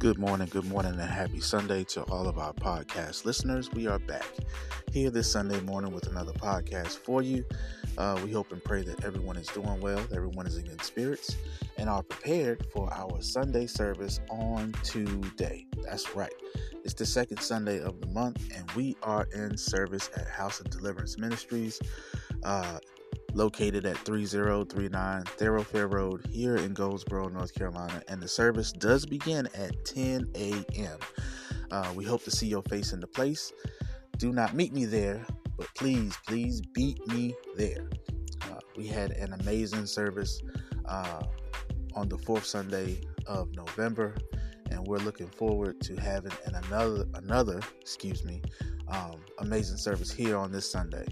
Good 0.00 0.18
morning, 0.18 0.48
good 0.50 0.64
morning, 0.64 0.92
and 0.92 1.02
happy 1.02 1.40
Sunday 1.40 1.84
to 1.84 2.04
all 2.04 2.26
of 2.26 2.38
our 2.38 2.54
podcast 2.54 3.26
listeners. 3.26 3.70
We 3.70 3.86
are 3.86 3.98
back 3.98 4.24
here 4.92 5.10
this 5.10 5.30
Sunday 5.30 5.60
morning 5.60 5.92
with 5.92 6.06
another 6.06 6.32
podcast 6.32 6.96
for 7.00 7.20
you. 7.20 7.44
Uh, 7.98 8.18
we 8.24 8.32
hope 8.32 8.50
and 8.50 8.64
pray 8.64 8.82
that 8.82 9.04
everyone 9.04 9.36
is 9.36 9.48
doing 9.48 9.78
well, 9.82 9.98
everyone 10.10 10.46
is 10.46 10.56
in 10.56 10.64
good 10.64 10.82
spirits, 10.82 11.36
and 11.76 11.90
are 11.90 12.02
prepared 12.02 12.64
for 12.72 12.90
our 12.94 13.20
Sunday 13.20 13.66
service 13.66 14.20
on 14.30 14.72
today. 14.84 15.66
That's 15.84 16.16
right. 16.16 16.32
It's 16.82 16.94
the 16.94 17.04
second 17.04 17.42
Sunday 17.42 17.78
of 17.82 18.00
the 18.00 18.06
month, 18.06 18.42
and 18.56 18.70
we 18.70 18.96
are 19.02 19.28
in 19.34 19.54
service 19.58 20.08
at 20.16 20.26
House 20.26 20.60
of 20.60 20.70
Deliverance 20.70 21.18
Ministries. 21.18 21.78
Uh, 22.42 22.78
located 23.34 23.86
at 23.86 23.96
3039 23.98 25.24
Thoroughfare 25.24 25.88
Road 25.88 26.26
here 26.30 26.56
in 26.56 26.74
Goldsboro, 26.74 27.28
North 27.28 27.54
Carolina. 27.54 28.02
And 28.08 28.22
the 28.22 28.28
service 28.28 28.72
does 28.72 29.06
begin 29.06 29.48
at 29.54 29.84
10 29.84 30.30
a.m. 30.34 30.98
Uh, 31.70 31.92
we 31.94 32.04
hope 32.04 32.24
to 32.24 32.30
see 32.30 32.46
your 32.46 32.62
face 32.62 32.92
in 32.92 33.00
the 33.00 33.06
place. 33.06 33.52
Do 34.18 34.32
not 34.32 34.54
meet 34.54 34.72
me 34.72 34.84
there, 34.84 35.24
but 35.56 35.68
please, 35.76 36.16
please 36.26 36.60
beat 36.60 37.06
me 37.08 37.34
there. 37.56 37.88
Uh, 38.42 38.58
we 38.76 38.86
had 38.86 39.12
an 39.12 39.32
amazing 39.34 39.86
service 39.86 40.40
uh, 40.86 41.22
on 41.94 42.08
the 42.08 42.18
fourth 42.18 42.44
Sunday 42.44 43.00
of 43.26 43.54
November, 43.54 44.14
and 44.70 44.86
we're 44.86 44.98
looking 44.98 45.28
forward 45.28 45.80
to 45.82 45.96
having 45.96 46.32
an 46.46 46.54
another 46.66 47.04
another, 47.14 47.60
excuse 47.80 48.24
me, 48.24 48.42
um, 48.88 49.16
amazing 49.38 49.76
service 49.76 50.10
here 50.10 50.36
on 50.36 50.50
this 50.50 50.70
Sunday 50.70 51.06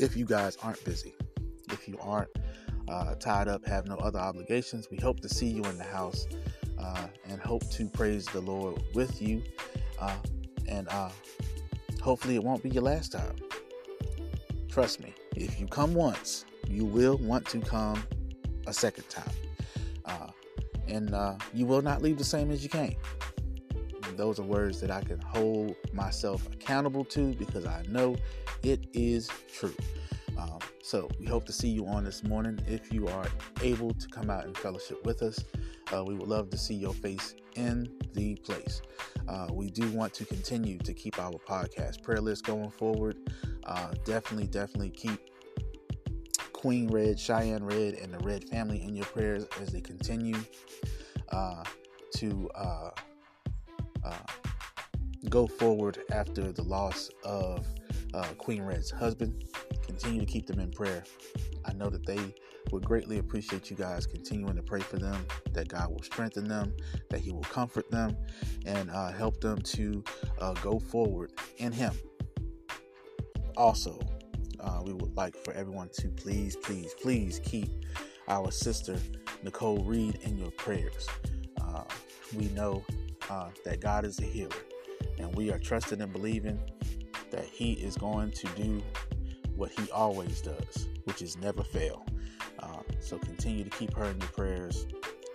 if 0.00 0.16
you 0.16 0.24
guys 0.24 0.56
aren't 0.62 0.82
busy. 0.84 1.14
If 1.70 1.86
you 1.86 1.98
aren't 2.00 2.30
uh, 2.88 3.14
tied 3.16 3.48
up, 3.48 3.64
have 3.66 3.86
no 3.86 3.96
other 3.96 4.18
obligations, 4.18 4.88
we 4.90 4.96
hope 4.96 5.20
to 5.20 5.28
see 5.28 5.46
you 5.46 5.62
in 5.64 5.76
the 5.76 5.84
house 5.84 6.26
uh, 6.78 7.06
and 7.28 7.40
hope 7.40 7.68
to 7.72 7.86
praise 7.88 8.26
the 8.26 8.40
Lord 8.40 8.82
with 8.94 9.20
you. 9.20 9.42
Uh, 10.00 10.16
and 10.66 10.88
uh, 10.88 11.10
hopefully, 12.02 12.34
it 12.34 12.42
won't 12.42 12.62
be 12.62 12.70
your 12.70 12.82
last 12.82 13.12
time. 13.12 13.36
Trust 14.68 15.00
me, 15.00 15.14
if 15.36 15.60
you 15.60 15.66
come 15.66 15.94
once, 15.94 16.44
you 16.66 16.84
will 16.84 17.18
want 17.18 17.46
to 17.48 17.60
come 17.60 18.02
a 18.66 18.72
second 18.72 19.08
time. 19.08 19.32
Uh, 20.04 20.28
and 20.88 21.14
uh, 21.14 21.34
you 21.52 21.66
will 21.66 21.82
not 21.82 22.02
leave 22.02 22.18
the 22.18 22.24
same 22.24 22.50
as 22.50 22.62
you 22.62 22.68
came. 22.68 22.96
And 24.10 24.18
those 24.18 24.40
are 24.40 24.42
words 24.42 24.80
that 24.80 24.90
I 24.90 25.02
can 25.02 25.20
hold 25.20 25.76
myself 25.92 26.44
accountable 26.52 27.04
to 27.04 27.32
because 27.34 27.64
I 27.64 27.84
know 27.88 28.16
it 28.64 28.88
is 28.92 29.30
true. 29.54 29.74
Um, 30.36 30.58
so 30.82 31.08
we 31.20 31.26
hope 31.26 31.46
to 31.46 31.52
see 31.52 31.68
you 31.68 31.86
on 31.86 32.02
this 32.02 32.24
morning. 32.24 32.58
If 32.66 32.92
you 32.92 33.06
are 33.06 33.26
able 33.62 33.94
to 33.94 34.08
come 34.08 34.28
out 34.28 34.46
and 34.46 34.58
fellowship 34.58 35.06
with 35.06 35.22
us, 35.22 35.44
uh, 35.94 36.02
we 36.02 36.14
would 36.14 36.26
love 36.26 36.50
to 36.50 36.58
see 36.58 36.74
your 36.74 36.92
face 36.92 37.36
in 37.54 37.88
the 38.14 38.34
place. 38.34 38.82
Uh, 39.28 39.46
we 39.52 39.70
do 39.70 39.88
want 39.90 40.12
to 40.14 40.24
continue 40.24 40.76
to 40.78 40.92
keep 40.92 41.20
our 41.20 41.38
podcast 41.48 42.02
prayer 42.02 42.20
list 42.20 42.44
going 42.44 42.70
forward. 42.70 43.16
Uh, 43.62 43.92
definitely, 44.04 44.48
definitely 44.48 44.90
keep 44.90 45.20
Queen 46.52 46.88
Red, 46.88 47.20
Cheyenne 47.20 47.62
Red, 47.62 47.94
and 47.94 48.12
the 48.12 48.18
Red 48.24 48.48
family 48.48 48.82
in 48.82 48.96
your 48.96 49.06
prayers 49.06 49.46
as 49.62 49.68
they 49.68 49.80
continue 49.80 50.38
uh, 51.28 51.62
to 52.16 52.50
uh, 54.04 54.18
go 55.28 55.46
forward 55.46 55.98
after 56.12 56.52
the 56.52 56.62
loss 56.62 57.10
of 57.24 57.66
uh, 58.14 58.26
Queen 58.38 58.62
Red's 58.62 58.90
husband. 58.90 59.44
Continue 59.82 60.20
to 60.20 60.26
keep 60.26 60.46
them 60.46 60.60
in 60.60 60.70
prayer. 60.70 61.04
I 61.64 61.72
know 61.72 61.90
that 61.90 62.06
they 62.06 62.34
would 62.72 62.84
greatly 62.84 63.18
appreciate 63.18 63.70
you 63.70 63.76
guys 63.76 64.06
continuing 64.06 64.56
to 64.56 64.62
pray 64.62 64.80
for 64.80 64.98
them, 64.98 65.26
that 65.52 65.68
God 65.68 65.90
will 65.90 66.02
strengthen 66.02 66.48
them, 66.48 66.72
that 67.10 67.20
He 67.20 67.32
will 67.32 67.42
comfort 67.42 67.90
them, 67.90 68.16
and 68.64 68.90
uh, 68.90 69.10
help 69.10 69.40
them 69.40 69.60
to 69.62 70.04
uh, 70.40 70.54
go 70.54 70.78
forward 70.78 71.32
in 71.58 71.72
Him. 71.72 71.92
Also, 73.56 73.98
uh, 74.60 74.80
we 74.84 74.92
would 74.92 75.14
like 75.16 75.36
for 75.44 75.52
everyone 75.54 75.88
to 75.94 76.08
please, 76.08 76.56
please, 76.56 76.94
please 76.94 77.40
keep 77.44 77.70
our 78.28 78.50
sister 78.50 78.96
Nicole 79.42 79.82
Reed 79.84 80.18
in 80.22 80.38
your 80.38 80.50
prayers. 80.52 81.06
Uh, 81.60 81.84
we 82.34 82.48
know 82.48 82.84
that 83.64 83.80
God 83.80 84.04
is 84.04 84.18
a 84.18 84.24
healer, 84.24 84.56
and 85.18 85.34
we 85.34 85.52
are 85.52 85.58
trusting 85.58 86.00
and 86.00 86.12
believing 86.12 86.58
that 87.30 87.44
He 87.44 87.72
is 87.74 87.96
going 87.96 88.32
to 88.32 88.46
do 88.48 88.82
what 89.54 89.70
He 89.70 89.90
always 89.90 90.40
does, 90.40 90.88
which 91.04 91.22
is 91.22 91.36
never 91.36 91.62
fail. 91.62 92.04
Uh, 92.58 92.82
so 92.98 93.18
continue 93.18 93.62
to 93.64 93.70
keep 93.70 93.94
her 93.94 94.04
in 94.04 94.18
your 94.20 94.30
prayers, 94.30 94.86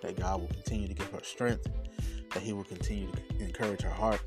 that 0.02 0.20
God 0.20 0.42
will 0.42 0.48
continue 0.50 0.88
to 0.88 0.94
give 0.94 1.10
her 1.12 1.24
strength, 1.24 1.68
that 2.34 2.44
He 2.44 2.54
will 2.54 2.64
continue 2.66 3.12
to 3.12 3.44
encourage 3.44 3.82
her 3.82 3.90
heart, 3.90 4.22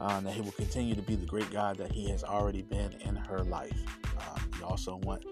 uh, 0.00 0.20
that 0.20 0.32
He 0.32 0.40
will 0.40 0.52
continue 0.52 0.94
to 0.94 1.02
be 1.02 1.16
the 1.16 1.26
great 1.26 1.50
God 1.50 1.76
that 1.78 1.90
He 1.92 2.08
has 2.10 2.22
already 2.22 2.62
been 2.62 2.92
in 3.00 3.16
her 3.16 3.40
life. 3.40 3.82
Uh, 4.18 4.38
we 4.56 4.62
also 4.62 4.96
want 4.96 5.24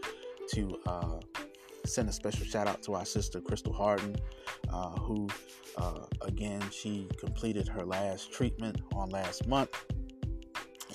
to 0.55 0.81
uh, 0.87 1.21
send 1.89 2.09
a 2.09 2.13
special 2.13 2.47
shout 2.47 2.67
out 2.67 2.83
to 2.83 2.95
our 2.95 3.05
sister 3.05 3.41
Crystal 3.41 3.73
Harden, 3.73 4.17
uh, 4.71 4.91
who 4.91 5.29
uh, 5.77 6.07
again 6.23 6.63
she 6.71 7.09
completed 7.19 7.69
her 7.69 7.85
last 7.85 8.33
treatment 8.33 8.81
on 8.95 9.11
last 9.11 9.47
month 9.47 9.71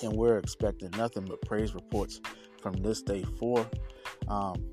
and 0.02 0.12
we're 0.12 0.38
expecting 0.38 0.90
nothing 0.96 1.24
but 1.24 1.40
praise 1.42 1.74
reports 1.74 2.20
from 2.60 2.74
this 2.74 3.02
day 3.02 3.22
forth. 3.38 3.68
Um, 4.28 4.72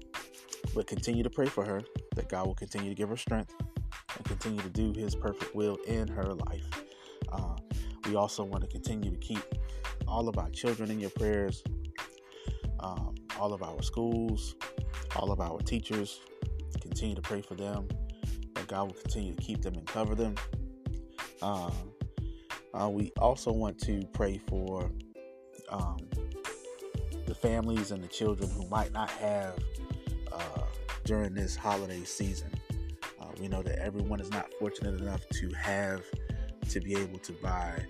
but 0.74 0.88
continue 0.88 1.24
to 1.24 1.30
pray 1.30 1.48
for 1.48 1.66
her 1.66 1.82
that 2.16 2.30
God 2.30 2.48
will 2.48 2.56
continue 2.56 2.90
to 2.90 2.96
give 2.96 3.10
her 3.10 3.18
strength 3.18 3.54
and 4.16 4.26
continue 4.26 4.62
to 4.62 4.70
do 4.70 4.94
His 4.94 5.16
perfect 5.16 5.56
will 5.56 5.78
in 5.88 6.08
her 6.08 6.34
life. 6.34 6.68
Uh, 7.32 7.56
we 8.08 8.16
also 8.16 8.44
want 8.44 8.64
to 8.64 8.70
continue 8.70 9.12
to 9.12 9.18
keep 9.18 9.44
all 10.08 10.28
of 10.30 10.38
our 10.38 10.50
children 10.50 10.92
in 10.92 11.00
your 11.00 11.10
prayers, 11.12 11.64
um, 12.80 13.16
all 13.40 13.54
of 13.54 13.64
our 13.64 13.82
schools, 13.82 14.56
all 15.16 15.32
of 15.32 15.40
our 15.40 15.60
teachers. 15.60 16.20
Continue 16.82 17.16
to 17.16 17.22
pray 17.22 17.42
for 17.42 17.56
them 17.56 17.88
that 18.56 18.68
God 18.68 18.88
will 18.88 18.94
continue 18.94 19.36
to 19.36 19.42
keep 19.42 19.62
them 19.62 19.76
and 19.76 19.86
cover 19.86 20.16
them. 20.16 20.36
Uh, 21.42 21.72
uh, 22.74 22.90
we 22.90 23.12
also 23.18 23.52
want 23.52 23.78
to 23.80 24.04
pray 24.14 24.40
for 24.48 24.90
um, 25.70 25.98
the 27.26 27.36
families 27.36 27.92
and 27.92 28.04
the 28.04 28.08
children 28.08 28.50
who 28.52 28.68
might 28.70 28.92
not 28.94 29.10
have 29.10 29.58
uh, 30.32 30.64
during 31.06 31.34
this 31.34 31.56
holiday 31.56 32.04
season. 32.04 32.50
Uh, 33.20 33.26
we 33.40 33.48
know 33.48 33.62
that 33.62 33.80
everyone 33.80 34.20
is 34.20 34.30
not 34.32 34.52
fortunate 34.60 35.00
enough 35.00 35.28
to 35.30 35.50
have 35.52 36.04
to 36.70 36.80
be 36.80 36.96
able 36.96 37.20
to 37.20 37.34
buy 37.34 37.86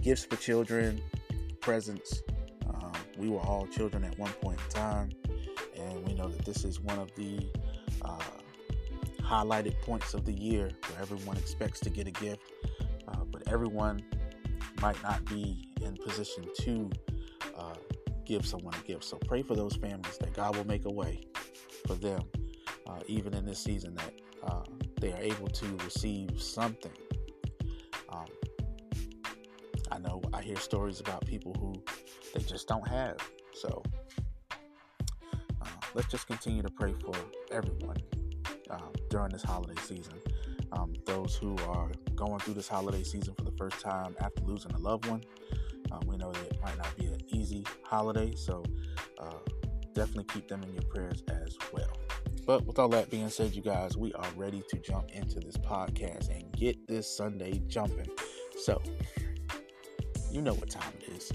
gifts 0.00 0.24
for 0.24 0.36
children, 0.36 1.02
presents. 1.60 2.22
Um, 2.68 2.92
we 3.16 3.28
were 3.28 3.40
all 3.40 3.66
children 3.66 4.04
at 4.04 4.18
one 4.18 4.32
point 4.32 4.60
in 4.60 4.70
time, 4.70 5.10
know 6.24 6.30
that 6.30 6.44
this 6.44 6.64
is 6.64 6.80
one 6.80 6.98
of 6.98 7.14
the 7.16 7.46
uh, 8.02 8.18
highlighted 9.22 9.80
points 9.82 10.14
of 10.14 10.24
the 10.24 10.32
year 10.32 10.70
where 10.88 11.02
everyone 11.02 11.36
expects 11.36 11.80
to 11.80 11.90
get 11.90 12.06
a 12.06 12.10
gift, 12.10 12.42
uh, 13.08 13.24
but 13.30 13.42
everyone 13.48 14.02
might 14.80 15.00
not 15.02 15.24
be 15.26 15.68
in 15.82 15.96
position 15.96 16.44
to 16.60 16.90
uh, 17.58 17.74
give 18.24 18.46
someone 18.46 18.74
a 18.74 18.86
gift. 18.86 19.04
So 19.04 19.18
pray 19.26 19.42
for 19.42 19.54
those 19.54 19.76
families 19.76 20.18
that 20.18 20.32
God 20.34 20.56
will 20.56 20.66
make 20.66 20.84
a 20.86 20.90
way 20.90 21.26
for 21.86 21.94
them, 21.94 22.22
uh, 22.86 23.00
even 23.06 23.34
in 23.34 23.44
this 23.44 23.58
season, 23.58 23.94
that 23.94 24.12
uh, 24.46 24.62
they 25.00 25.12
are 25.12 25.20
able 25.20 25.48
to 25.48 25.66
receive 25.84 26.40
something. 26.40 26.92
Um, 28.08 28.26
I 29.90 29.98
know 29.98 30.22
I 30.32 30.40
hear 30.42 30.56
stories 30.56 31.00
about 31.00 31.26
people 31.26 31.54
who 31.58 31.82
they 32.34 32.44
just 32.44 32.66
don't 32.68 32.86
have. 32.88 33.16
So 33.52 33.82
let's 35.94 36.08
just 36.08 36.26
continue 36.26 36.62
to 36.62 36.70
pray 36.70 36.94
for 37.04 37.14
everyone 37.50 37.96
um, 38.70 38.92
during 39.08 39.30
this 39.30 39.42
holiday 39.42 39.80
season. 39.82 40.14
Um, 40.72 40.92
those 41.06 41.36
who 41.36 41.56
are 41.68 41.90
going 42.16 42.40
through 42.40 42.54
this 42.54 42.68
holiday 42.68 43.04
season 43.04 43.34
for 43.34 43.44
the 43.44 43.52
first 43.52 43.80
time 43.80 44.16
after 44.20 44.42
losing 44.42 44.72
a 44.72 44.78
loved 44.78 45.06
one. 45.06 45.22
Um, 45.92 46.00
we 46.06 46.16
know 46.16 46.32
that 46.32 46.42
it 46.42 46.58
might 46.62 46.76
not 46.76 46.96
be 46.96 47.06
an 47.06 47.20
easy 47.28 47.64
holiday, 47.82 48.34
so 48.34 48.64
uh, 49.18 49.38
definitely 49.92 50.24
keep 50.24 50.48
them 50.48 50.62
in 50.64 50.72
your 50.72 50.82
prayers 50.84 51.22
as 51.28 51.56
well. 51.72 51.96
But 52.46 52.66
with 52.66 52.78
all 52.78 52.88
that 52.88 53.10
being 53.10 53.30
said, 53.30 53.54
you 53.54 53.62
guys, 53.62 53.96
we 53.96 54.12
are 54.14 54.26
ready 54.36 54.62
to 54.68 54.78
jump 54.78 55.10
into 55.12 55.40
this 55.40 55.56
podcast 55.56 56.28
and 56.28 56.50
get 56.52 56.86
this 56.88 57.08
Sunday 57.16 57.62
jumping. 57.68 58.08
So, 58.58 58.82
you 60.30 60.42
know 60.42 60.54
what 60.54 60.68
time 60.68 60.92
it 61.00 61.12
is. 61.12 61.32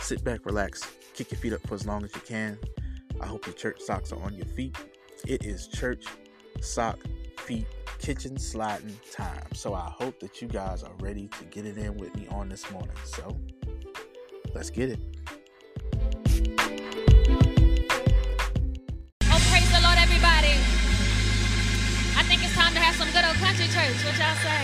Sit 0.00 0.22
back, 0.22 0.44
relax, 0.44 0.82
kick 1.14 1.30
your 1.32 1.40
feet 1.40 1.52
up 1.54 1.66
for 1.66 1.74
as 1.74 1.86
long 1.86 2.04
as 2.04 2.14
you 2.14 2.20
can. 2.20 2.58
I 3.22 3.26
hope 3.26 3.46
your 3.46 3.54
church 3.54 3.80
socks 3.80 4.12
are 4.12 4.20
on 4.22 4.34
your 4.34 4.46
feet. 4.46 4.76
It 5.26 5.44
is 5.44 5.68
church 5.68 6.04
sock 6.60 6.98
feet 7.38 7.66
kitchen 7.98 8.36
sliding 8.36 8.98
time. 9.12 9.46
So 9.54 9.74
I 9.74 9.88
hope 9.88 10.18
that 10.20 10.42
you 10.42 10.48
guys 10.48 10.82
are 10.82 10.92
ready 11.00 11.28
to 11.28 11.44
get 11.44 11.64
it 11.64 11.78
in 11.78 11.96
with 11.96 12.14
me 12.16 12.26
on 12.30 12.48
this 12.48 12.68
morning. 12.72 12.96
So 13.04 13.36
let's 14.54 14.70
get 14.70 14.90
it. 14.90 14.98
Oh, 19.30 19.40
praise 19.50 19.70
the 19.70 19.80
Lord, 19.80 19.98
everybody. 19.98 20.58
I 22.18 22.24
think 22.26 22.44
it's 22.44 22.54
time 22.54 22.74
to 22.74 22.80
have 22.80 22.96
some 22.96 23.08
good 23.12 23.24
old 23.24 23.36
country 23.36 23.66
church. 23.66 24.04
What 24.04 24.18
y'all 24.18 24.34
We're 24.44 24.61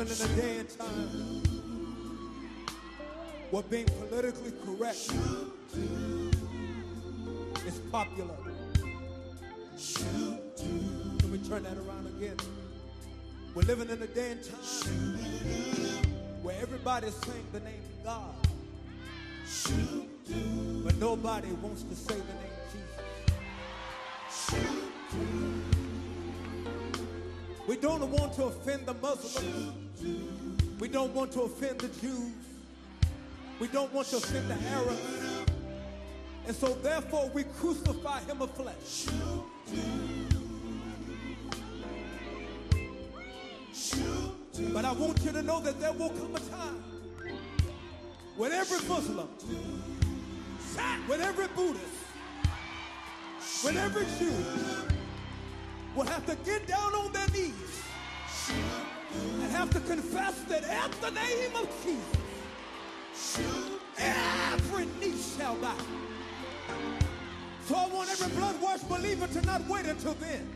living 0.00 0.16
in 0.16 0.30
a 0.30 0.36
day 0.40 0.58
and 0.58 0.68
time 0.78 1.42
where 3.50 3.62
being 3.64 3.84
politically 4.08 4.52
correct 4.64 5.12
is 7.66 7.78
popular. 7.92 8.36
Let 11.20 11.30
me 11.30 11.38
turn 11.46 11.64
that 11.64 11.76
around 11.76 12.06
again. 12.16 12.36
We're 13.54 13.62
living 13.62 13.90
in 13.90 14.00
a 14.02 14.06
day 14.06 14.32
and 14.32 14.42
time 14.42 15.18
where 16.42 16.56
everybody's 16.62 17.14
saying 17.16 17.46
the 17.52 17.60
name 17.60 17.82
of 17.98 18.04
God, 18.04 18.34
but 20.84 20.96
nobody 20.96 21.52
wants 21.60 21.82
to 21.82 21.94
say 21.94 22.14
the 22.14 22.34
name 22.40 22.56
Jesus. 24.48 25.79
We 27.70 27.76
don't 27.76 28.10
want 28.10 28.32
to 28.32 28.46
offend 28.46 28.84
the 28.84 28.94
Muslims. 28.94 30.02
We 30.80 30.88
don't 30.88 31.14
want 31.14 31.30
to 31.34 31.42
offend 31.42 31.78
the 31.78 31.86
Jews. 32.00 32.32
We 33.60 33.68
don't 33.68 33.94
want 33.94 34.08
to 34.08 34.16
offend 34.16 34.50
the 34.50 34.56
Arabs. 34.70 35.46
And 36.48 36.56
so 36.56 36.74
therefore 36.82 37.30
we 37.32 37.44
crucify 37.44 38.22
him 38.22 38.42
of 38.42 38.50
flesh. 38.56 39.06
But 44.72 44.84
I 44.84 44.90
want 44.90 45.24
you 45.24 45.30
to 45.30 45.40
know 45.40 45.60
that 45.60 45.78
there 45.78 45.92
will 45.92 46.10
come 46.10 46.34
a 46.34 46.40
time 46.40 46.82
when 48.36 48.50
every 48.50 48.84
Muslim, 48.88 49.28
when 51.06 51.20
every 51.20 51.46
Buddhist, 51.54 51.84
when 53.62 53.76
every 53.76 54.06
Jew 54.18 54.99
will 55.94 56.04
have 56.06 56.24
to 56.26 56.36
get 56.44 56.66
down 56.66 56.94
on 56.94 57.12
their 57.12 57.26
knees 57.28 57.82
and 59.42 59.50
have 59.52 59.70
to 59.70 59.80
confess 59.80 60.42
that 60.44 60.64
at 60.64 60.92
the 61.00 61.10
name 61.10 61.54
of 61.56 61.68
Jesus, 61.84 63.40
every 63.98 64.86
knee 65.00 65.16
shall 65.36 65.56
bow. 65.56 65.74
So 67.66 67.74
I 67.76 67.86
want 67.88 68.10
every 68.10 68.36
blood-washed 68.36 68.88
believer 68.88 69.26
to 69.26 69.42
not 69.46 69.66
wait 69.68 69.86
until 69.86 70.14
then. 70.14 70.48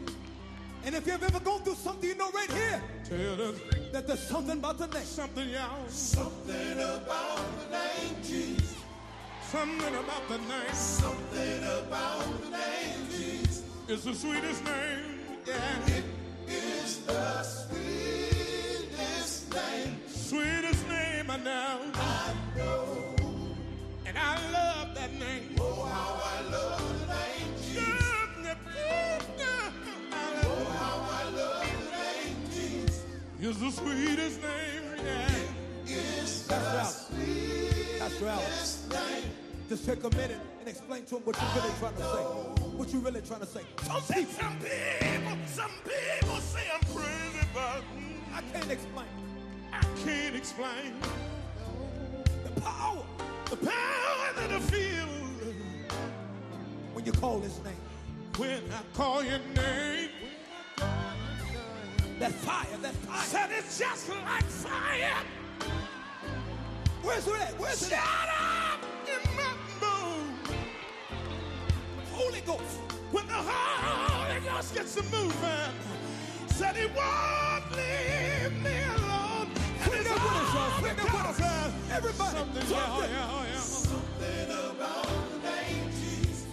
And 0.84 0.94
if 0.94 1.06
you've 1.06 1.22
ever 1.22 1.40
gone 1.40 1.62
through 1.62 1.76
something, 1.76 2.08
you 2.08 2.14
know 2.14 2.30
right 2.30 2.50
here 2.50 2.82
Tell 3.08 3.42
us 3.42 3.56
that 3.92 4.06
there's 4.06 4.20
something 4.20 4.58
about 4.58 4.76
the 4.78 4.86
name. 4.88 5.04
something, 5.04 5.48
y'all. 5.48 5.88
Something 5.88 6.72
about 6.72 7.40
the 7.58 7.70
name 7.70 8.16
Jesus. 8.22 8.74
Something 9.50 9.94
about 9.94 10.28
the 10.28 10.38
name. 10.38 10.74
Something 10.74 11.62
about 11.62 12.42
the 12.42 12.50
name 12.50 13.08
Jesus. 13.10 13.62
It's 13.88 14.04
the 14.04 14.14
sweetest 14.14 14.64
name. 14.64 15.13
It's 15.46 16.96
the 16.98 17.42
sweetest 17.42 19.52
name 19.52 20.00
Sweetest 20.08 20.88
I 21.94 22.32
know. 22.56 23.14
And 24.06 24.16
I 24.16 24.36
love 24.52 24.94
that 24.94 25.12
name. 25.12 25.54
Oh, 25.60 25.84
how 25.84 26.18
I 26.24 26.40
love 26.50 26.98
the 26.98 27.06
name 27.12 27.54
Jesus. 27.58 27.84
Oh, 30.46 30.64
how 30.78 31.06
I 31.10 31.12
love 31.36 31.60
the 31.60 31.66
name 31.90 32.36
Jesus. 32.50 33.04
It's 33.38 33.58
the 33.58 33.70
sweetest 33.70 34.40
name. 34.40 34.82
Yeah. 35.04 35.28
It's 35.84 36.46
That's 36.46 37.10
the. 37.10 37.98
That's 37.98 38.16
sweetest 38.16 38.88
name. 38.90 39.30
Just 39.74 39.86
take 39.86 40.04
a 40.04 40.10
minute 40.10 40.38
and 40.60 40.68
explain 40.68 41.04
to 41.06 41.16
him 41.16 41.22
what 41.24 41.36
you're 41.36 41.50
really 41.56 41.74
trying 41.80 41.96
to 41.96 42.02
say. 42.02 42.22
What 42.78 42.92
you're 42.92 43.02
really 43.02 43.22
trying 43.22 43.40
to 43.40 43.46
say. 43.46 43.60
Some 43.82 44.02
people, 44.02 44.32
some 44.32 44.56
people, 44.60 45.36
some 45.48 45.70
people 45.82 46.36
say 46.36 46.60
I'm 46.72 46.94
crazy, 46.94 47.46
but 47.52 47.82
I 48.32 48.42
can't 48.52 48.70
explain 48.70 49.06
I 49.72 49.84
can't 50.04 50.36
explain 50.36 50.94
the 52.44 52.60
power 52.60 53.04
the 53.50 53.56
power 53.56 54.26
that 54.36 54.52
I 54.52 54.60
feel 54.60 55.08
when 56.92 57.04
you 57.04 57.10
call 57.10 57.40
his 57.40 57.58
name. 57.64 57.74
when 58.36 58.62
I 58.70 58.96
call 58.96 59.24
your 59.24 59.40
name. 59.56 60.10
That 62.20 62.30
fire, 62.30 62.78
that 62.80 62.94
fire. 62.94 63.24
Said 63.24 63.50
it's 63.50 63.76
just 63.76 64.08
like 64.08 64.44
fire. 64.44 65.16
Where's 67.04 67.26
it 67.26 67.34
at? 67.40 67.58
Where's 67.60 67.82
it 67.82 67.90
Shut 67.90 68.00
up 68.00 68.80
in 69.06 69.36
my 69.36 69.52
bones. 69.80 70.50
Holy 72.12 72.40
Ghost. 72.40 72.78
When 73.12 73.26
the 73.26 73.34
Holy 73.34 74.40
Ghost 74.40 74.74
gets 74.74 74.94
to 74.96 75.02
moving, 75.04 75.74
said 76.48 76.76
he 76.76 76.86
won't 76.86 77.70
leave 77.72 78.52
me 78.62 78.76
alone. 78.96 79.48
And 79.54 79.84
Sing 79.84 80.00
it's 80.00 80.08
that 80.08 80.14
with 80.14 80.32
us, 80.32 80.54
y'all. 80.54 80.62
all 80.62 80.70
Sing 80.72 80.82
with 80.82 80.96
because 80.96 81.40
us. 81.40 81.66
of 81.66 81.92
Everybody. 81.92 82.36
Something, 82.38 82.62
something. 82.62 82.76
yeah, 82.76 82.96
oh, 82.96 83.06
yeah, 83.10 83.30
oh, 83.30 83.44
yeah. 83.52 83.58
Something 83.60 84.50
about 84.70 85.06
the 85.30 85.38
name 85.50 85.90
Jesus. 85.92 86.46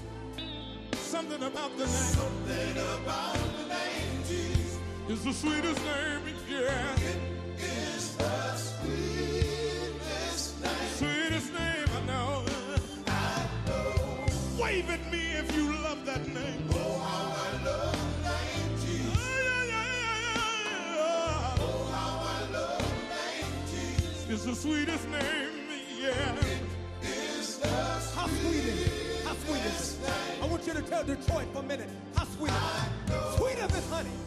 Something 0.97 1.43
about 1.43 1.71
the 1.77 1.85
name 1.85 1.87
Something 1.87 2.77
about 3.01 3.33
the 3.57 3.65
name 3.69 4.23
Jesus. 4.27 4.77
is 5.09 5.23
the 5.23 5.33
sweetest 5.33 5.81
name, 5.85 6.21
yeah. 6.49 6.95
It's 7.57 8.15
the 8.15 8.55
Wave 14.71 14.89
at 14.89 15.11
me 15.11 15.33
if 15.33 15.53
you 15.53 15.73
love 15.83 16.05
that 16.05 16.25
name. 16.27 16.63
Oh, 16.71 16.97
how 16.99 17.27
I 17.35 17.65
love 17.65 18.23
name 18.23 18.77
Jesus. 18.79 19.17
Oh, 19.17 19.39
yeah, 19.43 19.63
yeah, 19.65 19.83
yeah, 19.97 20.95
yeah. 20.95 21.55
Oh, 21.59 21.91
how 21.91 22.13
I 22.23 22.53
love 22.53 22.93
name 23.11 23.51
Jesus. 23.69 24.29
It's 24.29 24.45
the 24.45 24.55
sweetest 24.55 25.09
name, 25.09 25.67
yeah. 25.99 26.35
Sweet 26.39 27.19
is 27.19 27.59
it? 27.59 29.25
How 29.25 29.33
sweet 29.45 29.61
it? 29.61 30.41
I 30.41 30.45
want 30.47 30.65
you 30.65 30.73
to 30.73 30.81
tell 30.83 31.03
Detroit 31.03 31.47
for 31.51 31.59
a 31.59 31.63
minute. 31.63 31.89
How 32.15 32.23
sweet 32.23 32.53
it? 32.53 33.37
Sweeter 33.37 33.67
than 33.67 33.83
honey. 33.89 34.17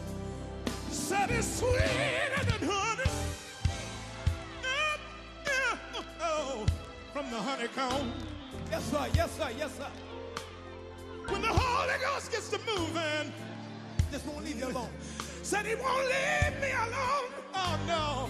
Said 0.90 1.30
it's 1.30 1.58
sweeter 1.58 2.44
than 2.44 2.68
honey. 2.68 3.10
Yeah, 4.62 4.96
yeah, 5.46 6.02
oh, 6.20 6.66
from 7.14 7.30
the 7.30 7.38
honeycomb. 7.38 8.12
Yes, 8.70 8.84
sir. 8.90 9.06
Yes, 9.14 9.36
sir. 9.38 9.48
Yes, 9.56 9.74
sir. 9.78 9.88
When 11.28 11.42
the 11.42 11.48
Holy 11.48 11.98
Ghost 12.00 12.30
gets 12.30 12.48
to 12.50 12.58
moving, 12.66 13.32
Just 14.12 14.26
won't 14.26 14.44
leave 14.44 14.58
you 14.58 14.68
alone. 14.68 14.90
said 15.42 15.66
he 15.66 15.74
won't 15.74 16.06
leave 16.06 16.60
me 16.60 16.70
alone. 16.72 17.30
Oh 17.54 17.78
no. 17.86 18.28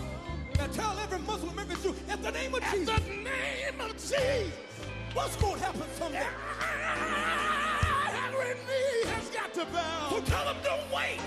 Now 0.59 0.67
tell 0.73 0.99
every 0.99 1.19
Muslim, 1.21 1.59
every 1.59 1.77
Jew, 1.83 1.95
at 2.09 2.23
the 2.23 2.31
name 2.33 2.55
of 2.55 2.63
At 2.63 2.73
Jesus, 2.75 2.99
the 3.01 3.11
name 3.11 3.81
of 3.81 3.93
Jesus. 3.93 4.51
what's 5.13 5.37
going 5.37 5.59
to 5.59 5.65
happen 5.65 5.83
someday? 5.99 6.27
Every 8.27 8.55
knee 8.67 9.11
has 9.13 9.29
got 9.31 9.53
to 9.55 9.65
bow. 9.67 10.09
So 10.11 10.21
tell 10.23 10.45
them 10.45 10.57
don't 10.63 10.91
wait. 10.95 11.19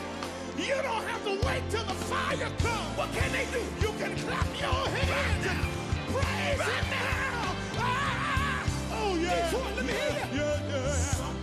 You 0.58 0.76
don't 0.82 1.04
have 1.06 1.24
to 1.26 1.46
wait 1.48 1.64
till 1.70 1.84
the 1.84 1.94
fire 1.94 2.38
comes. 2.38 2.98
What 2.98 3.12
can 3.14 3.32
they 3.32 3.46
do? 3.52 3.62
You 3.82 3.94
can 4.00 4.16
clap 4.26 4.48
your 4.60 4.88
hands 4.90 5.46
and 5.46 5.60
praise 6.14 6.62
Him 6.68 6.86
now. 6.90 7.56
Ah! 7.78 8.64
Oh 8.94 9.16
yeah. 9.16 9.52
Detroit, 9.52 9.76
let 9.76 9.86
me 9.86 9.94
hear 9.94 10.28
you. 10.34 10.40
yeah, 10.40 10.70
yeah. 10.70 11.37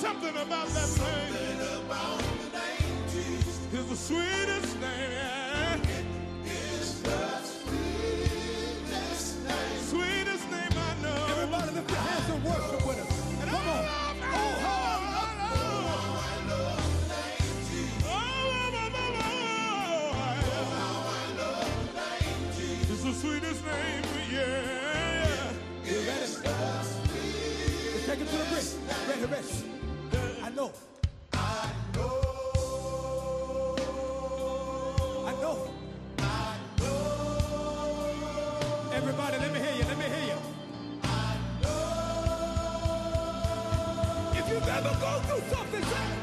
Something 0.00 0.36
about 0.36 0.68
that 0.68 0.88
name 0.88 1.34
Something 1.34 1.60
about 1.86 2.18
the 2.18 2.58
name 2.58 2.98
Jesus. 3.10 3.56
is 3.72 3.86
the 3.88 3.96
sweetest 3.96 4.80
name. 4.80 5.10
Yeah. 5.10 5.78
It's 6.44 7.00
the 7.00 7.38
sweetest 7.42 9.28
name. 9.44 9.80
Sweetest 9.90 10.46
name 10.50 10.74
I 10.78 11.02
know. 11.02 11.26
Everybody 11.32 11.70
lift 11.74 11.90
your 11.90 11.98
hands 12.00 12.30
and 12.30 12.44
worship 12.44 12.86
with 12.86 12.98
us. 13.00 13.32
And 13.42 13.50
Come 13.50 13.58
on. 13.58 13.64
Love- 13.66 14.16
Oh, 14.20 14.52
how 14.64 14.82
I 14.84 15.18
love- 15.18 15.38
How 15.42 16.22
I 16.22 16.38
love 16.48 16.82
the 16.92 17.14
name. 17.14 18.02
Oh, 18.04 18.10
oh, 18.10 18.78
oh, 18.94 19.18
oh, 19.18 19.28
oh 29.64 29.77
know. 30.58 30.72
I 31.34 31.70
know. 31.94 33.76
I 35.24 35.32
know. 35.40 35.56
I 36.18 36.56
know. 36.80 36.98
Everybody, 38.92 39.36
let 39.38 39.52
me 39.52 39.60
hear 39.60 39.74
you. 39.76 39.84
Let 39.84 39.98
me 39.98 40.04
hear 40.14 40.24
you. 40.32 40.38
I 41.04 41.36
know. 41.62 41.82
If 44.32 44.48
you 44.50 44.56
ever 44.56 44.94
go 45.00 45.20
through 45.26 45.44
something, 45.54 45.84
say, 45.84 46.17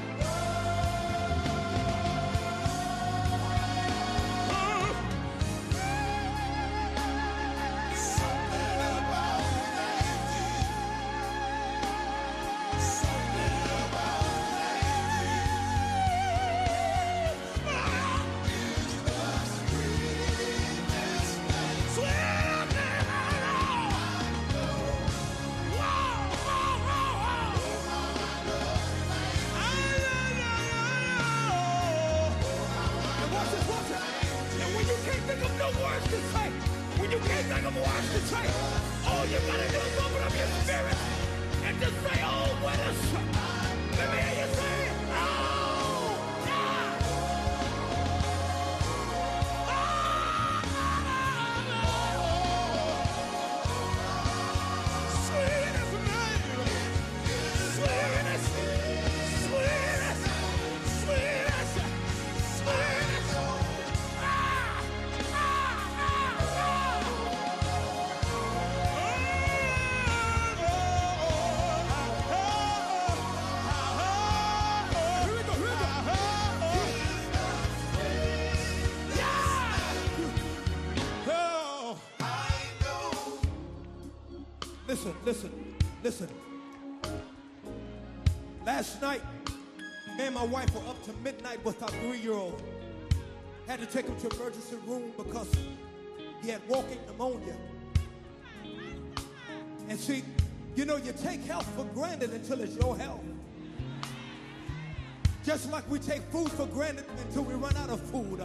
midnight 91.25 91.65
with 91.65 91.81
our 91.81 91.89
three-year-old. 91.89 92.61
Had 93.67 93.79
to 93.79 93.87
take 93.87 94.05
him 94.05 94.15
to 94.17 94.29
emergency 94.37 94.75
room 94.85 95.11
because 95.17 95.51
he 96.43 96.49
had 96.49 96.61
walking 96.67 96.99
pneumonia. 97.07 97.55
And 99.89 99.99
see, 99.99 100.23
you 100.75 100.85
know, 100.85 100.97
you 100.97 101.13
take 101.23 101.43
health 101.43 101.67
for 101.75 101.83
granted 101.95 102.31
until 102.31 102.61
it's 102.61 102.75
your 102.75 102.95
health. 102.95 103.23
Just 105.43 105.71
like 105.71 105.89
we 105.89 105.97
take 105.97 106.21
food 106.31 106.51
for 106.51 106.67
granted 106.67 107.05
until 107.25 107.41
we 107.41 107.55
run 107.55 107.75
out 107.77 107.89
of 107.89 108.01
food. 108.01 108.39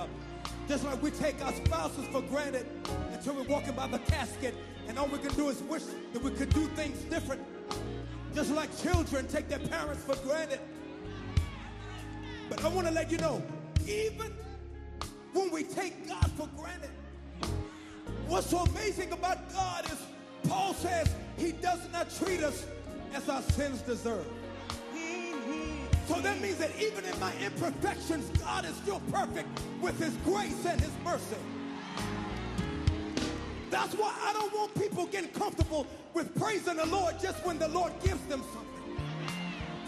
Just 0.67 0.85
like 0.87 1.03
we 1.03 1.11
take 1.11 1.45
our 1.45 1.53
spouses 1.53 2.07
for 2.07 2.23
granted 2.23 2.65
until 3.13 3.35
we're 3.35 3.43
walking 3.43 3.75
by 3.75 3.89
the 3.89 3.99
casket 3.99 4.55
and 4.89 4.99
all 4.99 5.07
we 5.07 5.19
can 5.19 5.35
do 5.35 5.51
is 5.51 5.63
wish 5.65 5.83
that 6.15 6.23
we 6.23 6.31
could 6.31 6.49
do 6.55 6.67
things 6.69 6.99
different. 7.05 7.43
Just 8.35 8.53
like 8.53 8.71
children 8.81 9.27
take 9.27 9.49
their 9.49 9.59
parents 9.59 10.03
for 10.03 10.17
granted. 10.27 10.61
But 12.51 12.65
I 12.65 12.69
want 12.69 12.89
to 12.89 12.93
let 12.93 13.11
you 13.11 13.19
know, 13.19 13.41
even 13.87 14.35
when 15.33 15.51
we 15.53 15.63
take 15.63 16.07
God 16.09 16.31
for 16.33 16.49
granted, 16.59 16.91
what's 18.27 18.51
so 18.51 18.59
amazing 18.59 19.13
about 19.13 19.51
God 19.53 19.87
is 19.87 19.97
Paul 20.49 20.75
says 20.75 21.09
he 21.37 21.53
does 21.53 21.79
not 21.93 22.11
treat 22.11 22.43
us 22.43 22.67
as 23.15 23.29
our 23.29 23.43
sins 23.43 23.83
deserve. 23.83 24.27
So 26.09 26.21
that 26.21 26.41
means 26.41 26.57
that 26.57 26.73
even 26.81 27.05
in 27.05 27.21
my 27.21 27.33
imperfections, 27.41 28.29
God 28.41 28.65
is 28.65 28.75
still 28.77 29.01
perfect 29.13 29.49
with 29.81 29.97
his 30.01 30.17
grace 30.25 30.67
and 30.67 30.81
his 30.81 30.91
mercy. 31.05 31.37
That's 33.71 33.95
why 33.95 34.13
I 34.25 34.33
don't 34.33 34.53
want 34.53 34.75
people 34.75 35.07
getting 35.07 35.31
comfortable 35.31 35.87
with 36.13 36.37
praising 36.37 36.77
the 36.77 36.87
Lord 36.87 37.15
just 37.21 37.47
when 37.47 37.61
the 37.61 37.69
Lord 37.69 37.93
gives 38.03 38.23
them 38.27 38.43
something. 38.53 38.70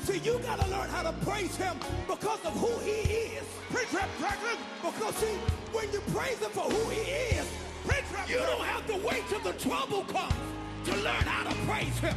See, 0.03 0.19
you 0.19 0.39
got 0.41 0.59
to 0.59 0.69
learn 0.69 0.89
how 0.89 1.03
to 1.03 1.13
praise 1.25 1.55
him 1.57 1.77
because 2.09 2.45
of 2.45 2.53
who 2.55 2.77
he 2.81 3.37
is. 3.37 3.45
Preach 3.71 3.93
rap, 3.93 4.09
Franklin. 4.19 4.57
Because 4.83 5.15
see, 5.15 5.37
when 5.71 5.93
you 5.93 6.01
praise 6.13 6.39
him 6.39 6.51
for 6.51 6.65
who 6.65 6.91
he 6.91 7.01
is, 7.39 7.47
preach 7.87 8.05
rap, 8.13 8.29
you 8.29 8.39
don't 8.39 8.67
have 8.67 8.85
to 8.89 8.97
wait 9.07 9.23
till 9.29 9.39
the 9.41 9.53
trouble 9.61 10.03
comes 10.05 10.35
to 10.87 10.97
learn 10.97 11.23
how 11.23 11.49
to 11.49 11.55
praise 11.67 11.97
him. 12.01 12.17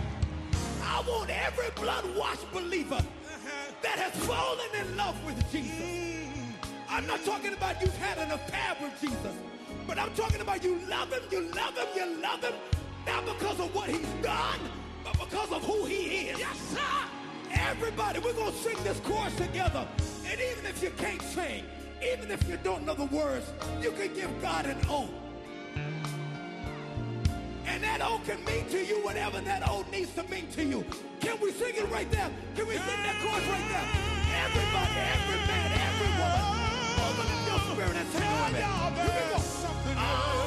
I 0.82 1.04
want 1.08 1.30
every 1.30 1.70
blood-washed 1.76 2.52
believer 2.52 2.96
uh-huh. 2.96 3.72
that 3.84 4.00
has 4.00 4.14
fallen 4.26 4.70
in 4.82 4.98
love 4.98 5.24
with 5.24 5.38
Jesus. 5.52 5.78
Mm. 5.78 6.54
I'm 6.90 7.06
not 7.06 7.24
talking 7.24 7.54
about 7.54 7.80
you've 7.82 7.96
had 7.98 8.18
an 8.18 8.32
affair 8.32 8.76
with 8.82 9.00
Jesus, 9.00 9.36
but 9.86 10.00
I'm 10.00 10.12
talking 10.16 10.42
about 10.42 10.64
you 10.64 10.80
love 10.90 11.14
him, 11.14 11.22
you 11.32 11.42
love 11.54 11.78
him, 11.78 11.88
you 11.96 12.22
love 12.22 12.44
him, 12.44 12.54
not 13.06 13.26
because 13.26 13.60
of 13.60 13.76
what 13.76 13.90
he's 13.90 14.10
done, 14.24 14.60
but 15.04 15.14
because 15.20 15.52
of 15.52 15.64
who 15.64 15.86
he 15.86 16.30
is. 16.30 16.40
Yes, 16.40 16.58
sir. 16.74 17.15
Everybody, 17.68 18.20
we're 18.20 18.34
going 18.34 18.52
to 18.52 18.58
sing 18.60 18.78
this 18.84 19.00
chorus 19.00 19.36
together. 19.36 19.88
And 20.30 20.40
even 20.40 20.66
if 20.68 20.84
you 20.84 20.92
can't 20.92 21.22
sing, 21.22 21.64
even 22.14 22.30
if 22.30 22.48
you 22.48 22.58
don't 22.64 22.86
know 22.86 22.94
the 22.94 23.06
words, 23.06 23.52
you 23.82 23.92
can 23.92 24.14
give 24.14 24.30
God 24.42 24.68
an 24.68 24.78
oath. 24.88 25.10
And 27.66 27.84
that 27.84 28.02
oath 28.02 28.24
can 28.26 28.44
mean 28.46 28.70
to 28.70 28.86
you 28.86 29.04
whatever 29.04 29.42
that 29.42 29.68
oath 29.68 29.90
needs 29.92 30.14
to 30.14 30.24
mean 30.30 30.48
to 30.52 30.64
you. 30.64 30.86
Can 31.20 31.40
we 31.42 31.52
sing 31.52 31.74
it 31.76 31.90
right 31.90 32.10
there? 32.12 32.30
Can 32.56 32.68
we 32.68 32.76
sing 32.76 33.02
that 33.04 33.16
chorus 33.24 33.48
right 33.48 33.68
there? 33.74 33.88
Everybody, 34.46 35.00
every 35.16 35.40
man, 35.50 35.72
every 35.90 36.12
woman, 36.22 36.46
open 37.02 37.26
up 37.34 37.42
your 37.50 37.60
spirit 37.74 37.96
and 37.98 38.10
sing 38.10 38.22
it. 38.22 38.66
Here 38.96 39.26
we 39.88 39.96
go. 39.96 40.45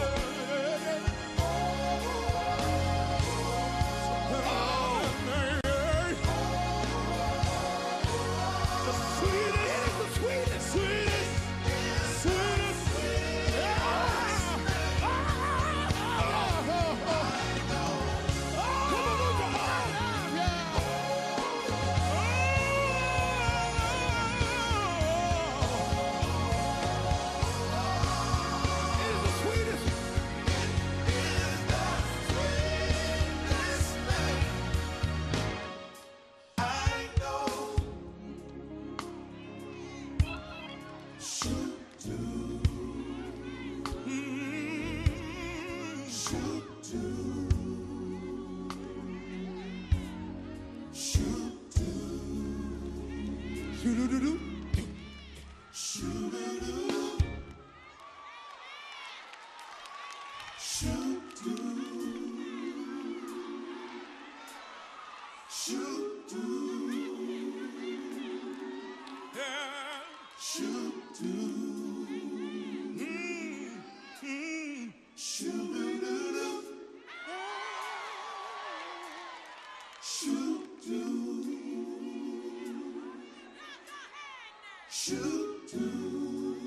Shoot. 85.71 86.59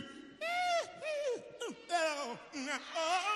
Oh, 2.98 3.35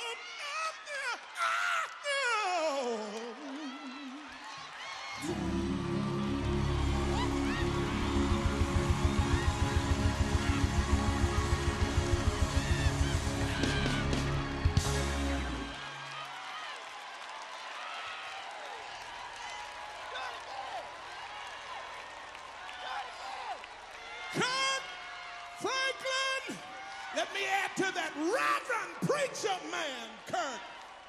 Let 27.20 27.34
me 27.34 27.44
add 27.44 27.76
to 27.76 27.92
that 27.92 28.16
Reverend 28.16 28.96
Preacher 29.04 29.52
Man, 29.68 30.08
Kirk 30.24 30.60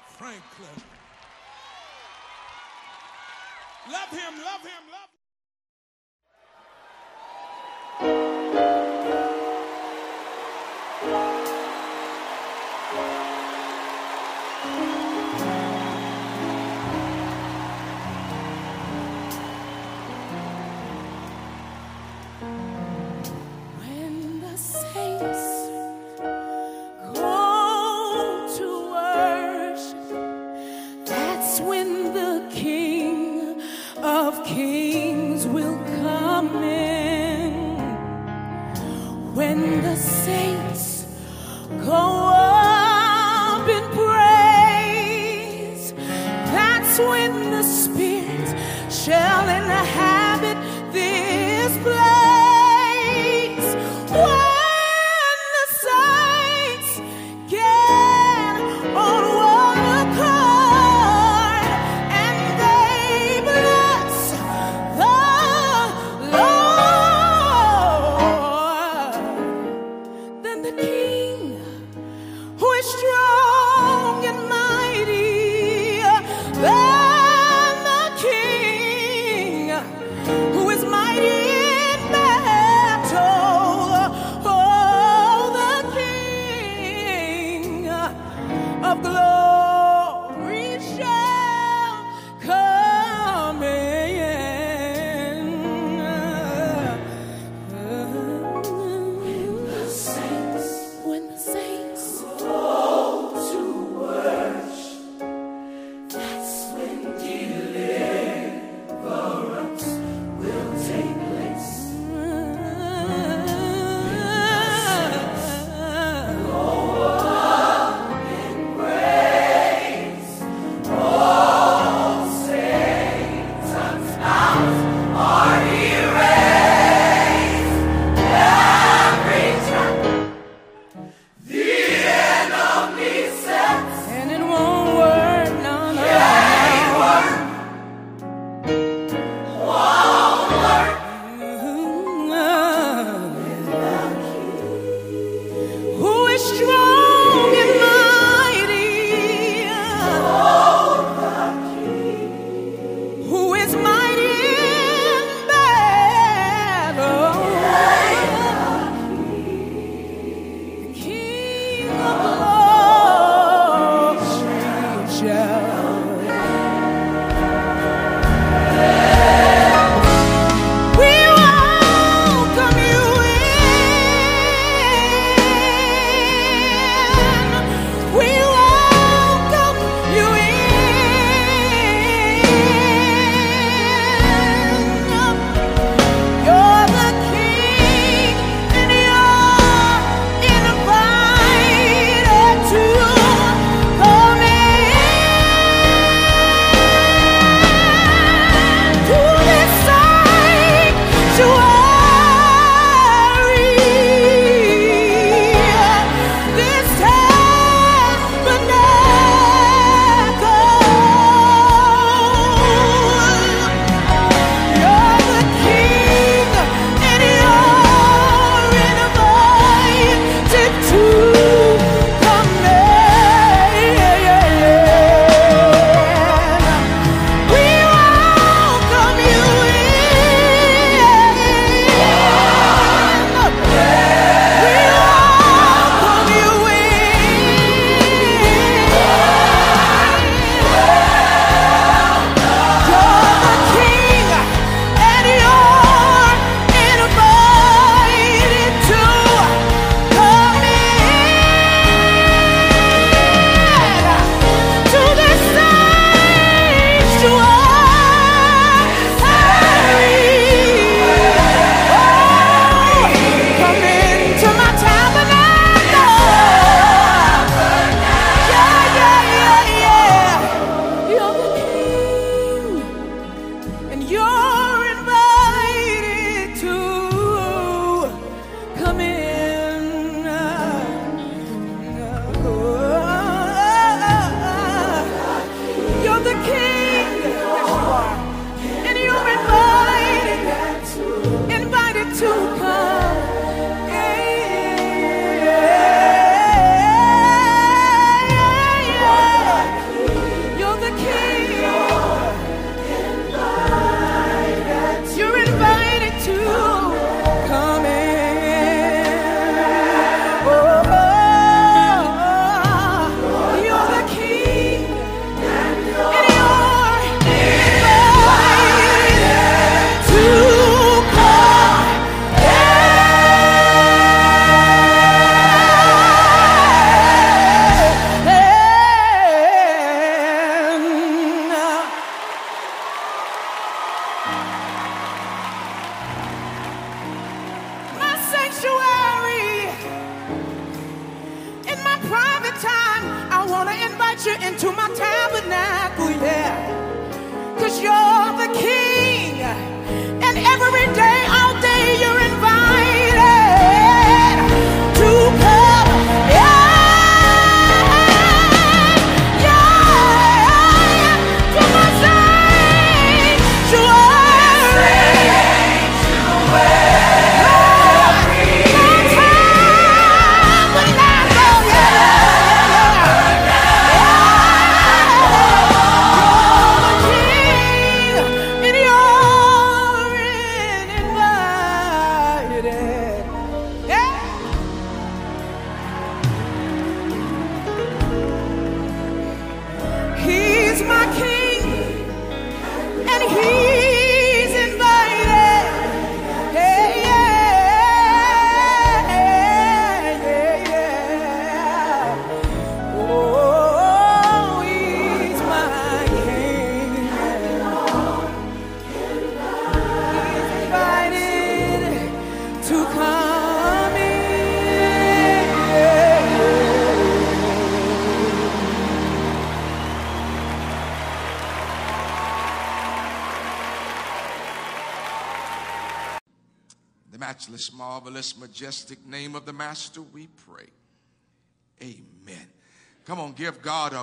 Franklin. 0.08 0.76
Love 3.88 4.10
him, 4.10 4.36
love 4.44 4.60
him, 4.60 4.84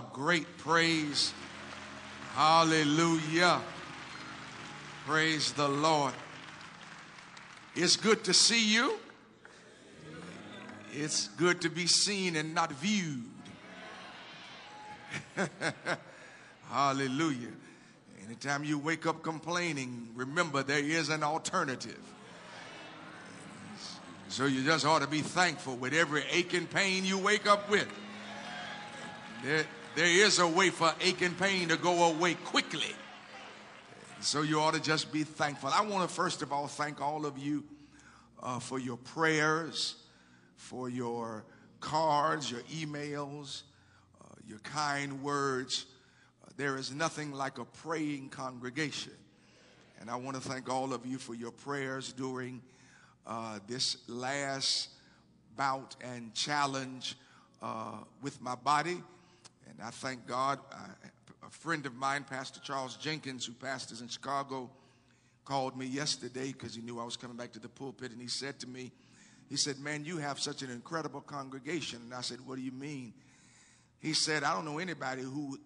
great 0.01 0.57
praise. 0.57 1.33
Hallelujah. 2.33 3.61
Praise 5.05 5.51
the 5.53 5.67
Lord. 5.67 6.13
It's 7.75 7.95
good 7.95 8.23
to 8.25 8.33
see 8.33 8.73
you. 8.73 8.99
It's 10.91 11.27
good 11.29 11.61
to 11.61 11.69
be 11.69 11.87
seen 11.87 12.35
and 12.35 12.53
not 12.53 12.71
viewed. 12.73 13.23
Hallelujah. 16.69 17.53
Anytime 18.25 18.63
you 18.63 18.77
wake 18.77 19.05
up 19.05 19.23
complaining, 19.23 20.09
remember 20.13 20.61
there 20.61 20.79
is 20.83 21.09
an 21.09 21.23
alternative. 21.23 21.99
So 24.27 24.45
you 24.45 24.63
just 24.63 24.85
ought 24.85 25.01
to 25.01 25.07
be 25.07 25.21
thankful 25.21 25.75
with 25.75 25.93
every 25.93 26.23
ache 26.31 26.53
and 26.53 26.69
pain 26.69 27.03
you 27.03 27.17
wake 27.17 27.47
up 27.47 27.69
with. 27.69 27.87
There, 29.43 29.65
there 29.95 30.05
is 30.05 30.39
a 30.39 30.47
way 30.47 30.69
for 30.69 30.93
ache 31.01 31.21
and 31.21 31.37
pain 31.37 31.69
to 31.69 31.77
go 31.77 32.05
away 32.05 32.35
quickly. 32.35 32.95
So 34.21 34.41
you 34.41 34.59
ought 34.59 34.73
to 34.73 34.81
just 34.81 35.11
be 35.11 35.23
thankful. 35.23 35.69
I 35.73 35.81
want 35.81 36.07
to 36.07 36.13
first 36.13 36.41
of 36.41 36.51
all 36.51 36.67
thank 36.67 37.01
all 37.01 37.25
of 37.25 37.37
you 37.37 37.63
uh, 38.43 38.59
for 38.59 38.79
your 38.79 38.97
prayers, 38.97 39.95
for 40.55 40.89
your 40.89 41.45
cards, 41.79 42.51
your 42.51 42.61
emails, 42.61 43.63
uh, 44.21 44.35
your 44.47 44.59
kind 44.59 45.23
words. 45.23 45.85
Uh, 46.43 46.51
there 46.57 46.77
is 46.77 46.93
nothing 46.93 47.31
like 47.31 47.57
a 47.57 47.65
praying 47.65 48.29
congregation. 48.29 49.13
And 49.99 50.09
I 50.09 50.15
want 50.15 50.35
to 50.35 50.41
thank 50.41 50.69
all 50.69 50.93
of 50.93 51.05
you 51.05 51.17
for 51.17 51.33
your 51.33 51.51
prayers 51.51 52.13
during 52.13 52.61
uh, 53.25 53.59
this 53.67 53.97
last 54.07 54.89
bout 55.57 55.95
and 56.01 56.33
challenge 56.33 57.15
uh, 57.61 57.97
with 58.21 58.41
my 58.41 58.55
body. 58.55 59.01
And 59.79 59.87
I 59.87 59.91
thank 59.91 60.27
God. 60.27 60.59
Uh, 60.73 60.75
a 61.47 61.49
friend 61.49 61.85
of 61.85 61.95
mine, 61.95 62.25
Pastor 62.29 62.59
Charles 62.59 62.97
Jenkins, 62.97 63.45
who 63.45 63.53
pastors 63.53 64.01
in 64.01 64.09
Chicago, 64.09 64.69
called 65.45 65.77
me 65.77 65.85
yesterday 65.85 66.51
because 66.51 66.75
he 66.75 66.81
knew 66.81 66.99
I 66.99 67.05
was 67.05 67.15
coming 67.15 67.37
back 67.37 67.53
to 67.53 67.59
the 67.59 67.69
pulpit. 67.69 68.11
And 68.11 68.21
he 68.21 68.27
said 68.27 68.59
to 68.59 68.67
me, 68.67 68.91
he 69.49 69.55
said, 69.55 69.79
Man, 69.79 70.03
you 70.03 70.17
have 70.17 70.37
such 70.37 70.63
an 70.63 70.69
incredible 70.69 71.21
congregation. 71.21 72.01
And 72.03 72.13
I 72.13 72.19
said, 72.19 72.45
What 72.45 72.57
do 72.57 72.61
you 72.61 72.73
mean? 72.73 73.13
He 74.01 74.11
said, 74.11 74.43
I 74.43 74.53
don't 74.53 74.65
know 74.65 74.79
anybody 74.79 75.21
who 75.21 75.57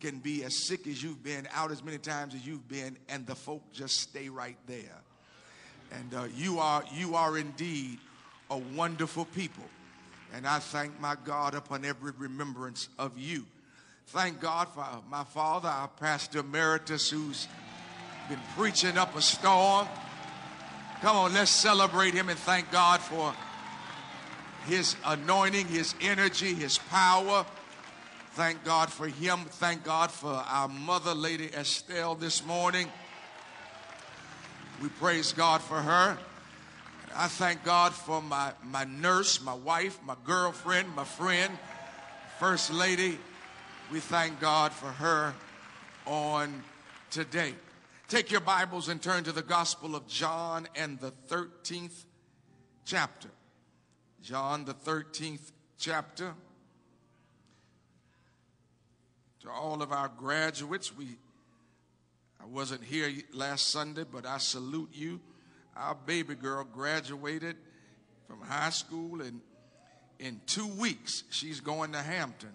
can 0.00 0.18
be 0.18 0.42
as 0.42 0.66
sick 0.66 0.88
as 0.88 1.00
you've 1.00 1.22
been, 1.22 1.46
out 1.54 1.70
as 1.70 1.84
many 1.84 1.98
times 1.98 2.34
as 2.34 2.44
you've 2.44 2.68
been, 2.68 2.96
and 3.08 3.24
the 3.28 3.36
folk 3.36 3.62
just 3.72 4.00
stay 4.00 4.28
right 4.28 4.58
there. 4.66 4.98
And 5.92 6.14
uh, 6.14 6.24
you 6.34 6.58
are 6.58 6.82
you 6.92 7.14
are 7.14 7.38
indeed 7.38 8.00
a 8.50 8.58
wonderful 8.58 9.24
people. 9.26 9.64
And 10.32 10.46
I 10.46 10.58
thank 10.58 10.98
my 11.00 11.16
God 11.24 11.54
upon 11.54 11.84
every 11.84 12.12
remembrance 12.16 12.88
of 12.98 13.18
you. 13.18 13.44
Thank 14.08 14.40
God 14.40 14.68
for 14.68 14.84
my 15.10 15.24
father, 15.24 15.68
our 15.68 15.88
pastor 15.88 16.40
emeritus, 16.40 17.10
who's 17.10 17.48
been 18.28 18.40
preaching 18.56 18.96
up 18.96 19.16
a 19.16 19.22
storm. 19.22 19.86
Come 21.00 21.16
on, 21.16 21.34
let's 21.34 21.50
celebrate 21.50 22.14
him 22.14 22.28
and 22.28 22.38
thank 22.38 22.70
God 22.70 23.00
for 23.00 23.34
his 24.66 24.96
anointing, 25.04 25.66
his 25.66 25.94
energy, 26.00 26.54
his 26.54 26.78
power. 26.78 27.44
Thank 28.34 28.64
God 28.64 28.90
for 28.90 29.08
him. 29.08 29.40
Thank 29.40 29.84
God 29.84 30.10
for 30.10 30.32
our 30.32 30.68
mother, 30.68 31.14
Lady 31.14 31.46
Estelle, 31.52 32.14
this 32.14 32.44
morning. 32.46 32.88
We 34.80 34.88
praise 34.88 35.32
God 35.32 35.60
for 35.60 35.76
her. 35.76 36.16
I 37.14 37.28
thank 37.28 37.62
God 37.62 37.92
for 37.92 38.22
my, 38.22 38.52
my 38.64 38.84
nurse, 38.84 39.42
my 39.42 39.54
wife, 39.54 39.98
my 40.04 40.16
girlfriend, 40.24 40.94
my 40.96 41.04
friend, 41.04 41.58
First 42.38 42.72
Lady. 42.72 43.18
We 43.90 44.00
thank 44.00 44.40
God 44.40 44.72
for 44.72 44.86
her 44.86 45.34
on 46.06 46.62
today. 47.10 47.54
Take 48.08 48.30
your 48.30 48.40
Bibles 48.40 48.88
and 48.88 49.00
turn 49.00 49.24
to 49.24 49.32
the 49.32 49.42
Gospel 49.42 49.94
of 49.94 50.06
John 50.06 50.66
and 50.74 50.98
the 51.00 51.12
13th 51.28 52.04
chapter. 52.86 53.28
John, 54.22 54.64
the 54.64 54.74
13th 54.74 55.52
chapter. 55.78 56.32
To 59.42 59.50
all 59.50 59.82
of 59.82 59.92
our 59.92 60.08
graduates, 60.08 60.96
we 60.96 61.16
I 62.40 62.46
wasn't 62.46 62.82
here 62.82 63.12
last 63.32 63.70
Sunday, 63.70 64.04
but 64.10 64.26
I 64.26 64.38
salute 64.38 64.90
you. 64.92 65.20
Our 65.82 65.96
baby 65.96 66.36
girl 66.36 66.62
graduated 66.62 67.56
from 68.28 68.40
high 68.40 68.70
school, 68.70 69.20
and 69.20 69.40
in 70.20 70.40
two 70.46 70.68
weeks, 70.68 71.24
she's 71.30 71.58
going 71.58 71.90
to 71.90 71.98
Hampton. 71.98 72.52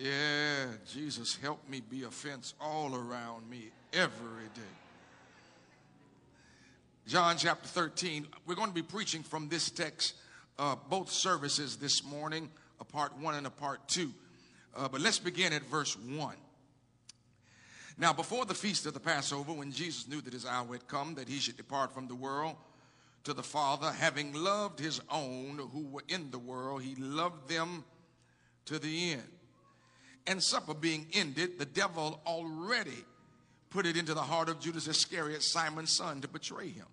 Yeah, 0.00 0.66
Jesus, 0.92 1.36
help 1.42 1.68
me 1.68 1.80
be 1.80 2.04
a 2.04 2.10
fence 2.10 2.54
all 2.60 2.94
around 2.94 3.50
me 3.50 3.70
every 3.92 4.44
day. 4.54 4.76
John 7.08 7.36
chapter 7.36 7.66
13, 7.66 8.28
we're 8.46 8.54
going 8.54 8.68
to 8.68 8.74
be 8.74 8.82
preaching 8.82 9.24
from 9.24 9.48
this 9.48 9.68
text, 9.68 10.14
uh, 10.56 10.76
both 10.88 11.10
services 11.10 11.78
this 11.78 12.04
morning, 12.04 12.48
a 12.80 12.84
part 12.84 13.18
one 13.18 13.34
and 13.34 13.46
a 13.46 13.50
part 13.50 13.80
two. 13.88 14.12
Uh, 14.76 14.86
but 14.86 15.00
let's 15.00 15.18
begin 15.18 15.52
at 15.52 15.62
verse 15.62 15.96
one. 15.98 16.36
Now, 17.98 18.12
before 18.12 18.44
the 18.44 18.54
feast 18.54 18.86
of 18.86 18.94
the 18.94 19.00
Passover, 19.00 19.52
when 19.52 19.72
Jesus 19.72 20.06
knew 20.06 20.20
that 20.20 20.32
his 20.32 20.46
hour 20.46 20.72
had 20.72 20.86
come, 20.86 21.16
that 21.16 21.28
he 21.28 21.38
should 21.38 21.56
depart 21.56 21.92
from 21.92 22.06
the 22.06 22.14
world 22.14 22.54
to 23.24 23.32
the 23.32 23.42
Father, 23.42 23.90
having 23.90 24.32
loved 24.32 24.78
his 24.78 25.00
own 25.10 25.58
who 25.72 25.88
were 25.88 26.04
in 26.08 26.30
the 26.30 26.38
world, 26.38 26.82
he 26.82 26.94
loved 26.94 27.48
them 27.48 27.84
to 28.66 28.78
the 28.78 29.12
end. 29.12 29.28
And 30.28 30.40
supper 30.40 30.74
being 30.74 31.06
ended, 31.12 31.58
the 31.58 31.66
devil 31.66 32.20
already 32.24 33.04
put 33.70 33.84
it 33.84 33.96
into 33.96 34.14
the 34.14 34.22
heart 34.22 34.48
of 34.48 34.60
Judas 34.60 34.86
Iscariot, 34.86 35.42
Simon's 35.42 35.90
son, 35.90 36.20
to 36.20 36.28
betray 36.28 36.68
him. 36.68 36.86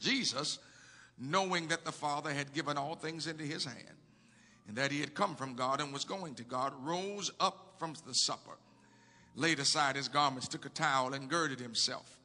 Jesus, 0.00 0.58
knowing 1.18 1.68
that 1.68 1.84
the 1.84 1.92
Father 1.92 2.32
had 2.32 2.52
given 2.52 2.76
all 2.76 2.96
things 2.96 3.28
into 3.28 3.44
his 3.44 3.64
hand, 3.64 3.96
and 4.66 4.76
that 4.76 4.90
he 4.90 4.98
had 5.00 5.14
come 5.14 5.36
from 5.36 5.54
God 5.54 5.80
and 5.80 5.92
was 5.92 6.04
going 6.04 6.34
to 6.34 6.42
God, 6.42 6.72
rose 6.82 7.30
up 7.38 7.76
from 7.78 7.94
the 8.06 8.14
supper 8.14 8.56
laid 9.34 9.58
aside 9.58 9.96
his 9.96 10.08
garments, 10.08 10.48
took 10.48 10.66
a 10.66 10.70
towel, 10.70 11.14
and 11.14 11.28
girded 11.28 11.60
himself. 11.60 12.18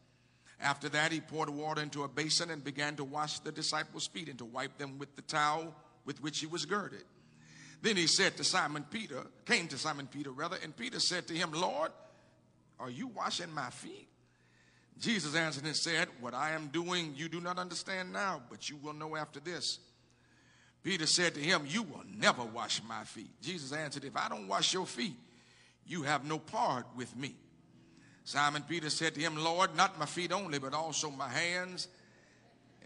After 0.60 0.90
that, 0.90 1.12
he 1.12 1.20
poured 1.20 1.50
water 1.50 1.82
into 1.82 2.04
a 2.04 2.08
basin 2.08 2.50
and 2.50 2.64
began 2.64 2.96
to 2.96 3.04
wash 3.04 3.40
the 3.40 3.52
disciples' 3.52 4.08
feet 4.08 4.30
and 4.30 4.38
to 4.40 4.46
wipe 4.46 4.78
them 4.78 4.98
with 4.98 5.16
the 5.16 5.22
towel 5.22 5.76
with 6.06 6.22
which 6.22 6.40
he 6.40 6.48
was 6.48 6.66
girded. 6.66 7.04
Then 7.82 7.98
he 7.98 8.08
said 8.08 8.38
to 8.38 8.44
Simon 8.44 8.86
Peter, 8.90 9.28
came 9.46 9.68
to 9.68 9.78
Simon 9.78 10.08
Peter 10.08 10.32
rather, 10.32 10.58
and 10.64 10.76
Peter 10.76 11.00
said 11.00 11.28
to 11.28 11.34
him, 11.34 11.52
Lord, 11.52 11.92
are 12.80 12.90
you 12.90 13.08
washing 13.08 13.54
my 13.54 13.70
feet? 13.70 14.08
Jesus 15.00 15.36
answered 15.36 15.66
and 15.66 15.76
said, 15.76 16.08
What 16.22 16.34
I 16.34 16.52
am 16.52 16.68
doing 16.68 17.14
you 17.16 17.28
do 17.28 17.42
not 17.42 17.60
understand 17.60 18.14
now, 18.14 18.42
but 18.50 18.70
you 18.70 18.78
will 18.78 18.94
know 18.94 19.16
after 19.16 19.40
this. 19.40 19.80
Peter 20.84 21.06
said 21.06 21.34
to 21.36 21.42
him, 21.42 21.66
You 21.68 21.84
will 21.84 22.04
never 22.08 22.44
wash 22.44 22.82
my 22.88 23.04
feet. 23.04 23.42
Jesus 23.42 23.74
answered, 23.74 24.06
If 24.06 24.16
I 24.16 24.30
don't 24.30 24.48
wash 24.48 24.74
your 24.74 24.86
feet, 24.86 25.18
you 25.88 26.04
have 26.04 26.26
no 26.26 26.40
part 26.40 26.86
with 26.96 27.16
me. 27.16 27.36
Simon 28.24 28.64
Peter 28.68 28.90
said 28.90 29.14
to 29.16 29.22
him, 29.22 29.36
Lord, 29.38 29.76
not 29.76 30.00
my 30.00 30.06
feet 30.06 30.32
only, 30.32 30.58
but 30.58 30.74
also 30.74 31.12
my 31.12 31.30
hands 31.30 31.88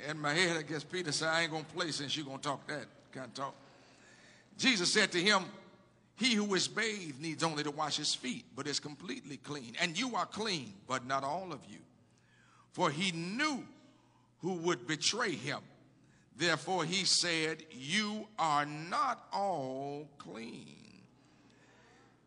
and 0.07 0.19
my 0.19 0.33
head. 0.33 0.57
I 0.57 0.63
guess 0.63 0.83
Peter 0.83 1.11
said, 1.13 1.29
I 1.29 1.43
ain't 1.43 1.51
going 1.51 1.63
to 1.63 1.73
play 1.73 1.91
since 1.91 2.15
you're 2.15 2.25
going 2.25 2.39
to 2.39 2.43
talk 2.43 2.67
that 2.67 2.85
kind 3.13 3.27
of 3.27 3.33
talk. 3.33 3.55
Jesus 4.57 4.91
said 4.91 5.13
to 5.13 5.19
him, 5.19 5.45
He 6.17 6.33
who 6.33 6.53
is 6.55 6.67
bathed 6.67 7.21
needs 7.21 7.41
only 7.43 7.63
to 7.63 7.71
wash 7.71 7.95
his 7.95 8.13
feet, 8.13 8.45
but 8.53 8.67
is 8.67 8.81
completely 8.81 9.37
clean. 9.37 9.73
And 9.81 9.97
you 9.97 10.15
are 10.15 10.25
clean, 10.25 10.73
but 10.87 11.07
not 11.07 11.23
all 11.23 11.53
of 11.53 11.59
you. 11.69 11.79
For 12.73 12.89
he 12.89 13.13
knew 13.13 13.63
who 14.39 14.53
would 14.55 14.87
betray 14.87 15.31
him. 15.31 15.59
Therefore 16.35 16.83
he 16.83 17.05
said, 17.05 17.63
You 17.71 18.27
are 18.37 18.65
not 18.65 19.25
all 19.31 20.09
clean. 20.17 20.78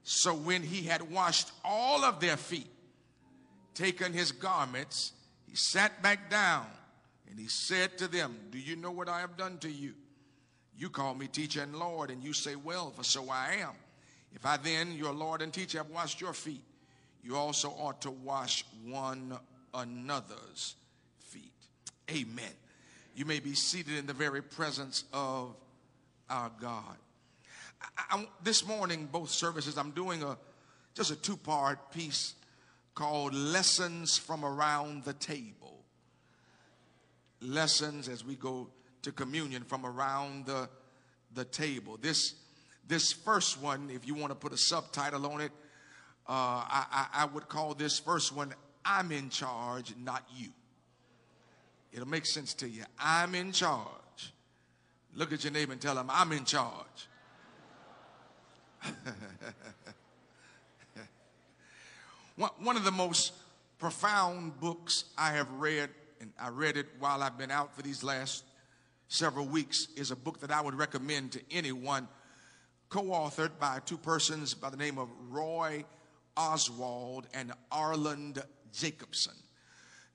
So 0.05 0.35
when 0.35 0.63
he 0.63 0.83
had 0.83 1.11
washed 1.11 1.51
all 1.65 2.05
of 2.05 2.21
their 2.21 2.37
feet, 2.37 2.67
taken 3.75 4.13
his 4.13 4.33
garments, 4.33 5.13
he 5.47 5.57
sat 5.57 6.03
back 6.03 6.31
down 6.31 6.67
and 7.31 7.39
he 7.39 7.47
said 7.47 7.99
to 7.99 8.09
them, 8.09 8.37
Do 8.51 8.59
you 8.59 8.77
know 8.77 8.91
what 8.91 9.09
I 9.09 9.21
have 9.21 9.37
done 9.37 9.59
to 9.59 9.71
you? 9.71 9.95
You 10.77 10.91
call 10.91 11.15
me 11.15 11.29
teacher 11.29 11.63
and 11.63 11.77
Lord, 11.77 12.11
and 12.11 12.23
you 12.23 12.33
say, 12.33 12.57
Well, 12.57 12.91
for 12.91 13.05
so 13.05 13.31
I 13.31 13.57
am. 13.61 13.73
If 14.35 14.47
I 14.47 14.57
then, 14.57 14.93
your 14.93 15.13
Lord 15.13 15.43
and 15.43 15.53
teacher, 15.53 15.79
have 15.79 15.91
washed 15.91 16.21
your 16.21 16.33
feet, 16.33 16.63
you 17.23 17.37
also 17.37 17.69
ought 17.69 18.01
to 18.03 18.11
wash 18.11 18.65
one 18.85 19.39
another's 19.75 20.75
feet. 21.21 21.53
Amen. 22.11 22.53
You 23.15 23.27
may 23.27 23.41
be 23.41 23.55
seated 23.55 23.99
in 23.99 24.07
the 24.07 24.15
very 24.15 24.43
presence 24.43 25.05
of 25.13 25.55
our 26.29 26.51
God. 26.61 26.97
I, 27.97 28.17
I, 28.17 28.29
this 28.43 28.67
morning, 28.67 29.09
both 29.11 29.31
services, 29.31 29.77
I'm 29.77 29.91
doing 29.91 30.23
a 30.23 30.37
just 30.95 31.11
a 31.11 31.17
two 31.17 31.37
part 31.37 31.91
piece 31.91 32.35
called 32.95 33.35
Lessons 33.35 34.19
from 34.19 34.45
Around 34.45 35.05
the 35.05 35.15
Table. 35.15 35.85
Lessons 37.41 38.09
as 38.09 38.25
we 38.25 38.37
go 38.37 38.69
to 39.03 39.13
communion 39.13 39.65
from 39.65 39.85
around 39.85 40.47
the, 40.47 40.69
the 41.35 41.45
table. 41.45 41.99
This, 42.01 42.35
this 42.87 43.13
first 43.13 43.61
one, 43.61 43.91
if 43.91 44.07
you 44.07 44.15
want 44.15 44.31
to 44.31 44.35
put 44.35 44.53
a 44.53 44.57
subtitle 44.57 45.27
on 45.27 45.41
it, 45.41 45.53
uh, 46.29 46.33
I, 46.33 46.87
I, 46.93 47.23
I 47.23 47.25
would 47.27 47.49
call 47.49 47.75
this 47.75 47.99
first 47.99 48.35
one, 48.35 48.55
I'm 48.85 49.11
in 49.11 49.29
charge, 49.29 49.95
not 49.97 50.25
you. 50.37 50.51
It'll 51.93 52.09
make 52.09 52.27
sense 52.27 52.55
to 52.55 52.69
you. 52.69 52.85
I'm 52.99 53.35
in 53.35 53.53
charge. 53.53 54.33
Look 55.15 55.33
at 55.33 55.45
your 55.45 55.53
neighbor 55.53 55.73
and 55.73 55.81
tell 55.81 55.99
him, 55.99 56.07
I'm 56.09 56.33
in 56.33 56.45
charge. 56.45 57.09
One 62.37 62.77
of 62.77 62.85
the 62.85 62.93
most 62.93 63.33
profound 63.79 64.61
books 64.61 65.05
I 65.17 65.31
have 65.33 65.51
read, 65.53 65.89
and 66.21 66.31
I 66.41 66.49
read 66.49 66.77
it 66.77 66.87
while 66.99 67.23
I've 67.23 67.39
been 67.39 67.51
out 67.51 67.75
for 67.75 67.81
these 67.83 68.05
last 68.05 68.45
several 69.09 69.47
weeks, 69.47 69.89
is 69.97 70.11
a 70.11 70.17
book 70.17 70.41
that 70.41 70.51
I 70.51 70.61
would 70.61 70.75
recommend 70.75 71.33
to 71.33 71.41
anyone, 71.51 72.09
co 72.89 73.03
authored 73.03 73.59
by 73.59 73.81
two 73.85 73.99
persons 73.99 74.55
by 74.55 74.71
the 74.71 74.77
name 74.77 74.99
of 74.99 75.09
Roy 75.31 75.85
Oswald 76.37 77.27
and 77.35 77.53
Arland 77.71 78.43
Jacobson. 78.73 79.35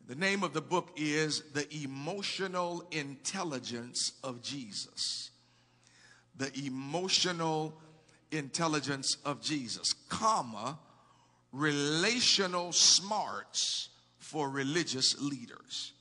The 0.07 0.15
name 0.15 0.43
of 0.43 0.53
the 0.53 0.61
book 0.61 0.91
is 0.95 1.43
The 1.53 1.67
Emotional 1.83 2.87
Intelligence 2.91 4.13
of 4.23 4.41
Jesus. 4.41 5.31
The 6.37 6.51
Emotional 6.65 7.77
Intelligence 8.31 9.17
of 9.25 9.41
Jesus, 9.41 9.93
comma, 10.09 10.77
relational 11.51 12.71
smarts 12.71 13.89
for 14.19 14.49
religious 14.49 15.19
leaders. 15.21 15.93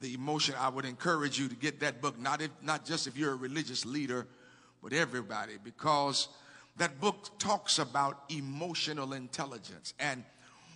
The 0.00 0.14
emotion, 0.14 0.54
I 0.58 0.68
would 0.68 0.84
encourage 0.84 1.38
you 1.38 1.48
to 1.48 1.54
get 1.54 1.80
that 1.80 2.00
book, 2.00 2.18
not, 2.18 2.40
if, 2.42 2.50
not 2.62 2.84
just 2.84 3.06
if 3.06 3.16
you're 3.16 3.32
a 3.32 3.36
religious 3.36 3.84
leader, 3.84 4.26
but 4.82 4.92
everybody, 4.92 5.54
because 5.62 6.28
that 6.76 7.00
book 7.00 7.38
talks 7.38 7.78
about 7.78 8.22
emotional 8.28 9.12
intelligence. 9.12 9.94
And 9.98 10.24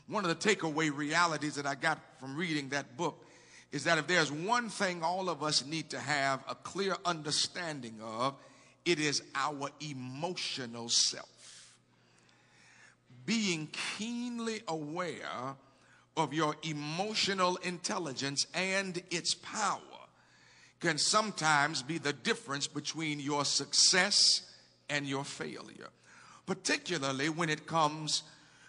one 0.09 0.25
of 0.25 0.29
the 0.29 0.55
takeaway 0.55 0.95
realities 0.95 1.55
that 1.55 1.67
I 1.67 1.75
got 1.75 1.99
from 2.19 2.37
reading 2.37 2.71
that 2.71 2.97
book 2.97 3.25
is 3.73 3.85
that 3.85 3.99
if 3.99 4.07
there's 4.07 4.33
one 4.33 4.69
thing 4.69 5.03
all 5.03 5.29
of 5.29 5.43
us 5.43 5.65
need 5.65 5.91
to 5.91 6.01
have 6.01 6.43
a 6.49 6.55
clear 6.55 6.97
understanding 7.05 7.99
of, 8.03 8.35
it 8.85 8.99
is 8.99 9.23
our 9.35 9.71
emotional 9.81 10.89
self 10.89 11.29
being 13.31 13.69
keenly 13.97 14.61
aware 14.67 15.55
of 16.17 16.35
your 16.35 16.57
emotional 16.63 17.57
intelligence 17.63 18.47
and 18.55 19.03
its 19.11 19.35
power 19.35 19.79
can 20.81 20.99
sometimes 20.99 21.83
be 21.83 21.99
the 21.99 22.13
difference 22.13 22.67
between 22.67 23.21
your 23.21 23.45
success 23.45 24.51
and 24.89 25.07
your 25.07 25.25
failure, 25.25 25.91
particularly 26.47 27.29
when 27.29 27.49
it 27.49 27.67
comes 27.67 28.23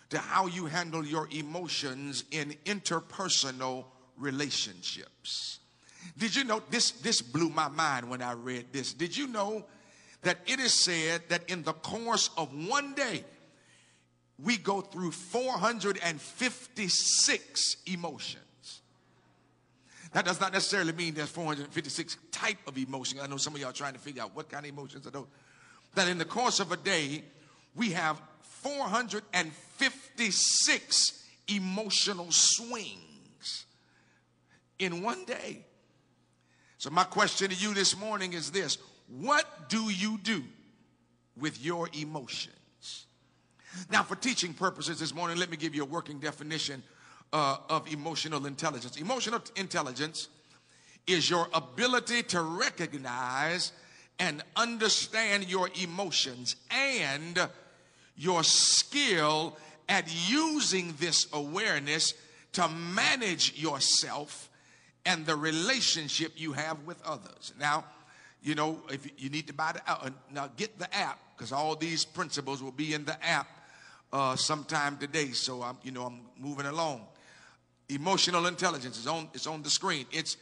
to 0.10 0.20
how 0.20 0.46
you 0.46 0.66
handle 0.66 1.06
your 1.06 1.28
emotions 1.32 2.26
in 2.32 2.54
interpersonal 2.66 3.86
relationships. 4.18 5.60
Did 6.18 6.36
you 6.36 6.44
know 6.44 6.62
this 6.70 6.92
this 6.92 7.22
blew 7.22 7.50
my 7.50 7.70
mind 7.70 8.10
when 8.10 8.22
I 8.22 8.34
read 8.34 8.68
this. 8.72 8.94
Did 8.94 9.16
you 9.16 9.28
know 9.28 9.66
that 10.24 10.38
it 10.46 10.60
is 10.60 10.74
said 10.74 11.22
that 11.30 11.50
in 11.50 11.64
the 11.64 11.74
course 11.74 12.30
of 12.38 12.54
one 12.68 12.94
day 12.94 13.24
we 14.44 14.58
go 14.58 14.82
through 14.82 15.12
456 15.12 17.78
emotions. 17.86 18.82
That 20.14 20.26
does 20.26 20.42
not 20.42 20.54
necessarily 20.54 20.94
mean 20.94 21.14
there's 21.14 21.30
456 21.30 22.18
type 22.32 22.58
of 22.68 22.76
emotion. 22.78 23.20
I 23.22 23.28
know 23.28 23.38
some 23.38 23.54
of 23.56 23.62
y'all 23.62 23.72
trying 23.72 23.94
to 23.94 24.00
figure 24.00 24.24
out 24.24 24.36
what 24.36 24.50
kind 24.50 24.66
of 24.66 24.72
emotions 24.72 25.08
are 25.08 25.12
those. 25.12 25.28
That 25.96 26.10
in 26.10 26.18
the 26.18 26.26
course 26.26 26.60
of 26.60 26.72
a 26.72 26.78
day, 26.78 27.24
we 27.76 27.92
have 27.92 28.20
456 28.42 31.28
emotional 31.48 32.28
swings 32.30 33.66
in 34.80 35.04
one 35.04 35.24
day. 35.26 35.66
So 36.78 36.90
my 36.90 37.04
question 37.04 37.50
to 37.50 37.56
you 37.56 37.74
this 37.74 37.98
morning 37.98 38.32
is 38.34 38.52
this. 38.52 38.78
What 39.20 39.70
do 39.70 39.90
you 39.90 40.18
do 40.18 40.44
with 41.38 41.64
your 41.64 41.90
emotions? 41.94 43.06
Now, 43.90 44.04
for 44.04 44.16
teaching 44.16 44.54
purposes 44.54 45.00
this 45.00 45.14
morning, 45.14 45.38
let 45.38 45.50
me 45.50 45.58
give 45.58 45.76
you 45.76 45.84
a 45.84 45.86
working 45.86 46.20
definition 46.20 46.84
uh, 47.34 47.58
of 47.70 47.92
emotional 47.92 48.46
intelligence. 48.46 48.98
Emotional 48.98 49.42
intelligence 49.56 50.30
is 51.08 51.30
your 51.30 51.48
ability 51.54 52.24
to 52.24 52.42
recognize 52.42 53.72
and 54.20 54.44
understand 54.56 55.50
your 55.50 55.70
emotions 55.82 56.56
and 56.70 57.50
your 58.16 58.44
skill 58.44 59.58
at 59.90 60.06
using 60.30 60.94
this 61.00 61.28
awareness 61.34 62.14
to 62.54 62.68
manage 62.68 63.58
yourself 63.58 64.50
and 65.06 65.26
the 65.26 65.36
relationship 65.36 66.34
you 66.36 66.54
have 66.54 66.84
with 66.86 67.02
others. 67.04 67.54
Now, 67.60 67.86
you 68.42 68.56
know, 68.56 68.82
if 68.90 69.08
you 69.18 69.30
need 69.30 69.48
to 69.48 69.54
buy 69.54 69.74
the 69.74 69.82
uh, 69.92 70.10
now 70.32 70.50
get 70.58 70.78
the 70.80 70.94
app 70.96 71.20
because 71.36 71.52
all 71.52 71.76
these 71.76 72.06
principles 72.06 72.62
will 72.62 72.72
be 72.72 72.94
in 72.94 73.06
the 73.06 73.26
app 73.26 73.48
uh, 74.14 74.36
sometime 74.36 74.98
today. 74.98 75.30
So 75.30 75.62
I'm, 75.62 75.78
you 75.84 75.92
know, 75.92 76.06
I'm 76.06 76.22
moving 76.40 76.66
along. 76.66 77.06
Emotional 77.90 78.48
intelligence 78.48 78.98
is 78.98 79.08
on, 79.08 79.28
it's 79.34 79.48
on 79.48 79.64
the 79.64 79.70
screen. 79.70 80.06
It's, 80.12 80.38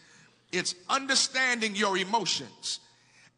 it's 0.52 0.76
understanding 0.90 1.76
your 1.76 1.98
emotions 1.98 2.80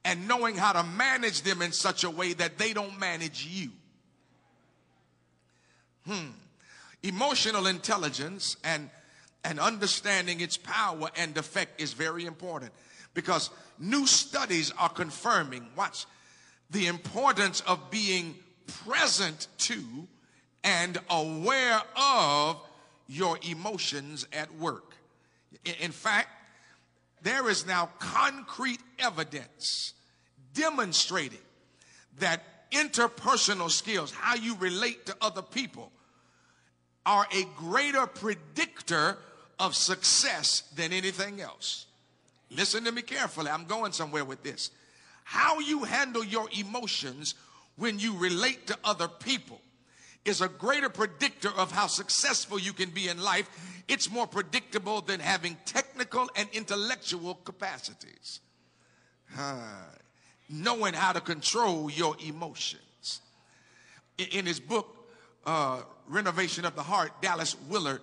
and 0.04 0.28
knowing 0.28 0.56
how 0.56 0.74
to 0.74 0.84
manage 0.84 1.44
them 1.44 1.62
in 1.62 1.72
such 1.72 2.04
a 2.04 2.10
way 2.10 2.34
that 2.34 2.58
they 2.58 2.74
don't 2.74 3.00
manage 3.00 3.46
you. 3.46 3.70
Hmm. 6.06 6.32
Emotional 7.04 7.68
intelligence 7.68 8.58
and, 8.64 8.90
and 9.44 9.60
understanding 9.60 10.42
its 10.42 10.58
power 10.58 11.10
and 11.18 11.38
effect 11.38 11.82
is 11.82 11.94
very 11.94 12.26
important 12.26 12.72
because 13.14 13.50
new 13.80 14.06
studies 14.06 14.72
are 14.78 14.90
confirming, 14.90 15.66
watch, 15.76 16.06
the 16.70 16.88
importance 16.88 17.62
of 17.62 17.92
being 17.92 18.36
present 18.86 19.48
to 19.58 20.08
and 20.64 20.98
aware 21.10 21.82
of 21.98 22.62
your 23.08 23.38
emotions 23.50 24.26
at 24.32 24.54
work. 24.56 24.96
In 25.82 25.92
fact, 25.92 26.30
there 27.22 27.50
is 27.50 27.66
now 27.66 27.90
concrete 28.00 28.80
evidence 29.00 29.94
demonstrating 30.54 31.40
that 32.20 32.42
interpersonal 32.72 33.70
skills, 33.70 34.12
how 34.12 34.36
you 34.36 34.56
relate 34.58 35.06
to 35.06 35.16
other 35.22 35.42
people, 35.42 35.92
are 37.06 37.28
a 37.36 37.44
greater 37.58 38.08
predictor 38.08 39.18
of 39.62 39.76
success 39.76 40.64
than 40.76 40.92
anything 40.92 41.40
else. 41.40 41.86
Listen 42.50 42.84
to 42.84 42.92
me 42.92 43.04
carefully. 43.04 43.52
I'm 43.52 43.66
going 43.66 43.92
somewhere 43.92 44.26
with 44.26 44.42
this. 44.42 44.72
How 45.24 45.60
you 45.60 45.84
handle 45.84 46.26
your 46.26 46.48
emotions 46.60 47.36
when 47.78 48.00
you 48.00 48.18
relate 48.18 48.66
to 48.68 48.78
other 48.84 49.08
people 49.08 49.62
is 50.26 50.42
a 50.42 50.48
greater 50.50 50.90
predictor 50.90 51.50
of 51.56 51.72
how 51.72 51.86
successful 51.86 52.60
you 52.60 52.74
can 52.74 52.90
be 52.90 53.08
in 53.08 53.22
life. 53.22 53.48
It's 53.88 54.10
more 54.10 54.26
predictable 54.26 55.02
than 55.02 55.20
having 55.20 55.56
technical 55.66 56.28
and 56.36 56.50
intellectual 56.54 57.36
capacities. 57.36 58.40
Knowing 60.50 60.96
how 60.96 61.14
to 61.14 61.22
control 61.22 61.90
your 61.90 62.16
emotions. 62.26 63.22
In, 64.18 64.28
in 64.40 64.46
his 64.48 64.60
book, 64.60 65.08
uh, 65.46 65.82
Renovation 66.08 66.66
of 66.66 66.76
the 66.76 66.84
Heart, 66.84 67.22
Dallas 67.22 67.56
Willard 67.70 68.02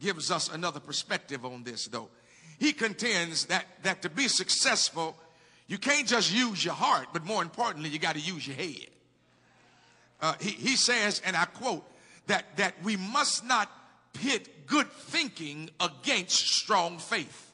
gives 0.00 0.30
us 0.30 0.52
another 0.52 0.80
perspective 0.80 1.44
on 1.44 1.62
this, 1.62 1.86
though. 1.86 2.08
He 2.58 2.72
contends 2.72 3.46
that, 3.46 3.66
that 3.82 4.02
to 4.02 4.10
be 4.10 4.28
successful, 4.28 5.16
you 5.66 5.78
can't 5.78 6.06
just 6.06 6.32
use 6.32 6.64
your 6.64 6.74
heart, 6.74 7.08
but 7.12 7.24
more 7.24 7.42
importantly, 7.42 7.90
you 7.90 7.98
got 7.98 8.14
to 8.14 8.20
use 8.20 8.46
your 8.46 8.56
head. 8.56 8.86
Uh, 10.20 10.34
he, 10.40 10.50
he 10.50 10.76
says, 10.76 11.20
and 11.24 11.36
I 11.36 11.44
quote, 11.44 11.84
that, 12.26 12.56
that 12.56 12.74
we 12.82 12.96
must 12.96 13.44
not 13.44 13.70
pit 14.12 14.66
good 14.66 14.90
thinking 14.90 15.70
against 15.80 16.54
strong 16.54 16.98
faith. 16.98 17.52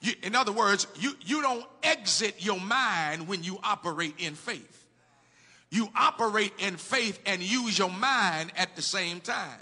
You, 0.00 0.12
in 0.22 0.34
other 0.34 0.52
words, 0.52 0.86
you, 0.98 1.12
you 1.24 1.42
don't 1.42 1.66
exit 1.82 2.36
your 2.38 2.60
mind 2.60 3.28
when 3.28 3.42
you 3.42 3.58
operate 3.62 4.14
in 4.18 4.34
faith. 4.34 4.86
You 5.70 5.88
operate 5.94 6.52
in 6.58 6.76
faith 6.76 7.20
and 7.26 7.42
use 7.42 7.78
your 7.78 7.90
mind 7.90 8.52
at 8.56 8.76
the 8.76 8.82
same 8.82 9.20
time. 9.20 9.60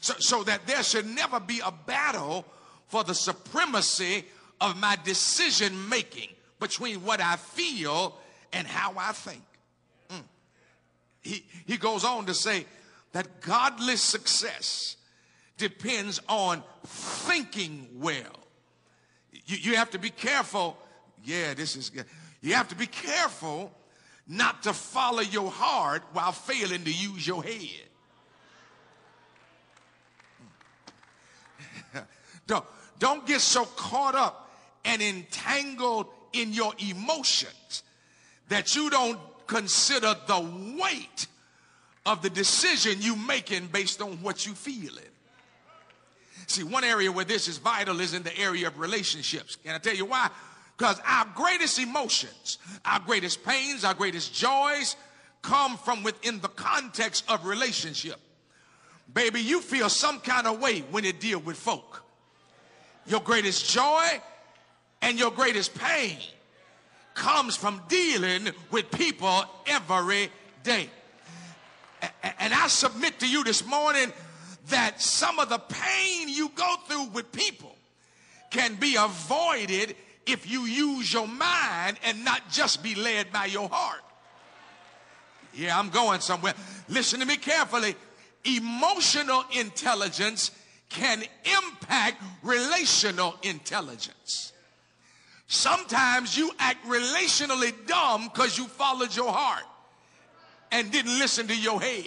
So, 0.00 0.14
so 0.18 0.44
that 0.44 0.66
there 0.66 0.82
should 0.82 1.06
never 1.06 1.40
be 1.40 1.60
a 1.64 1.72
battle 1.72 2.44
for 2.86 3.04
the 3.04 3.14
supremacy 3.14 4.24
of 4.60 4.76
my 4.76 4.96
decision 5.04 5.88
making 5.88 6.28
between 6.60 7.04
what 7.04 7.20
I 7.20 7.36
feel 7.36 8.18
and 8.52 8.66
how 8.66 8.94
I 8.96 9.12
think. 9.12 9.42
Mm. 10.10 10.22
He, 11.20 11.44
he 11.66 11.76
goes 11.76 12.04
on 12.04 12.26
to 12.26 12.34
say 12.34 12.66
that 13.12 13.40
godly 13.40 13.96
success 13.96 14.96
depends 15.56 16.20
on 16.28 16.62
thinking 16.86 17.88
well. 17.96 18.46
You, 19.46 19.56
you 19.56 19.76
have 19.76 19.90
to 19.90 19.98
be 19.98 20.10
careful. 20.10 20.76
Yeah, 21.24 21.54
this 21.54 21.76
is 21.76 21.90
good. 21.90 22.06
You 22.40 22.54
have 22.54 22.68
to 22.68 22.76
be 22.76 22.86
careful 22.86 23.72
not 24.26 24.62
to 24.62 24.72
follow 24.72 25.20
your 25.20 25.50
heart 25.50 26.02
while 26.12 26.32
failing 26.32 26.84
to 26.84 26.92
use 26.92 27.26
your 27.26 27.42
head. 27.42 27.87
Don't, 32.48 32.64
don't 32.98 33.24
get 33.24 33.40
so 33.40 33.64
caught 33.64 34.16
up 34.16 34.50
and 34.84 35.00
entangled 35.00 36.06
in 36.32 36.52
your 36.52 36.72
emotions 36.90 37.84
that 38.48 38.74
you 38.74 38.90
don't 38.90 39.18
consider 39.46 40.16
the 40.26 40.76
weight 40.80 41.26
of 42.04 42.22
the 42.22 42.30
decision 42.30 43.00
you 43.00 43.14
making 43.14 43.66
based 43.66 44.02
on 44.02 44.12
what 44.22 44.46
you 44.46 44.54
feeling. 44.54 45.04
See, 46.46 46.64
one 46.64 46.84
area 46.84 47.12
where 47.12 47.26
this 47.26 47.46
is 47.46 47.58
vital 47.58 48.00
is 48.00 48.14
in 48.14 48.22
the 48.22 48.36
area 48.38 48.66
of 48.66 48.78
relationships. 48.78 49.56
Can 49.56 49.74
I 49.74 49.78
tell 49.78 49.94
you 49.94 50.06
why? 50.06 50.30
Because 50.76 51.00
our 51.06 51.26
greatest 51.34 51.78
emotions, 51.78 52.58
our 52.84 53.00
greatest 53.00 53.44
pains, 53.44 53.84
our 53.84 53.94
greatest 53.94 54.32
joys 54.32 54.96
come 55.42 55.76
from 55.76 56.02
within 56.02 56.40
the 56.40 56.48
context 56.48 57.24
of 57.28 57.44
relationship. 57.44 58.16
Baby, 59.12 59.40
you 59.40 59.60
feel 59.60 59.88
some 59.88 60.20
kind 60.20 60.46
of 60.46 60.60
way 60.60 60.80
when 60.90 61.04
you 61.04 61.12
deal 61.12 61.40
with 61.40 61.56
folk. 61.56 62.04
Your 63.08 63.20
greatest 63.20 63.70
joy 63.70 64.20
and 65.00 65.18
your 65.18 65.30
greatest 65.30 65.74
pain 65.74 66.18
comes 67.14 67.56
from 67.56 67.82
dealing 67.88 68.48
with 68.70 68.90
people 68.90 69.44
every 69.66 70.30
day. 70.62 70.90
And 72.38 72.54
I 72.54 72.68
submit 72.68 73.18
to 73.20 73.28
you 73.28 73.42
this 73.44 73.66
morning 73.66 74.12
that 74.68 75.00
some 75.00 75.38
of 75.38 75.48
the 75.48 75.58
pain 75.58 76.28
you 76.28 76.50
go 76.54 76.76
through 76.86 77.06
with 77.06 77.32
people 77.32 77.74
can 78.50 78.74
be 78.76 78.96
avoided 78.96 79.96
if 80.26 80.48
you 80.48 80.62
use 80.62 81.12
your 81.12 81.26
mind 81.26 81.98
and 82.04 82.24
not 82.24 82.42
just 82.50 82.82
be 82.82 82.94
led 82.94 83.32
by 83.32 83.46
your 83.46 83.68
heart. 83.68 84.02
Yeah, 85.54 85.78
I'm 85.78 85.88
going 85.88 86.20
somewhere. 86.20 86.54
Listen 86.88 87.20
to 87.20 87.26
me 87.26 87.36
carefully. 87.36 87.96
Emotional 88.44 89.44
intelligence 89.58 90.50
can 90.88 91.22
impact 91.44 92.22
relational 92.42 93.34
intelligence. 93.42 94.52
Sometimes 95.46 96.36
you 96.36 96.50
act 96.58 96.84
relationally 96.86 97.72
dumb 97.86 98.28
because 98.32 98.58
you 98.58 98.66
followed 98.66 99.14
your 99.14 99.32
heart 99.32 99.64
and 100.70 100.90
didn't 100.90 101.18
listen 101.18 101.46
to 101.48 101.56
your 101.56 101.80
head. 101.80 102.04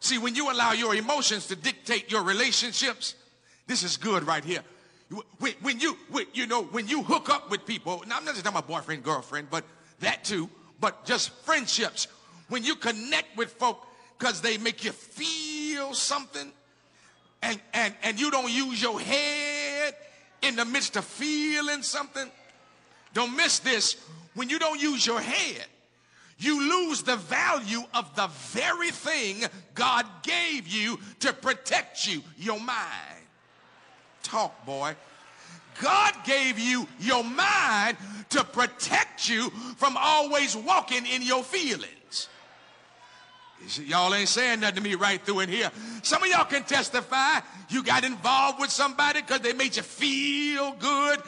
See, 0.00 0.16
when 0.16 0.34
you 0.34 0.50
allow 0.50 0.72
your 0.72 0.94
emotions 0.94 1.46
to 1.48 1.56
dictate 1.56 2.10
your 2.10 2.22
relationships, 2.22 3.14
this 3.66 3.82
is 3.82 3.98
good 3.98 4.26
right 4.26 4.44
here. 4.44 4.62
When, 5.38 5.78
you, 5.78 5.96
you 6.32 6.46
know, 6.46 6.62
when 6.64 6.88
you 6.88 7.02
hook 7.02 7.28
up 7.28 7.50
with 7.50 7.66
people, 7.66 8.02
now 8.06 8.16
I'm 8.16 8.24
not 8.24 8.34
just 8.34 8.44
talking 8.44 8.58
about 8.58 8.68
boyfriend, 8.68 9.02
girlfriend, 9.02 9.50
but 9.50 9.64
that 10.00 10.24
too, 10.24 10.48
but 10.80 11.04
just 11.04 11.30
friendships. 11.44 12.06
When 12.48 12.64
you 12.64 12.74
connect 12.76 13.36
with 13.36 13.50
folk 13.52 13.86
because 14.20 14.42
they 14.42 14.58
make 14.58 14.84
you 14.84 14.92
feel 14.92 15.94
something, 15.94 16.52
and, 17.42 17.58
and, 17.72 17.94
and 18.02 18.20
you 18.20 18.30
don't 18.30 18.52
use 18.52 18.80
your 18.80 19.00
head 19.00 19.94
in 20.42 20.56
the 20.56 20.64
midst 20.66 20.96
of 20.96 21.06
feeling 21.06 21.82
something, 21.82 22.30
don't 23.14 23.34
miss 23.34 23.60
this. 23.60 23.96
When 24.34 24.50
you 24.50 24.58
don't 24.58 24.80
use 24.80 25.06
your 25.06 25.20
head, 25.20 25.64
you 26.38 26.60
lose 26.60 27.02
the 27.02 27.16
value 27.16 27.80
of 27.94 28.14
the 28.14 28.26
very 28.26 28.90
thing 28.90 29.42
God 29.74 30.04
gave 30.22 30.68
you 30.68 30.98
to 31.20 31.32
protect 31.32 32.06
you, 32.06 32.22
your 32.36 32.60
mind. 32.60 33.24
Talk, 34.22 34.66
boy. 34.66 34.96
God 35.80 36.12
gave 36.24 36.58
you 36.58 36.86
your 36.98 37.24
mind 37.24 37.96
to 38.30 38.44
protect 38.44 39.30
you 39.30 39.48
from 39.78 39.96
always 39.98 40.54
walking 40.54 41.06
in 41.06 41.22
your 41.22 41.42
feelings. 41.42 41.99
Y'all 43.84 44.14
ain't 44.14 44.28
saying 44.28 44.60
nothing 44.60 44.76
to 44.76 44.80
me 44.80 44.94
right 44.94 45.24
through 45.24 45.40
in 45.40 45.48
here. 45.48 45.70
Some 46.02 46.22
of 46.22 46.28
y'all 46.28 46.44
can 46.44 46.64
testify 46.64 47.40
you 47.68 47.82
got 47.82 48.04
involved 48.04 48.58
with 48.58 48.70
somebody 48.70 49.20
because 49.20 49.40
they 49.40 49.52
made 49.52 49.76
you 49.76 49.82
feel 49.82 50.72
good 50.72 51.20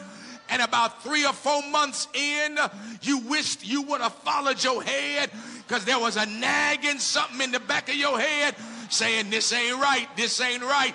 and 0.52 0.60
about 0.60 1.02
three 1.02 1.24
or 1.24 1.32
four 1.32 1.62
months 1.70 2.08
in, 2.12 2.58
you 3.00 3.18
wished 3.20 3.66
you 3.66 3.82
would 3.82 4.02
have 4.02 4.14
followed 4.16 4.62
your 4.62 4.82
head 4.82 5.30
because 5.66 5.84
there 5.86 5.98
was 5.98 6.16
a 6.16 6.26
nagging 6.26 6.98
something 6.98 7.40
in 7.40 7.52
the 7.52 7.60
back 7.60 7.88
of 7.88 7.94
your 7.94 8.20
head 8.20 8.54
saying, 8.90 9.30
This 9.30 9.50
ain't 9.52 9.80
right, 9.80 10.06
this 10.14 10.40
ain't 10.40 10.62
right. 10.62 10.94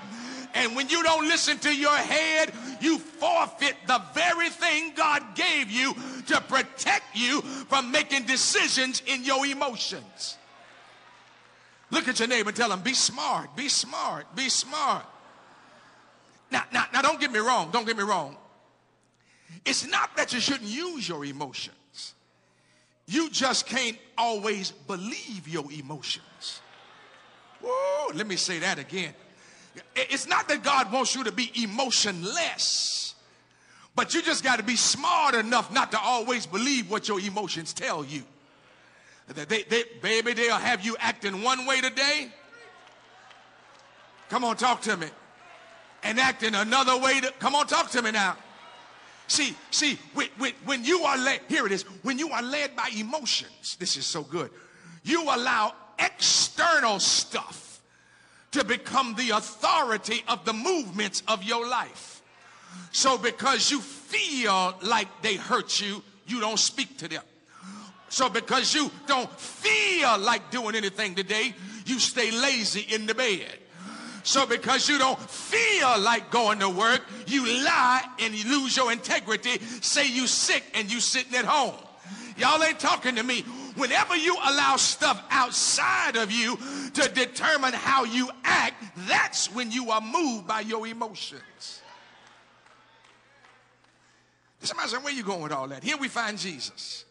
And 0.53 0.75
when 0.75 0.89
you 0.89 1.01
don't 1.01 1.27
listen 1.27 1.57
to 1.59 1.75
your 1.75 1.95
head, 1.95 2.51
you 2.81 2.99
forfeit 2.99 3.75
the 3.87 4.01
very 4.13 4.49
thing 4.49 4.93
God 4.95 5.23
gave 5.35 5.71
you 5.71 5.95
to 6.27 6.41
protect 6.41 7.15
you 7.15 7.41
from 7.41 7.91
making 7.91 8.23
decisions 8.23 9.01
in 9.07 9.23
your 9.23 9.45
emotions. 9.45 10.37
Look 11.89 12.07
at 12.07 12.19
your 12.19 12.27
neighbor 12.27 12.49
and 12.49 12.57
tell 12.57 12.71
him, 12.71 12.81
be 12.81 12.93
smart, 12.93 13.55
be 13.55 13.69
smart, 13.69 14.35
be 14.35 14.49
smart. 14.49 15.05
Now, 16.51 16.63
now, 16.73 16.85
now 16.93 17.01
don't 17.01 17.19
get 17.19 17.31
me 17.31 17.39
wrong, 17.39 17.69
don't 17.71 17.85
get 17.85 17.97
me 17.97 18.03
wrong. 18.03 18.35
It's 19.65 19.87
not 19.87 20.15
that 20.17 20.33
you 20.33 20.39
shouldn't 20.39 20.69
use 20.69 21.07
your 21.07 21.23
emotions. 21.25 22.13
You 23.05 23.29
just 23.29 23.65
can't 23.65 23.97
always 24.17 24.71
believe 24.71 25.47
your 25.47 25.71
emotions. 25.71 26.61
Whoa, 27.61 28.11
let 28.13 28.27
me 28.27 28.35
say 28.35 28.59
that 28.59 28.79
again. 28.79 29.13
It's 29.95 30.27
not 30.27 30.47
that 30.49 30.63
God 30.63 30.91
wants 30.91 31.15
you 31.15 31.23
to 31.23 31.31
be 31.31 31.51
emotionless, 31.63 33.15
but 33.95 34.13
you 34.13 34.21
just 34.21 34.43
got 34.43 34.57
to 34.57 34.63
be 34.63 34.75
smart 34.75 35.35
enough 35.35 35.71
not 35.71 35.91
to 35.91 35.99
always 35.99 36.45
believe 36.45 36.89
what 36.89 37.07
your 37.07 37.19
emotions 37.19 37.73
tell 37.73 38.03
you. 38.03 38.23
They, 39.27 39.63
they, 39.63 39.83
baby, 40.01 40.33
they'll 40.33 40.55
have 40.55 40.85
you 40.85 40.95
acting 40.99 41.43
one 41.43 41.65
way 41.65 41.81
today. 41.81 42.31
Come 44.29 44.43
on, 44.43 44.55
talk 44.55 44.81
to 44.83 44.95
me. 44.95 45.07
And 46.03 46.19
acting 46.19 46.55
another 46.55 46.97
way. 46.97 47.19
To, 47.21 47.33
come 47.39 47.55
on, 47.55 47.67
talk 47.67 47.89
to 47.91 48.01
me 48.01 48.11
now. 48.11 48.37
See, 49.27 49.55
see, 49.71 49.99
when, 50.13 50.27
when, 50.37 50.53
when 50.63 50.85
you 50.85 51.01
are 51.01 51.17
led, 51.17 51.41
here 51.49 51.65
it 51.65 51.73
is, 51.73 51.83
when 52.03 52.17
you 52.17 52.29
are 52.29 52.41
led 52.41 52.75
by 52.75 52.89
emotions, 52.95 53.75
this 53.79 53.97
is 53.97 54.05
so 54.05 54.23
good, 54.23 54.49
you 55.03 55.23
allow 55.23 55.73
external 55.99 56.99
stuff 56.99 57.81
to 58.51 58.63
become 58.63 59.15
the 59.15 59.31
authority 59.31 60.23
of 60.29 60.45
the 60.45 60.53
movements 60.53 61.23
of 61.27 61.43
your 61.43 61.67
life. 61.67 62.21
So 62.91 63.17
because 63.17 63.69
you 63.69 63.81
feel 63.81 64.75
like 64.81 65.07
they 65.21 65.35
hurt 65.35 65.81
you, 65.81 66.01
you 66.25 66.39
don't 66.39 66.59
speak 66.59 66.97
to 66.99 67.09
them. 67.09 67.23
So 68.09 68.29
because 68.29 68.73
you 68.73 68.89
don't 69.05 69.29
feel 69.39 70.17
like 70.19 70.49
doing 70.49 70.75
anything 70.75 71.15
today, 71.15 71.53
you 71.85 71.99
stay 71.99 72.31
lazy 72.31 72.81
in 72.93 73.05
the 73.05 73.13
bed. 73.13 73.57
So 74.23 74.45
because 74.45 74.89
you 74.89 74.97
don't 74.97 75.19
feel 75.19 75.99
like 75.99 76.31
going 76.31 76.59
to 76.59 76.69
work, 76.69 77.01
you 77.27 77.45
lie 77.63 78.03
and 78.19 78.33
you 78.33 78.59
lose 78.59 78.75
your 78.75 78.91
integrity, 78.91 79.59
say 79.81 80.07
you 80.07 80.27
sick 80.27 80.63
and 80.73 80.91
you 80.91 80.99
sitting 80.99 81.35
at 81.35 81.45
home. 81.45 81.75
Y'all 82.37 82.61
ain't 82.61 82.79
talking 82.79 83.15
to 83.15 83.23
me. 83.23 83.41
Whenever 83.75 84.15
you 84.15 84.35
allow 84.35 84.75
stuff 84.75 85.23
outside 85.29 86.17
of 86.17 86.31
you 86.31 86.57
to 86.93 87.09
determine 87.09 87.73
how 87.73 88.03
you 88.03 88.29
act, 88.43 88.83
that's 89.07 89.53
when 89.53 89.71
you 89.71 89.91
are 89.91 90.01
moved 90.01 90.47
by 90.47 90.61
your 90.61 90.85
emotions. 90.87 91.81
Somebody 94.61 94.89
said, 94.89 95.03
where 95.03 95.13
you 95.13 95.23
going 95.23 95.41
with 95.41 95.51
all 95.51 95.67
that? 95.67 95.83
Here 95.83 95.97
we 95.97 96.07
find 96.07 96.37
Jesus 96.37 97.05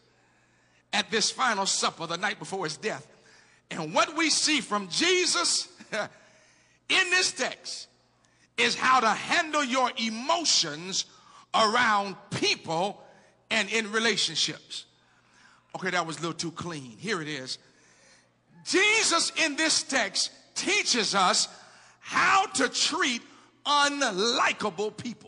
at 0.97 1.11
this 1.11 1.29
final 1.29 1.67
supper 1.67 2.07
the 2.07 2.17
night 2.17 2.39
before 2.39 2.63
his 2.63 2.75
death. 2.75 3.07
And 3.69 3.93
what 3.93 4.17
we 4.17 4.31
see 4.31 4.61
from 4.61 4.87
Jesus 4.89 5.67
in 6.89 7.09
this 7.11 7.31
text 7.31 7.87
is 8.57 8.73
how 8.73 8.99
to 9.01 9.09
handle 9.09 9.63
your 9.63 9.91
emotions 9.97 11.05
around 11.53 12.15
people 12.31 12.99
and 13.51 13.69
in 13.69 13.91
relationships. 13.91 14.85
Okay, 15.75 15.91
that 15.91 16.07
was 16.07 16.17
a 16.17 16.21
little 16.21 16.33
too 16.33 16.51
clean. 16.51 16.95
Here 16.97 17.21
it 17.21 17.27
is. 17.27 17.59
Jesus 18.65 19.31
in 19.45 19.55
this 19.55 19.83
text 19.83 20.31
teaches 20.55 21.13
us 21.13 21.47
how 21.99 22.47
to 22.47 22.67
treat 22.69 23.21
unlikable 23.67 24.97
people. 24.97 25.26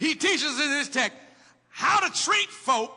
He 0.00 0.14
teaches 0.14 0.58
in 0.58 0.70
this 0.70 0.88
text 0.88 1.16
how 1.68 2.00
to 2.00 2.22
treat 2.22 2.48
folk 2.48 2.90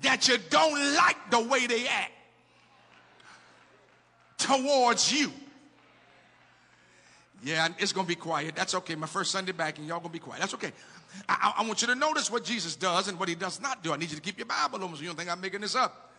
that 0.00 0.28
you 0.28 0.38
don't 0.48 0.94
like 0.94 1.30
the 1.30 1.40
way 1.40 1.66
they 1.66 1.86
act 1.86 2.12
towards 4.38 5.12
you. 5.12 5.30
Yeah, 7.44 7.68
it's 7.78 7.92
going 7.92 8.06
to 8.06 8.08
be 8.08 8.16
quiet. 8.16 8.56
That's 8.56 8.74
okay. 8.76 8.94
My 8.94 9.06
first 9.06 9.30
Sunday 9.30 9.52
back, 9.52 9.78
and 9.78 9.86
y'all 9.86 9.98
going 9.98 10.08
to 10.08 10.12
be 10.12 10.18
quiet. 10.18 10.40
That's 10.40 10.54
okay. 10.54 10.72
I, 11.28 11.54
I, 11.58 11.66
want 11.66 11.82
you 11.82 11.88
to 11.88 11.94
notice 11.94 12.30
what 12.30 12.44
Jesus 12.44 12.74
does 12.74 13.08
and 13.08 13.18
what 13.18 13.28
he 13.28 13.34
does 13.34 13.60
not 13.60 13.84
do. 13.84 13.92
I 13.92 13.96
need 13.96 14.10
you 14.10 14.16
to 14.16 14.22
keep 14.22 14.38
your 14.38 14.46
Bible 14.46 14.82
open 14.82 14.96
so 14.96 15.02
you 15.02 15.08
don't 15.08 15.16
think 15.16 15.30
I'm 15.30 15.40
making 15.40 15.60
this 15.60 15.76
up. 15.76 16.12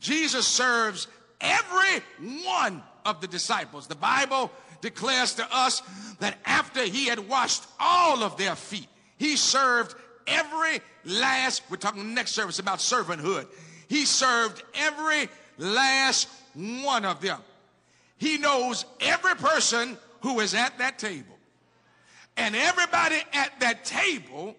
Jesus 0.00 0.46
serves 0.46 1.06
every 1.40 2.00
one 2.44 2.82
of 3.04 3.20
the 3.20 3.26
disciples. 3.26 3.86
The 3.86 3.94
Bible 3.94 4.50
declares 4.80 5.34
to 5.34 5.46
us 5.54 5.82
that 6.20 6.38
after 6.44 6.84
he 6.84 7.06
had 7.06 7.28
washed 7.28 7.64
all 7.78 8.22
of 8.22 8.36
their 8.36 8.54
feet, 8.54 8.88
he 9.18 9.36
served 9.36 9.94
every 10.26 10.80
last, 11.04 11.62
we're 11.70 11.76
talking 11.76 12.14
next 12.14 12.32
service 12.32 12.58
about 12.58 12.78
servanthood. 12.78 13.46
He 13.88 14.06
served 14.06 14.62
every 14.74 15.28
last 15.58 16.28
one 16.54 17.04
of 17.04 17.20
them. 17.20 17.38
He 18.16 18.38
knows 18.38 18.84
every 19.00 19.34
person 19.34 19.98
who 20.22 20.40
is 20.40 20.54
at 20.54 20.78
that 20.78 20.98
table. 20.98 21.36
And 22.36 22.56
everybody 22.56 23.18
at 23.32 23.60
that 23.60 23.84
table 23.84 24.56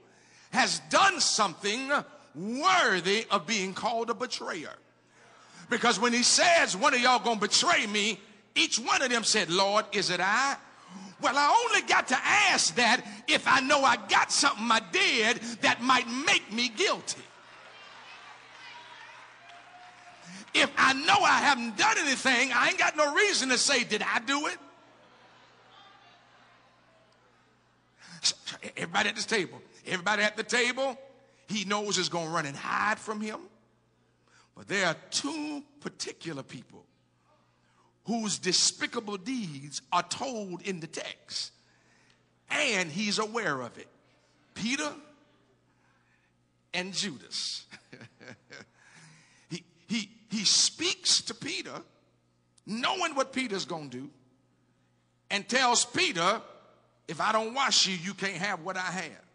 has 0.52 0.80
done 0.90 1.20
something 1.20 1.92
worthy 2.36 3.26
of 3.32 3.48
being 3.48 3.74
called 3.74 4.10
a 4.10 4.14
betrayer. 4.14 4.74
Because 5.70 6.00
when 6.00 6.14
he 6.14 6.24
says, 6.24 6.78
one 6.78 6.94
of 6.94 7.00
y'all 7.00 7.20
gonna 7.20 7.40
betray 7.40 7.88
me, 7.88 8.20
each 8.56 8.78
one 8.78 9.02
of 9.02 9.10
them 9.10 9.24
said, 9.24 9.50
Lord, 9.50 9.86
is 9.92 10.10
it 10.10 10.20
I? 10.22 10.56
Well, 11.26 11.40
I 11.40 11.66
only 11.66 11.88
got 11.88 12.10
to 12.10 12.18
ask 12.24 12.76
that 12.76 13.04
if 13.28 13.48
I 13.48 13.60
know 13.60 13.84
I 13.84 13.96
got 13.96 14.32
something 14.32 14.68
I 14.70 14.80
did 14.92 15.38
that 15.62 15.82
might 15.82 16.08
make 16.08 16.54
me 16.54 16.70
guilty. 16.70 17.24
If 20.54 20.72
I 20.78 20.94
know 20.94 21.18
I 21.24 21.40
haven't 21.40 21.78
done 21.78 21.98
anything, 21.98 22.52
I 22.54 22.68
ain't 22.68 22.78
got 22.78 22.96
no 22.96 23.12
reason 23.12 23.50
to 23.50 23.58
say, 23.58 23.84
Did 23.84 24.04
I 24.04 24.20
do 24.20 24.46
it? 24.46 24.58
Everybody 28.78 29.10
at 29.10 29.16
this 29.16 29.26
table, 29.26 29.60
everybody 29.88 30.22
at 30.22 30.38
the 30.38 30.44
table, 30.44 30.96
he 31.48 31.66
knows 31.66 31.98
is 31.98 32.08
going 32.08 32.28
to 32.28 32.32
run 32.32 32.46
and 32.46 32.56
hide 32.56 33.00
from 33.00 33.20
him. 33.20 33.40
But 34.56 34.68
there 34.68 34.86
are 34.86 34.96
two 35.10 35.64
particular 35.80 36.44
people 36.44 36.85
whose 38.06 38.38
despicable 38.38 39.18
deeds 39.18 39.82
are 39.92 40.04
told 40.04 40.62
in 40.62 40.80
the 40.80 40.88
text, 40.88 41.52
and 42.50 42.90
he's 42.90 43.20
aware 43.20 43.62
of 43.62 43.78
it 43.78 43.88
Peter 44.54 44.92
and 46.74 46.94
Judas. 46.94 47.66
he, 49.50 49.64
he, 49.88 50.10
he 50.30 50.46
speaks 50.46 51.22
to 51.24 51.34
Peter, 51.34 51.74
knowing 52.66 53.16
what 53.16 53.34
Peter's 53.34 53.66
going 53.66 53.90
to 53.90 53.98
do, 53.98 54.10
and 55.32 55.48
tells 55.48 55.86
Peter, 55.86 56.42
If 57.08 57.20
I 57.20 57.32
don't 57.32 57.54
wash 57.54 57.88
you, 57.88 57.96
you 57.96 58.14
can't 58.14 58.38
have 58.38 58.62
what 58.62 58.78
I 58.78 58.82
have. 58.82 59.26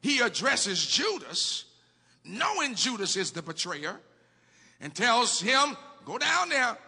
He 0.00 0.20
addresses 0.20 0.86
Judas, 0.86 1.64
knowing 2.24 2.76
Judas 2.76 3.16
is 3.16 3.32
the 3.32 3.42
betrayer, 3.42 3.98
and 4.80 4.94
tells 4.94 5.40
him, 5.40 5.76
Go 6.04 6.18
down 6.18 6.50
there 6.50 6.78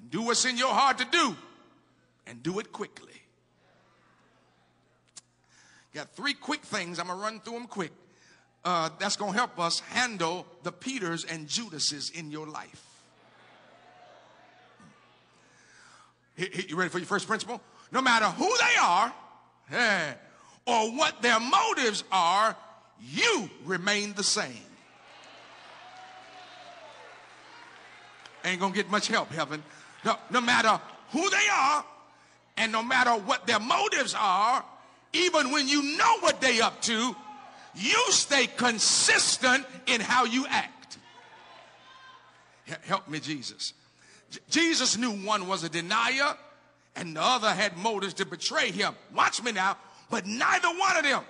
and 0.00 0.10
do 0.10 0.22
what's 0.22 0.44
in 0.44 0.56
your 0.56 0.72
heart 0.72 0.98
to 0.98 1.06
do 1.10 1.36
and 2.26 2.42
do 2.42 2.58
it 2.58 2.72
quickly. 2.72 3.12
Got 5.94 6.10
three 6.14 6.34
quick 6.34 6.62
things. 6.62 6.98
I'm 6.98 7.06
going 7.06 7.18
to 7.18 7.24
run 7.24 7.40
through 7.40 7.54
them 7.54 7.66
quick. 7.66 7.92
Uh, 8.64 8.90
that's 8.98 9.16
going 9.16 9.32
to 9.32 9.38
help 9.38 9.58
us 9.58 9.80
handle 9.80 10.46
the 10.62 10.72
Peters 10.72 11.24
and 11.24 11.48
Judases 11.48 12.10
in 12.10 12.30
your 12.30 12.46
life. 12.46 12.82
You 16.36 16.76
ready 16.76 16.90
for 16.90 16.98
your 16.98 17.06
first 17.06 17.26
principle? 17.26 17.62
No 17.90 18.02
matter 18.02 18.26
who 18.26 18.52
they 18.58 18.76
are 18.78 19.14
eh, 19.72 20.12
or 20.66 20.90
what 20.90 21.22
their 21.22 21.40
motives 21.40 22.04
are, 22.12 22.54
you 23.00 23.48
remain 23.64 24.12
the 24.12 24.22
same. 24.22 24.52
Ain't 28.44 28.60
gonna 28.60 28.74
get 28.74 28.90
much 28.90 29.08
help, 29.08 29.30
heaven. 29.30 29.62
No, 30.06 30.16
no 30.30 30.40
matter 30.40 30.80
who 31.10 31.28
they 31.28 31.48
are 31.52 31.84
and 32.56 32.70
no 32.70 32.80
matter 32.80 33.10
what 33.10 33.44
their 33.44 33.58
motives 33.58 34.14
are, 34.16 34.64
even 35.12 35.50
when 35.50 35.66
you 35.66 35.96
know 35.96 36.18
what 36.20 36.40
they 36.40 36.60
up 36.60 36.80
to, 36.82 37.16
you 37.74 38.12
stay 38.12 38.46
consistent 38.46 39.66
in 39.86 40.00
how 40.00 40.24
you 40.24 40.46
act. 40.46 40.98
Help 42.84 43.08
me, 43.08 43.18
Jesus. 43.18 43.74
J- 44.30 44.38
Jesus 44.48 44.96
knew 44.96 45.10
one 45.10 45.48
was 45.48 45.64
a 45.64 45.68
denier 45.68 46.36
and 46.94 47.16
the 47.16 47.22
other 47.22 47.50
had 47.50 47.76
motives 47.76 48.14
to 48.14 48.24
betray 48.24 48.70
him. 48.70 48.94
Watch 49.12 49.42
me 49.42 49.50
now. 49.50 49.76
But 50.08 50.24
neither 50.24 50.68
one 50.68 50.96
of 50.96 51.02
them 51.02 51.22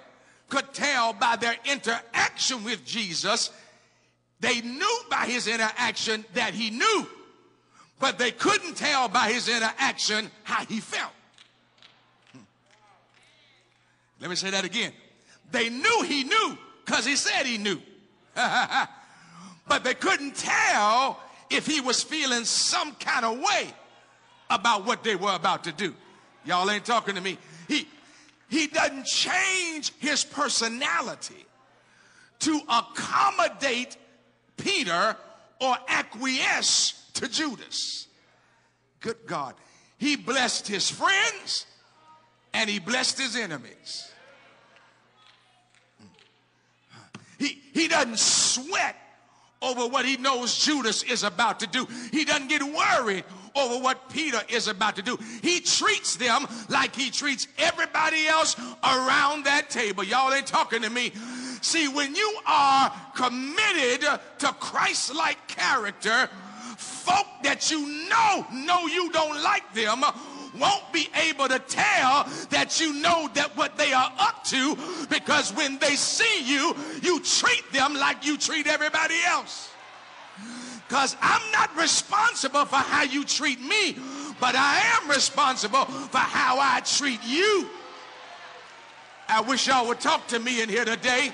could 0.50 0.74
tell 0.74 1.14
by 1.14 1.36
their 1.36 1.56
interaction 1.64 2.62
with 2.62 2.84
Jesus. 2.84 3.50
They 4.40 4.60
knew 4.60 5.00
by 5.08 5.24
his 5.24 5.46
interaction 5.46 6.26
that 6.34 6.52
he 6.52 6.68
knew 6.68 7.06
but 7.98 8.18
they 8.18 8.30
couldn't 8.30 8.76
tell 8.76 9.08
by 9.08 9.32
his 9.32 9.48
interaction 9.48 10.30
how 10.42 10.64
he 10.64 10.80
felt. 10.80 11.12
Hmm. 12.32 12.40
Let 14.20 14.30
me 14.30 14.36
say 14.36 14.50
that 14.50 14.64
again. 14.64 14.92
They 15.50 15.68
knew 15.68 16.02
he 16.02 16.24
knew 16.24 16.58
because 16.84 17.06
he 17.06 17.16
said 17.16 17.44
he 17.44 17.58
knew. 17.58 17.80
but 18.34 19.84
they 19.84 19.94
couldn't 19.94 20.36
tell 20.36 21.18
if 21.50 21.66
he 21.66 21.80
was 21.80 22.02
feeling 22.02 22.44
some 22.44 22.92
kind 22.96 23.24
of 23.24 23.38
way 23.38 23.72
about 24.50 24.84
what 24.84 25.02
they 25.02 25.16
were 25.16 25.34
about 25.34 25.64
to 25.64 25.72
do. 25.72 25.94
Y'all 26.44 26.70
ain't 26.70 26.84
talking 26.84 27.14
to 27.14 27.20
me. 27.20 27.38
He, 27.66 27.88
he 28.48 28.66
doesn't 28.66 29.06
change 29.06 29.92
his 29.98 30.24
personality 30.24 31.46
to 32.40 32.60
accommodate 32.68 33.96
Peter 34.56 35.16
or 35.60 35.76
acquiesce 35.88 36.95
to 37.16 37.28
Judas. 37.28 38.08
Good 39.00 39.26
God. 39.26 39.54
He 39.98 40.16
blessed 40.16 40.68
his 40.68 40.90
friends 40.90 41.66
and 42.52 42.68
he 42.68 42.78
blessed 42.78 43.18
his 43.18 43.36
enemies. 43.36 44.10
He, 47.38 47.60
he 47.72 47.88
doesn't 47.88 48.18
sweat 48.18 48.96
over 49.62 49.86
what 49.86 50.04
he 50.04 50.16
knows 50.16 50.56
Judas 50.58 51.02
is 51.02 51.22
about 51.22 51.60
to 51.60 51.66
do. 51.66 51.86
He 52.12 52.24
doesn't 52.24 52.48
get 52.48 52.62
worried 52.62 53.24
over 53.54 53.82
what 53.82 54.10
Peter 54.10 54.40
is 54.48 54.68
about 54.68 54.96
to 54.96 55.02
do. 55.02 55.18
He 55.42 55.60
treats 55.60 56.16
them 56.16 56.46
like 56.68 56.94
he 56.94 57.10
treats 57.10 57.48
everybody 57.58 58.26
else 58.26 58.54
around 58.84 59.44
that 59.44 59.70
table. 59.70 60.04
Y'all 60.04 60.32
ain't 60.32 60.46
talking 60.46 60.82
to 60.82 60.90
me. 60.90 61.12
See, 61.62 61.88
when 61.88 62.14
you 62.14 62.38
are 62.46 62.92
committed 63.14 64.06
to 64.38 64.46
Christ 64.60 65.14
like 65.14 65.48
character, 65.48 66.28
folk 67.06 67.26
that 67.42 67.70
you 67.70 67.80
know 68.08 68.46
know 68.52 68.86
you 68.86 69.10
don't 69.12 69.40
like 69.42 69.72
them 69.74 70.02
won't 70.58 70.92
be 70.92 71.08
able 71.28 71.48
to 71.48 71.58
tell 71.58 72.26
that 72.50 72.80
you 72.80 72.94
know 72.94 73.28
that 73.34 73.56
what 73.56 73.76
they 73.76 73.92
are 73.92 74.12
up 74.18 74.44
to 74.44 74.76
because 75.08 75.52
when 75.52 75.78
they 75.78 75.94
see 75.96 76.42
you, 76.44 76.74
you 77.02 77.20
treat 77.20 77.64
them 77.72 77.94
like 77.94 78.24
you 78.24 78.36
treat 78.36 78.66
everybody 78.66 79.16
else. 79.26 79.70
Because 80.88 81.16
I'm 81.20 81.52
not 81.52 81.76
responsible 81.76 82.64
for 82.64 82.76
how 82.76 83.02
you 83.02 83.24
treat 83.24 83.60
me, 83.60 83.96
but 84.40 84.54
I 84.54 84.80
am 84.96 85.10
responsible 85.10 85.84
for 85.84 86.18
how 86.18 86.58
I 86.60 86.80
treat 86.80 87.20
you. 87.24 87.68
I 89.28 89.40
wish 89.40 89.66
y'all 89.66 89.88
would 89.88 90.00
talk 90.00 90.28
to 90.28 90.38
me 90.38 90.62
in 90.62 90.68
here 90.68 90.84
today. 90.84 91.32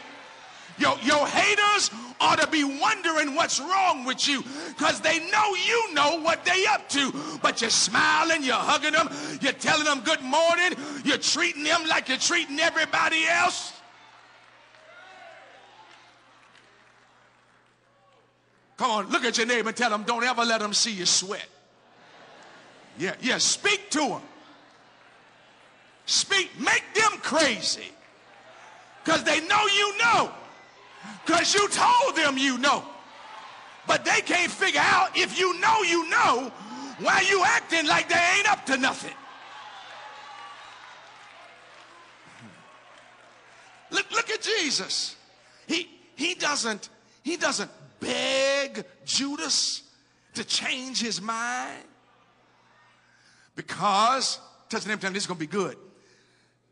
Your, 0.79 0.97
your 1.03 1.27
haters 1.27 1.91
ought 2.20 2.41
to 2.41 2.47
be 2.47 2.64
wondering 2.64 3.35
what's 3.35 3.61
wrong 3.61 4.05
with 4.05 4.27
you 4.27 4.43
because 4.68 5.01
they 5.01 5.18
know 5.31 5.55
you 5.66 5.95
know 5.95 6.20
what 6.20 6.45
they 6.45 6.66
up 6.66 6.89
to. 6.91 7.12
But 7.43 7.61
you're 7.61 7.70
smiling, 7.70 8.43
you're 8.43 8.55
hugging 8.55 8.93
them, 8.93 9.11
you're 9.41 9.53
telling 9.53 9.85
them 9.85 10.01
good 10.01 10.23
morning, 10.23 10.73
you're 11.05 11.18
treating 11.18 11.64
them 11.64 11.87
like 11.89 12.09
you're 12.09 12.18
treating 12.18 12.59
everybody 12.61 13.27
else. 13.27 13.73
Come 18.77 18.91
on, 18.91 19.11
look 19.11 19.25
at 19.25 19.39
your 19.39 19.47
neighbor 19.47 19.68
and 19.68 19.77
tell 19.77 19.91
them, 19.91 20.03
don't 20.05 20.25
ever 20.25 20.45
let 20.45 20.61
them 20.61 20.73
see 20.75 20.93
you 20.93 21.07
sweat. 21.07 21.47
Yeah, 22.99 23.14
yeah, 23.20 23.39
speak 23.39 23.91
to 23.91 24.01
them. 24.01 24.23
Speak, 26.07 26.51
make 26.59 26.83
them 26.95 27.12
crazy. 27.20 27.91
Because 29.05 29.25
they 29.25 29.41
know 29.47 29.66
you 29.66 29.99
know. 29.99 30.33
Because 31.25 31.55
you 31.55 31.69
told 31.69 32.17
them 32.17 32.37
you 32.37 32.59
know. 32.59 32.85
But 33.87 34.05
they 34.05 34.21
can't 34.21 34.51
figure 34.51 34.81
out 34.83 35.17
if 35.17 35.39
you 35.39 35.59
know 35.61 35.83
you 35.83 36.09
know 36.09 36.53
why 37.01 37.25
you 37.29 37.43
acting 37.45 37.87
like 37.87 38.09
they 38.09 38.23
ain't 38.37 38.51
up 38.51 38.65
to 38.67 38.77
nothing. 38.77 39.15
Hmm. 42.39 43.95
Look, 43.95 44.11
look 44.13 44.31
at 44.31 44.41
Jesus. 44.43 45.17
He, 45.67 45.89
he 46.15 46.35
doesn't, 46.35 46.89
he 47.23 47.37
doesn't 47.37 47.71
beg 48.01 48.85
Judas 49.05 49.83
to 50.35 50.45
change 50.45 51.01
his 51.01 51.21
mind 51.21 51.85
because, 53.55 54.41
touching 54.69 54.91
him, 54.91 54.99
telling 54.99 55.15
this 55.15 55.25
is 55.25 55.27
going 55.27 55.39
to 55.39 55.47
be 55.47 55.47
good. 55.47 55.77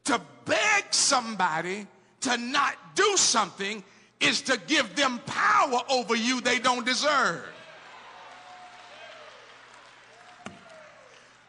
To 0.04 0.20
beg 0.44 0.84
somebody 0.90 1.86
to 2.22 2.36
not 2.36 2.74
do 2.94 3.16
something 3.16 3.82
is 4.20 4.42
to 4.42 4.60
give 4.66 4.94
them 4.96 5.18
power 5.26 5.80
over 5.88 6.14
you 6.14 6.40
they 6.40 6.58
don't 6.58 6.84
deserve. 6.84 7.42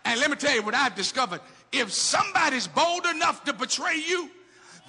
And 0.06 0.20
let 0.20 0.30
me 0.30 0.36
tell 0.36 0.54
you 0.54 0.64
what 0.64 0.74
I've 0.74 0.96
discovered. 0.96 1.42
If 1.72 1.92
somebody's 1.92 2.68
bold 2.68 3.06
enough 3.06 3.44
to 3.46 3.54
betray 3.54 3.96
you, 3.96 4.30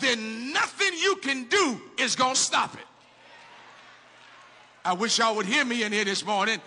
then 0.00 0.52
nothing 0.52 0.92
you 1.00 1.16
can 1.16 1.44
do 1.44 1.80
is 1.98 2.16
going 2.16 2.34
to 2.34 2.40
stop 2.40 2.74
it. 2.74 2.86
I 4.84 4.94
wish 4.94 5.18
y'all 5.18 5.36
would 5.36 5.46
hear 5.46 5.64
me 5.64 5.84
in 5.84 5.92
here 5.92 6.04
this 6.04 6.24
morning. 6.24 6.60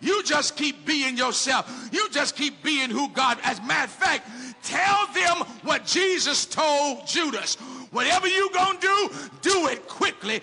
You 0.00 0.22
just 0.24 0.56
keep 0.56 0.84
being 0.84 1.16
yourself. 1.16 1.88
You 1.92 2.08
just 2.10 2.36
keep 2.36 2.62
being 2.62 2.90
who 2.90 3.08
God, 3.10 3.38
as 3.44 3.60
a 3.60 3.62
matter 3.62 3.84
of 3.84 3.90
fact, 3.92 4.28
tell 4.62 5.06
them 5.14 5.46
what 5.62 5.86
Jesus 5.86 6.44
told 6.44 7.06
Judas. 7.06 7.54
Whatever 7.92 8.26
you 8.26 8.50
gonna 8.52 8.80
do, 8.80 9.10
do 9.42 9.68
it 9.68 9.86
quickly 9.86 10.40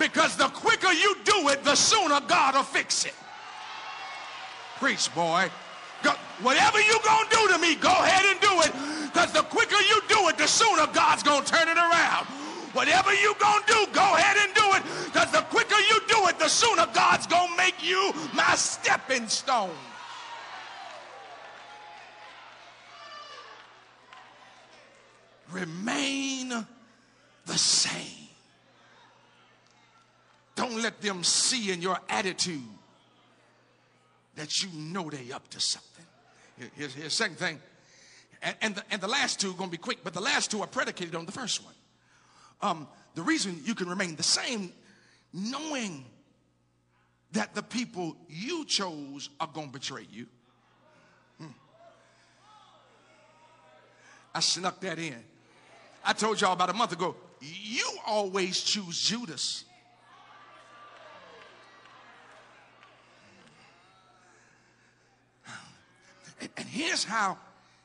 because 0.00 0.34
the 0.34 0.48
quicker 0.48 0.90
you 0.90 1.14
do 1.24 1.50
it, 1.50 1.62
the 1.62 1.74
sooner 1.74 2.20
God 2.26 2.54
will 2.54 2.62
fix 2.62 3.04
it. 3.04 3.14
Preach, 4.78 5.14
boy. 5.14 5.50
Go, 6.02 6.12
whatever 6.40 6.80
you 6.80 6.98
gonna 7.04 7.28
do 7.30 7.48
to 7.48 7.58
me, 7.58 7.74
go 7.74 7.90
ahead 7.90 8.24
and 8.24 8.40
do 8.40 8.62
it 8.62 8.72
because 9.12 9.30
the 9.32 9.42
quicker 9.42 9.76
you 9.76 10.00
do 10.08 10.28
it, 10.28 10.38
the 10.38 10.46
sooner 10.46 10.86
God's 10.86 11.22
gonna 11.22 11.44
turn 11.44 11.68
it 11.68 11.76
around. 11.76 12.26
Whatever 12.72 13.12
you 13.12 13.34
gonna 13.38 13.62
do, 13.66 13.86
go 13.92 14.14
ahead 14.16 14.38
and 14.38 14.54
do 14.54 14.64
it 14.72 14.82
because 15.04 15.30
the 15.32 15.42
quicker 15.50 15.78
you 15.90 16.00
do 16.08 16.28
it, 16.28 16.38
the 16.38 16.48
sooner 16.48 16.86
God's 16.94 17.26
gonna 17.26 17.54
make 17.56 17.86
you 17.86 18.14
my 18.32 18.54
stepping 18.54 19.28
stone. 19.28 19.70
Remain 25.52 26.64
the 27.44 27.58
same. 27.58 28.19
Don't 30.60 30.82
let 30.82 31.00
them 31.00 31.24
see 31.24 31.72
in 31.72 31.80
your 31.80 31.98
attitude 32.10 32.60
that 34.36 34.62
you 34.62 34.68
know 34.74 35.08
they 35.08 35.32
up 35.32 35.48
to 35.48 35.58
something. 35.58 36.04
Here's, 36.76 36.94
the 36.94 37.08
second 37.08 37.36
thing. 37.36 37.58
And, 38.42 38.56
and, 38.60 38.74
the, 38.74 38.82
and 38.90 39.00
the 39.00 39.08
last 39.08 39.40
two 39.40 39.54
to 39.54 39.66
be 39.68 39.78
quick, 39.78 40.00
but 40.04 40.12
the 40.12 40.20
last 40.20 40.50
two 40.50 40.60
are 40.60 40.66
predicated 40.66 41.14
on 41.14 41.24
the 41.24 41.32
first 41.32 41.64
one. 41.64 41.72
Um, 42.60 42.88
the 43.14 43.22
reason 43.22 43.58
you 43.64 43.74
can 43.74 43.88
remain 43.88 44.16
the 44.16 44.22
same, 44.22 44.70
knowing 45.32 46.04
that 47.32 47.54
the 47.54 47.62
people 47.62 48.14
you 48.28 48.66
chose 48.66 49.30
are 49.40 49.48
going 49.50 49.68
to 49.68 49.72
betray 49.72 50.06
you. 50.12 50.26
Hmm. 51.38 51.46
I 54.34 54.40
snuck 54.40 54.78
that 54.80 54.98
in. 54.98 55.24
I 56.04 56.12
told 56.12 56.38
y'all 56.38 56.52
about 56.52 56.68
a 56.68 56.74
month 56.74 56.92
ago, 56.92 57.16
you 57.40 57.90
always 58.06 58.60
choose 58.60 59.00
Judas. 59.00 59.64
And 66.56 66.66
here's 66.68 67.04
how, 67.04 67.38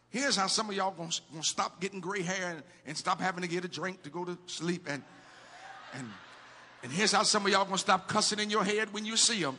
here's 0.10 0.36
how 0.36 0.48
some 0.48 0.70
of 0.70 0.76
y'all 0.76 0.92
gonna, 0.92 1.12
gonna 1.32 1.44
stop 1.44 1.82
getting 1.82 2.00
gray 2.00 2.22
hair 2.22 2.52
and, 2.52 2.64
and 2.86 2.98
stop 2.98 3.20
having 3.20 3.42
to 3.42 3.50
get 3.50 3.66
a 3.66 3.68
drink 3.68 4.04
to 4.04 4.10
go 4.10 4.26
to 4.26 4.38
sleep. 4.46 4.88
And, 4.90 5.04
and, 5.94 6.08
and 6.84 6.92
here's 6.92 7.12
how 7.12 7.24
some 7.24 7.46
of 7.46 7.52
y'all 7.52 7.66
gonna 7.66 7.78
stop 7.78 8.08
cussing 8.08 8.40
in 8.40 8.50
your 8.50 8.64
head 8.64 8.94
when 8.94 9.06
you 9.06 9.18
see 9.18 9.42
them. 9.42 9.58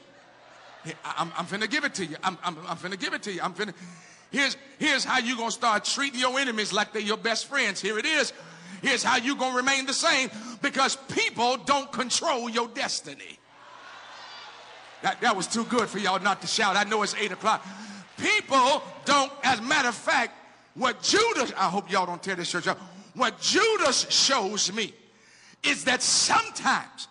I'm, 1.05 1.33
I'm 1.37 1.47
finna 1.47 1.69
give 1.69 1.85
it 1.85 1.95
to 1.95 2.07
you. 2.07 2.17
I'm, 2.23 2.39
I'm, 2.45 2.57
I'm 2.69 2.77
finna 2.77 2.99
give 2.99 3.13
it 3.13 3.23
to 3.25 3.33
you. 3.33 3.41
I'm 3.43 3.55
finna. 3.55 3.75
Here's, 4.31 4.57
here's 4.79 5.05
how 5.05 5.19
you 5.19 5.37
gonna 5.37 5.51
start 5.51 5.85
treating 5.85 6.21
your 6.21 6.39
enemies 6.39 6.73
like 6.73 6.93
they're 6.93 7.03
your 7.03 7.17
best 7.17 7.47
friends. 7.47 7.81
Here 7.81 7.99
it 7.99 8.07
is. 8.07 8.33
Here's 8.83 9.03
how 9.03 9.17
you 9.17 9.37
gonna 9.37 9.57
remain 9.57 9.87
the 9.87 9.93
same 9.93 10.31
because 10.63 10.97
people 11.13 11.57
don't 11.57 11.91
control 11.91 12.49
your 12.49 12.69
destiny. 12.69 13.39
That, 15.03 15.21
that 15.21 15.37
was 15.37 15.47
too 15.47 15.65
good 15.65 15.89
for 15.89 15.99
y'all 15.99 16.21
not 16.21 16.41
to 16.43 16.47
shout. 16.47 16.77
I 16.77 16.85
know 16.85 17.03
it's 17.03 17.15
eight 17.17 17.33
o'clock. 17.33 17.65
People 18.19 18.83
don't, 19.05 19.33
as 19.43 19.59
a 19.59 19.63
matter 19.63 19.89
of 19.89 19.95
fact, 19.95 20.33
what 20.75 21.03
Judas, 21.03 21.53
I 21.57 21.69
hope 21.69 21.91
y'all 21.91 22.07
don't 22.07 22.23
tear 22.23 22.35
this 22.35 22.51
church 22.51 22.67
up. 22.67 22.79
What 23.15 23.41
Judas 23.41 24.07
shows 24.11 24.73
me 24.73 24.93
is 25.63 25.85
that 25.85 26.03
sometimes 26.03 27.09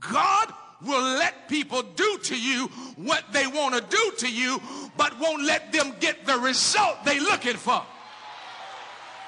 God 0.00 0.52
will 0.84 1.18
let 1.18 1.48
people 1.48 1.82
do 1.82 2.18
to 2.24 2.38
you 2.38 2.66
what 2.96 3.24
they 3.32 3.46
want 3.46 3.74
to 3.74 3.80
do 3.80 4.12
to 4.18 4.30
you, 4.30 4.60
but 4.96 5.18
won't 5.18 5.42
let 5.42 5.72
them 5.72 5.94
get 6.00 6.26
the 6.26 6.38
result 6.38 7.04
they 7.04 7.18
looking 7.18 7.56
for. 7.56 7.82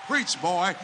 Preach, 0.07 0.41
boy. 0.41 0.75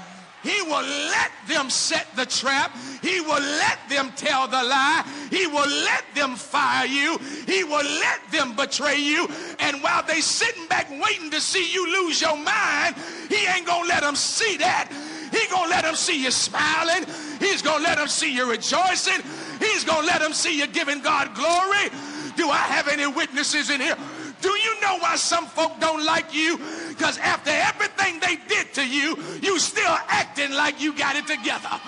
He 0.45 0.61
will 0.62 0.82
let 0.84 1.32
them 1.49 1.70
set 1.70 2.07
the 2.14 2.26
trap. 2.26 2.76
He 3.03 3.20
will 3.20 3.40
let 3.40 3.78
them 3.88 4.12
tell 4.14 4.47
the 4.47 4.62
lie. 4.62 5.05
He 5.30 5.47
will 5.47 5.68
let 5.68 6.05
them 6.14 6.36
fire 6.36 6.86
you. 6.86 7.18
He 7.47 7.64
will 7.64 7.84
let 7.84 8.20
them 8.30 8.55
betray 8.55 8.99
you. 8.99 9.26
And 9.59 9.82
while 9.82 10.03
they 10.03 10.20
sitting 10.20 10.66
back 10.68 10.88
waiting 10.90 11.30
to 11.30 11.40
see 11.40 11.72
you 11.72 11.90
lose 11.90 12.20
your 12.20 12.36
mind, 12.36 12.95
he 13.28 13.47
ain't 13.47 13.66
gonna 13.66 13.88
let 13.88 14.03
them 14.03 14.16
see 14.16 14.59
that. 14.59 14.92
He 15.32 15.49
gonna 15.51 15.70
let 15.70 15.82
them 15.82 15.97
see 15.97 16.22
you 16.22 16.30
smiling. 16.30 17.07
He's 17.40 17.62
gonna 17.62 17.82
let 17.82 17.97
them 17.97 18.09
see 18.09 18.32
you 18.32 18.49
rejoicing. 18.49 19.20
He's 19.59 19.82
gonna 19.82 20.07
let 20.07 20.20
them 20.20 20.32
see 20.32 20.59
you 20.59 20.66
giving 20.66 21.01
God 21.01 21.34
glory. 21.34 21.90
Do 22.36 22.51
I 22.51 22.59
have 22.59 22.88
any 22.88 23.07
witnesses 23.07 23.70
in 23.70 23.80
here? 23.80 23.97
Do 24.41 24.51
you 24.51 24.80
know 24.80 24.99
why 24.99 25.16
some 25.16 25.47
folk 25.47 25.80
don't 25.80 26.05
like 26.05 26.35
you? 26.35 26.59
Because 26.89 27.18
after 27.18 27.51
everything 27.51 28.20
they 28.20 28.37
did 28.49 28.72
to 28.74 28.87
you, 28.87 29.16
you 29.43 29.59
still 29.59 29.97
acting 30.09 30.53
like 30.53 30.80
you 30.80 30.97
got 30.97 31.16
it 31.16 31.26
together. 31.26 31.80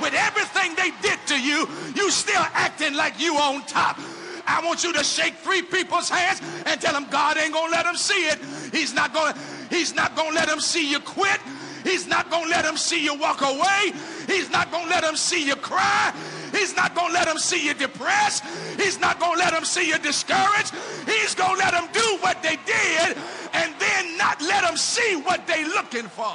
With 0.00 0.14
everything 0.14 0.74
they 0.74 0.90
did 1.00 1.18
to 1.26 1.40
you, 1.40 1.68
you 1.94 2.10
still 2.10 2.44
acting 2.54 2.94
like 2.94 3.20
you 3.20 3.36
on 3.36 3.64
top. 3.66 3.98
I 4.46 4.60
want 4.64 4.82
you 4.82 4.92
to 4.94 5.04
shake 5.04 5.34
three 5.36 5.62
people's 5.62 6.08
hands 6.08 6.40
and 6.66 6.80
tell 6.80 6.92
them 6.92 7.06
God 7.10 7.38
ain't 7.38 7.52
gonna 7.52 7.70
let 7.70 7.84
them 7.84 7.96
see 7.96 8.26
it. 8.26 8.38
He's 8.72 8.92
not 8.92 9.14
gonna, 9.14 9.38
he's 9.70 9.94
not 9.94 10.16
gonna 10.16 10.34
let 10.34 10.48
them 10.48 10.60
see 10.60 10.90
you 10.90 10.98
quit. 11.00 11.40
He's 11.84 12.06
not 12.06 12.30
gonna 12.30 12.48
let 12.48 12.64
them 12.64 12.76
see 12.76 13.02
you 13.02 13.14
walk 13.14 13.40
away. 13.42 13.92
He's 14.26 14.50
not 14.50 14.70
gonna 14.70 14.90
let 14.90 15.02
them 15.02 15.16
see 15.16 15.46
you 15.46 15.56
cry. 15.56 16.14
He's 16.52 16.76
not 16.76 16.94
going 16.94 17.08
to 17.08 17.14
let 17.14 17.26
them 17.26 17.38
see 17.38 17.66
you 17.66 17.74
depressed. 17.74 18.44
He's 18.78 19.00
not 19.00 19.18
going 19.18 19.32
to 19.32 19.38
let 19.38 19.52
them 19.52 19.64
see 19.64 19.88
you 19.88 19.98
discouraged. 19.98 20.72
He's 21.06 21.34
going 21.34 21.56
to 21.56 21.58
let 21.58 21.72
them 21.72 21.88
do 21.92 22.18
what 22.20 22.42
they 22.42 22.56
did 22.64 23.16
and 23.52 23.74
then 23.78 24.16
not 24.16 24.40
let 24.40 24.62
them 24.62 24.76
see 24.76 25.16
what 25.16 25.46
they're 25.46 25.66
looking 25.68 26.08
for. 26.08 26.34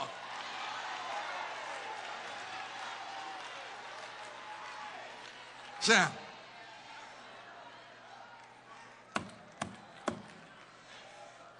Sam. 5.79 6.11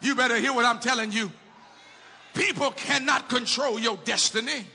You 0.01 0.15
better 0.15 0.37
hear 0.37 0.53
what 0.53 0.65
I'm 0.65 0.79
telling 0.79 1.11
you. 1.11 1.31
people 2.33 2.71
cannot 2.71 3.29
control 3.29 3.79
your 3.79 3.97
destiny, 4.05 4.65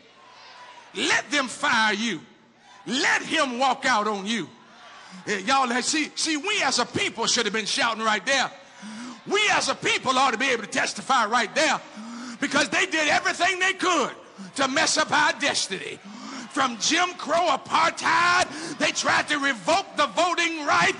let 0.94 1.30
them 1.30 1.48
fire 1.48 1.94
you. 1.94 2.20
Let 2.86 3.22
him 3.22 3.58
walk 3.58 3.84
out 3.86 4.06
on 4.06 4.26
you. 4.26 4.48
Eh, 5.26 5.38
y'all, 5.38 5.70
eh, 5.70 5.80
see, 5.80 6.10
see, 6.14 6.36
we 6.36 6.62
as 6.62 6.78
a 6.78 6.86
people 6.86 7.26
should 7.26 7.46
have 7.46 7.52
been 7.52 7.66
shouting 7.66 8.02
right 8.02 8.24
there. 8.26 8.50
We 9.26 9.40
as 9.52 9.68
a 9.68 9.74
people 9.74 10.18
ought 10.18 10.32
to 10.32 10.38
be 10.38 10.50
able 10.50 10.64
to 10.64 10.68
testify 10.68 11.26
right 11.26 11.54
there 11.54 11.80
because 12.40 12.68
they 12.70 12.86
did 12.86 13.08
everything 13.08 13.60
they 13.60 13.74
could 13.74 14.10
to 14.56 14.68
mess 14.68 14.98
up 14.98 15.12
our 15.12 15.32
destiny. 15.38 15.98
From 16.50 16.76
Jim 16.80 17.14
Crow 17.14 17.48
apartheid, 17.48 18.78
they 18.78 18.90
tried 18.90 19.28
to 19.28 19.38
revoke 19.38 19.86
the 19.96 20.06
voting 20.08 20.66
right. 20.66 20.92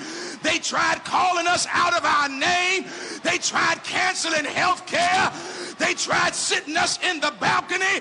They 0.43 0.59
tried 0.59 1.05
calling 1.05 1.47
us 1.47 1.66
out 1.70 1.93
of 1.93 2.05
our 2.05 2.28
name. 2.28 2.87
They 3.22 3.37
tried 3.39 3.85
canceling 3.85 4.45
health 4.45 4.87
care. 4.87 5.30
They 5.78 5.95
tried 5.95 6.35
sitting 6.35 6.76
us 6.76 6.99
in 7.05 7.20
the 7.20 7.35
balcony. 7.39 8.01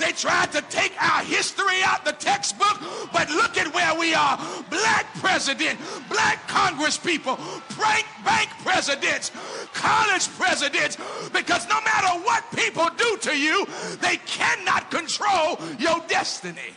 They 0.00 0.12
tried 0.12 0.50
to 0.52 0.62
take 0.62 0.92
our 1.00 1.22
history 1.22 1.82
out 1.84 2.06
the 2.06 2.12
textbook, 2.12 2.80
but 3.12 3.28
look 3.28 3.58
at 3.58 3.72
where 3.74 3.94
we 3.98 4.14
are. 4.14 4.38
Black 4.70 5.04
president, 5.16 5.78
black 6.08 6.48
Congress 6.48 6.96
people, 6.96 7.38
bank, 7.78 8.06
bank 8.24 8.48
presidents, 8.64 9.30
college 9.74 10.26
presidents, 10.30 10.96
because 11.34 11.68
no 11.68 11.78
matter 11.82 12.18
what 12.24 12.44
people 12.56 12.88
do 12.96 13.18
to 13.18 13.36
you, 13.36 13.66
they 14.00 14.16
cannot 14.24 14.90
control 14.90 15.60
your 15.78 16.00
destiny. 16.08 16.72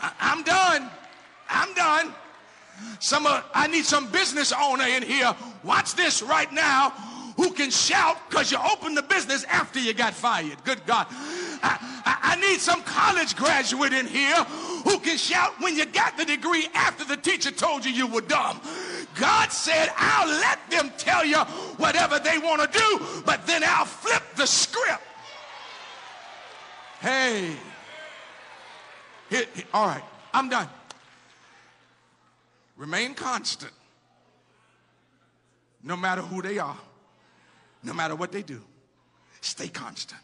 I, 0.00 0.12
I'm 0.20 0.42
done. 0.42 0.90
I'm 1.48 1.72
done. 1.74 2.14
Some 2.98 3.26
uh, 3.26 3.40
I 3.54 3.68
need 3.68 3.86
some 3.86 4.10
business 4.10 4.52
owner 4.52 4.86
in 4.86 5.02
here. 5.02 5.34
Watch 5.64 5.94
this 5.94 6.20
right 6.20 6.52
now 6.52 6.92
who 7.36 7.50
can 7.52 7.70
shout 7.70 8.18
because 8.28 8.50
you 8.52 8.58
opened 8.72 8.96
the 8.96 9.02
business 9.02 9.44
after 9.44 9.78
you 9.78 9.94
got 9.94 10.14
fired. 10.14 10.62
Good 10.64 10.84
God. 10.86 11.06
I, 11.10 11.78
I, 12.04 12.32
I, 12.32 12.40
need 12.40 12.60
some 12.60 12.82
college 12.82 13.36
graduate 13.36 13.92
in 13.92 14.06
here 14.06 14.44
who 14.84 14.98
can 14.98 15.16
shout 15.16 15.60
when 15.60 15.76
you 15.76 15.86
got 15.86 16.16
the 16.16 16.24
degree 16.24 16.68
after 16.74 17.04
the 17.04 17.16
teacher 17.16 17.50
told 17.50 17.84
you 17.84 17.92
you 17.92 18.06
were 18.06 18.20
dumb. 18.20 18.60
God 19.18 19.52
said, 19.52 19.90
I'll 19.96 20.28
let 20.28 20.58
them 20.70 20.92
tell 20.98 21.24
you 21.24 21.38
whatever 21.78 22.18
they 22.18 22.38
want 22.38 22.60
to 22.62 22.78
do, 22.78 23.22
but 23.24 23.46
then 23.46 23.62
I'll 23.64 23.84
flip 23.84 24.22
the 24.36 24.46
script. 24.46 25.02
Hey. 27.00 27.54
All 29.72 29.86
right, 29.86 30.02
I'm 30.34 30.48
done. 30.48 30.68
Remain 32.76 33.14
constant 33.14 33.72
no 35.82 35.96
matter 35.96 36.22
who 36.22 36.42
they 36.42 36.58
are, 36.58 36.76
no 37.82 37.92
matter 37.92 38.14
what 38.14 38.32
they 38.32 38.42
do. 38.42 38.62
Stay 39.40 39.68
constant. 39.68 40.20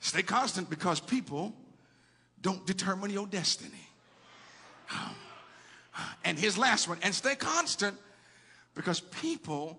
Stay 0.00 0.22
constant 0.22 0.70
because 0.70 1.00
people 1.00 1.54
don't 2.40 2.64
determine 2.66 3.10
your 3.10 3.26
destiny. 3.26 3.88
And 6.24 6.38
his 6.38 6.56
last 6.56 6.88
one, 6.88 6.98
and 7.02 7.12
stay 7.14 7.34
constant 7.34 7.96
because 8.74 9.00
people 9.00 9.78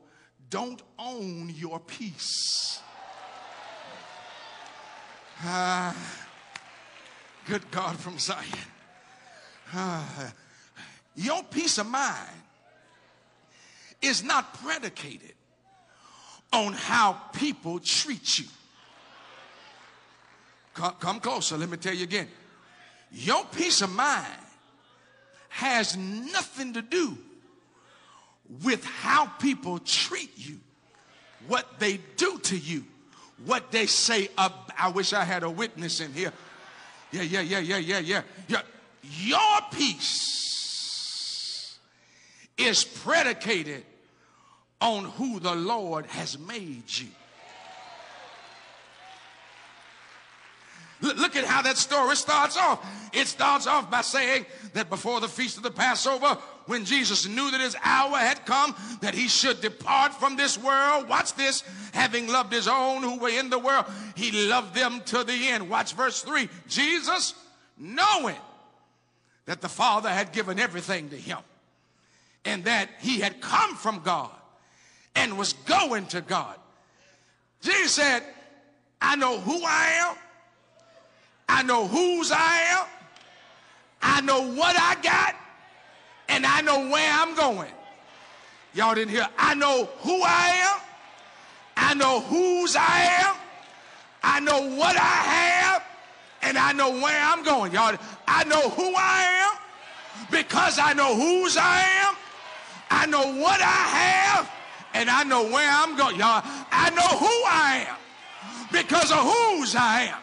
don't 0.49 0.81
own 0.97 1.53
your 1.55 1.79
peace. 1.79 2.81
Uh, 5.45 5.93
good 7.45 7.69
God 7.71 7.97
from 7.97 8.19
Zion. 8.19 8.45
Uh, 9.73 10.03
your 11.15 11.43
peace 11.43 11.77
of 11.77 11.87
mind 11.87 12.41
is 14.01 14.23
not 14.23 14.53
predicated 14.55 15.33
on 16.51 16.73
how 16.73 17.13
people 17.33 17.79
treat 17.79 18.39
you. 18.39 18.45
Come, 20.73 20.93
come, 20.99 21.19
closer, 21.19 21.57
let 21.57 21.69
me 21.69 21.77
tell 21.77 21.93
you 21.93 22.03
again. 22.03 22.27
Your 23.11 23.43
peace 23.45 23.81
of 23.81 23.91
mind 23.91 24.25
has 25.49 25.97
nothing 25.97 26.73
to 26.73 26.81
do 26.81 27.17
with 28.63 28.83
how 28.83 29.27
people 29.39 29.79
treat 29.79 30.31
you, 30.35 30.59
what 31.47 31.79
they 31.79 31.99
do 32.17 32.39
to 32.39 32.57
you, 32.57 32.83
what 33.45 33.71
they 33.71 33.85
say. 33.85 34.29
Ab- 34.37 34.71
I 34.77 34.89
wish 34.89 35.13
I 35.13 35.23
had 35.23 35.43
a 35.43 35.49
witness 35.49 35.99
in 35.99 36.13
here. 36.13 36.33
Yeah, 37.11 37.23
yeah, 37.23 37.41
yeah, 37.41 37.59
yeah, 37.59 37.77
yeah, 37.77 37.99
yeah. 37.99 38.21
yeah. 38.47 38.61
Your 39.03 39.61
peace 39.71 41.77
is 42.57 42.83
predicated 42.83 43.83
on 44.81 45.05
who 45.05 45.39
the 45.39 45.55
Lord 45.55 46.05
has 46.07 46.37
made 46.39 46.83
you. 46.87 47.07
Look 51.01 51.37
at 51.37 51.45
how 51.45 51.61
that 51.61 51.77
story 51.77 52.15
starts 52.17 52.57
off. 52.57 52.85
It 53.13 53.27
starts 53.27 53.67
off 53.67 53.89
by 53.89 54.01
saying 54.01 54.45
that 54.73 54.89
before 54.89 55.21
the 55.21 55.29
feast 55.29 55.55
of 55.55 55.63
the 55.63 55.71
Passover, 55.71 56.37
when 56.65 56.83
Jesus 56.83 57.25
knew 57.25 57.51
that 57.51 57.61
his 57.61 57.77
hour 57.83 58.17
had 58.17 58.45
come, 58.45 58.75
that 58.99 59.13
he 59.13 59.29
should 59.29 59.61
depart 59.61 60.13
from 60.13 60.35
this 60.35 60.57
world. 60.57 61.07
Watch 61.07 61.35
this. 61.35 61.63
Having 61.93 62.27
loved 62.27 62.51
his 62.51 62.67
own 62.67 63.01
who 63.01 63.17
were 63.17 63.29
in 63.29 63.49
the 63.49 63.59
world, 63.59 63.85
he 64.15 64.49
loved 64.49 64.75
them 64.75 65.01
to 65.05 65.23
the 65.23 65.47
end. 65.47 65.69
Watch 65.69 65.93
verse 65.93 66.21
3. 66.21 66.49
Jesus, 66.67 67.33
knowing 67.77 68.35
that 69.45 69.61
the 69.61 69.69
Father 69.69 70.09
had 70.09 70.33
given 70.33 70.59
everything 70.59 71.09
to 71.09 71.15
him 71.15 71.39
and 72.43 72.65
that 72.65 72.89
he 72.99 73.21
had 73.21 73.39
come 73.39 73.75
from 73.75 74.01
God 74.03 74.31
and 75.19 75.37
was 75.37 75.51
going 75.51 76.05
to 76.07 76.21
God. 76.21 76.55
Jesus 77.61 77.91
said, 77.91 78.23
I 79.01 79.17
know 79.17 79.37
who 79.39 79.61
I 79.65 80.07
am. 80.07 80.15
I 81.49 81.63
know 81.63 81.87
whose 81.87 82.31
I 82.31 82.59
am. 82.71 82.85
I 84.01 84.21
know 84.21 84.53
what 84.53 84.75
I 84.79 84.95
got. 85.01 85.35
And 86.29 86.45
I 86.45 86.61
know 86.61 86.89
where 86.89 87.11
I'm 87.11 87.35
going. 87.35 87.71
Y'all 88.73 88.95
didn't 88.95 89.11
hear. 89.11 89.27
I 89.37 89.55
know 89.55 89.89
who 89.99 90.21
I 90.23 90.71
am. 90.71 90.79
I 91.75 91.93
know 91.95 92.21
whose 92.21 92.77
I 92.77 93.25
am. 93.25 93.35
I 94.23 94.39
know 94.39 94.75
what 94.75 94.95
I 94.95 94.99
have. 94.99 95.83
And 96.43 96.57
I 96.57 96.71
know 96.71 96.91
where 96.91 97.21
I'm 97.21 97.43
going. 97.43 97.73
Y'all, 97.73 97.97
I 98.25 98.45
know 98.45 98.69
who 98.69 98.93
I 98.95 99.49
am 99.51 100.27
because 100.31 100.79
I 100.79 100.93
know 100.93 101.13
whose 101.13 101.57
I 101.57 101.81
am. 102.05 102.15
I 102.89 103.05
know 103.05 103.33
what 103.41 103.59
I 103.59 103.65
have 103.65 104.58
and 104.93 105.09
I 105.09 105.23
know 105.23 105.43
where 105.43 105.69
I'm 105.69 105.95
going. 105.95 106.17
Y'all, 106.17 106.41
I 106.71 106.89
know 106.91 107.17
who 107.17 107.25
I 107.25 107.85
am 107.87 107.97
because 108.71 109.11
of 109.11 109.17
whose 109.17 109.75
I 109.75 110.03
am. 110.03 110.17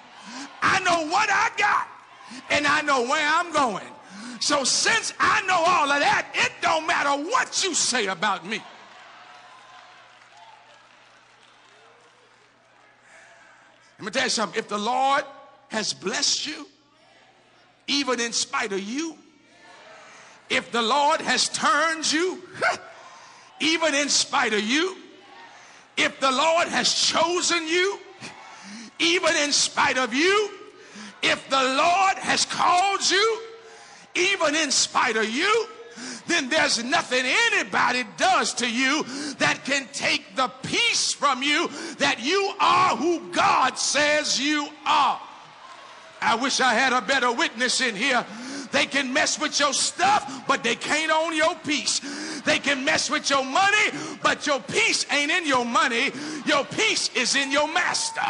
I 0.63 0.81
know 0.81 1.07
what 1.11 1.29
I 1.31 1.51
got 1.57 1.89
and 2.51 2.67
I 2.67 2.83
know 2.83 3.03
where 3.03 3.27
I'm 3.27 3.53
going. 3.53 3.87
So 4.41 4.65
since 4.65 5.15
I 5.19 5.43
know 5.47 5.63
all 5.67 5.91
of 5.91 6.01
that, 6.01 6.29
it 6.35 6.53
don't 6.61 6.87
matter 6.87 7.11
what 7.11 7.65
you 7.65 7.75
say 7.75 8.07
about 8.07 8.47
me. 8.47 8.61
Let 13.99 14.05
me 14.05 14.11
tell 14.11 14.25
you 14.25 14.31
something. 14.31 14.59
If 14.59 14.69
the 14.69 14.79
Lord 14.79 15.25
has 15.69 15.95
blessed 15.95 16.47
you, 16.47 16.67
even 17.87 18.21
in 18.21 18.33
spite 18.33 18.73
of 18.73 18.81
you, 18.81 19.17
if 20.51 20.71
the 20.71 20.83
Lord 20.83 21.21
has 21.21 21.49
turned 21.49 22.11
you, 22.13 22.43
even 23.61 23.95
in 23.95 24.09
spite 24.09 24.53
of 24.53 24.61
you, 24.61 24.97
if 25.97 26.21
the 26.21 26.31
Lord 26.31 26.69
has 26.69 26.93
chosen 26.93 27.67
you, 27.67 27.99
even 28.99 29.35
in 29.37 29.53
spite 29.53 29.99
of 29.99 30.13
you, 30.15 30.51
if 31.23 31.49
the 31.49 31.57
Lord 31.57 32.17
has 32.19 32.45
called 32.45 33.09
you, 33.11 33.41
even 34.15 34.55
in 34.55 34.71
spite 34.71 35.17
of 35.17 35.29
you, 35.29 35.67
then 36.27 36.49
there's 36.49 36.83
nothing 36.83 37.25
anybody 37.25 38.05
does 38.17 38.55
to 38.55 38.71
you 38.71 39.05
that 39.39 39.65
can 39.65 39.87
take 39.93 40.37
the 40.37 40.49
peace 40.63 41.13
from 41.13 41.43
you 41.43 41.69
that 41.99 42.21
you 42.21 42.53
are 42.61 42.97
who 42.97 43.33
God 43.33 43.79
says 43.79 44.41
you 44.41 44.69
are. 44.85 45.21
I 46.21 46.35
wish 46.35 46.61
I 46.61 46.75
had 46.75 46.93
a 46.93 47.01
better 47.01 47.33
witness 47.33 47.81
in 47.81 47.95
here. 47.95 48.25
They 48.73 48.87
can 48.87 49.13
mess 49.13 49.39
with 49.39 49.59
your 49.61 49.73
stuff, 49.73 50.45
but 50.49 50.65
they 50.65 50.75
can't 50.75 51.13
own 51.13 51.37
your 51.37 51.55
peace. 51.57 52.01
They 52.47 52.61
can 52.61 52.85
mess 52.85 53.11
with 53.11 53.29
your 53.29 53.45
money, 53.45 53.91
but 54.23 54.47
your 54.47 54.61
peace 54.61 55.05
ain't 55.13 55.33
in 55.33 55.47
your 55.47 55.65
money. 55.65 56.13
Your 56.47 56.65
peace 56.65 57.11
is 57.15 57.35
in 57.35 57.51
your 57.51 57.71
master. 57.71 58.23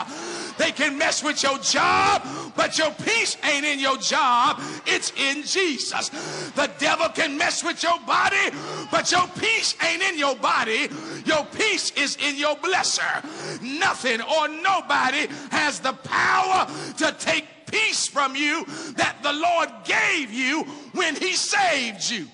They 0.56 0.72
can 0.72 0.96
mess 0.96 1.22
with 1.22 1.42
your 1.42 1.58
job, 1.58 2.26
but 2.56 2.78
your 2.78 2.90
peace 2.92 3.36
ain't 3.44 3.66
in 3.66 3.78
your 3.78 3.98
job. 3.98 4.60
It's 4.86 5.12
in 5.16 5.42
Jesus. 5.42 6.08
The 6.54 6.70
devil 6.78 7.08
can 7.10 7.36
mess 7.36 7.62
with 7.62 7.82
your 7.82 7.98
body, 8.06 8.50
but 8.90 9.12
your 9.12 9.28
peace 9.38 9.76
ain't 9.82 10.02
in 10.02 10.18
your 10.18 10.34
body. 10.36 10.88
Your 11.26 11.44
peace 11.54 11.92
is 11.92 12.16
in 12.16 12.36
your 12.36 12.56
blesser. 12.56 13.22
Nothing 13.60 14.22
or 14.22 14.48
nobody 14.48 15.26
has 15.50 15.80
the 15.80 15.92
power 15.92 16.66
to 16.98 17.14
take 17.18 17.44
peace 17.66 18.06
from 18.06 18.34
you 18.34 18.64
that 18.96 19.16
the 19.22 19.32
Lord 19.32 19.68
gave 19.84 20.32
you 20.32 20.62
when 20.94 21.14
he 21.16 21.32
saved 21.34 22.10
you. 22.10 22.26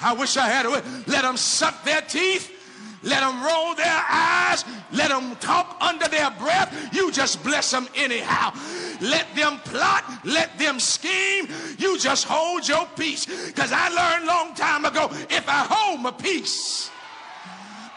I 0.00 0.12
wish 0.12 0.36
I 0.36 0.48
had 0.48 0.66
a 0.66 0.70
way. 0.70 0.82
Let 1.06 1.22
them 1.22 1.36
suck 1.36 1.84
their 1.84 2.00
teeth. 2.02 2.54
Let 3.02 3.20
them 3.20 3.42
roll 3.42 3.74
their 3.74 4.04
eyes. 4.10 4.64
Let 4.92 5.08
them 5.08 5.36
talk 5.36 5.76
under 5.80 6.08
their 6.08 6.30
breath. 6.32 6.92
You 6.92 7.12
just 7.12 7.42
bless 7.44 7.70
them 7.70 7.88
anyhow. 7.94 8.52
Let 9.00 9.26
them 9.36 9.58
plot. 9.58 10.04
Let 10.24 10.58
them 10.58 10.80
scheme. 10.80 11.48
You 11.78 11.98
just 11.98 12.24
hold 12.24 12.66
your 12.66 12.86
peace. 12.96 13.26
Because 13.46 13.70
I 13.72 13.88
learned 13.88 14.26
long 14.26 14.54
time 14.54 14.84
ago, 14.84 15.08
if 15.30 15.48
I 15.48 15.66
hold 15.68 16.00
my 16.00 16.10
peace, 16.10 16.90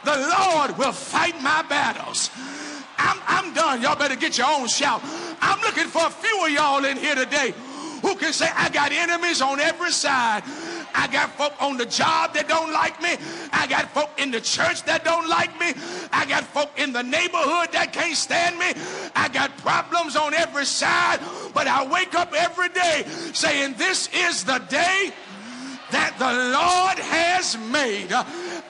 the 0.04 0.16
Lord 0.16 0.78
will 0.78 0.92
fight 0.92 1.42
my 1.42 1.64
battles. 1.64 2.30
I'm, 2.98 3.18
I'm 3.28 3.54
done. 3.54 3.82
Y'all 3.82 3.96
better 3.96 4.16
get 4.16 4.38
your 4.38 4.48
own 4.48 4.68
shout. 4.68 5.02
I'm 5.42 5.60
looking 5.62 5.88
for 5.88 6.06
a 6.06 6.10
few 6.10 6.46
of 6.46 6.52
y'all 6.52 6.86
in 6.86 6.98
here 6.98 7.16
today 7.16 7.54
who 8.02 8.16
can 8.16 8.34
say, 8.34 8.50
I 8.56 8.70
got 8.70 8.92
enemies 8.92 9.42
on 9.42 9.60
every 9.60 9.92
side. 9.92 10.44
I 10.94 11.08
got 11.08 11.32
folk 11.32 11.54
on 11.62 11.78
the 11.78 11.86
job 11.86 12.34
that 12.34 12.48
don't 12.48 12.72
like 12.72 13.02
me. 13.02 13.18
I 13.52 13.68
got 13.68 13.90
folk 13.92 14.10
in 14.18 14.32
the 14.32 14.42
church 14.42 14.84
that 14.84 15.04
don't 15.04 15.28
like 15.28 15.58
me. 15.60 15.74
I 16.12 16.26
got 16.26 16.44
folk 16.44 16.70
in 16.78 16.94
the 16.94 17.04
neighborhood 17.04 17.72
that 17.72 17.92
can't 17.94 18.16
stand 18.16 18.58
me. 18.58 18.74
I 19.16 19.30
got 19.30 19.56
problems 19.58 20.16
on 20.16 20.34
every 20.34 20.66
side. 20.66 21.20
But 21.54 21.68
I 21.68 21.86
wake 21.86 22.16
up 22.16 22.34
every 22.34 22.70
day 22.70 23.06
saying, 23.34 23.76
This 23.78 24.10
is 24.14 24.44
the 24.44 24.60
day 24.70 25.12
that 25.92 26.16
the 26.18 26.32
Lord 26.32 27.00
has 27.00 27.58
made. 27.58 28.12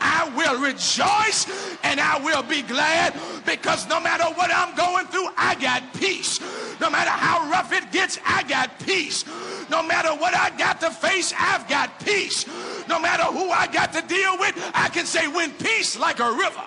I 0.02 0.34
will 0.36 0.60
rejoice 0.60 1.45
and 1.84 1.99
I 1.99 2.20
will 2.20 2.41
be 2.43 2.64
glad 2.64 3.14
because 3.45 3.88
no 3.88 3.99
matter 3.99 4.26
what 4.34 4.49
I'm 4.54 4.76
going 4.76 5.06
through, 5.08 5.30
I 5.38 5.56
got 5.56 5.93
peace. 5.93 6.39
No 6.82 6.89
matter 6.89 7.12
how 7.12 7.49
rough 7.49 7.72
it 7.72 7.91
gets, 7.91 8.18
I 8.26 8.43
got 8.43 8.80
peace. 8.80 9.24
No 9.70 9.84
matter 9.84 10.10
what 10.10 10.34
I 10.34 10.49
got 10.58 10.82
to 10.82 10.89
face, 10.89 11.34
I've 11.38 11.68
got 11.70 11.99
peace. 12.04 12.45
No 12.89 12.99
matter 12.99 13.24
who 13.24 13.52
I 13.52 13.68
got 13.68 13.93
to 13.93 14.02
deal 14.02 14.38
with, 14.39 14.56
I 14.74 14.89
can 14.89 15.06
say, 15.06 15.28
when 15.28 15.52
peace 15.52 15.97
like 15.97 16.20
a 16.20 16.32
river 16.32 16.66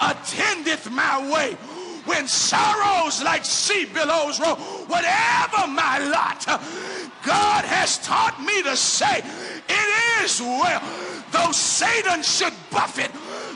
attendeth 0.00 0.90
my 0.90 1.30
way, 1.30 1.52
when 2.06 2.26
sorrows 2.26 3.22
like 3.22 3.44
sea 3.44 3.84
billows 3.84 4.40
roll, 4.40 4.56
whatever 4.86 5.66
my 5.66 5.98
lot, 5.98 6.46
God 7.24 7.64
has 7.64 7.98
taught 7.98 8.40
me 8.40 8.62
to 8.62 8.76
say, 8.76 9.18
it 9.68 10.24
is 10.24 10.40
well. 10.40 11.05
Though 11.36 11.52
Satan 11.52 12.22
should 12.22 12.54
buffet, 12.70 13.12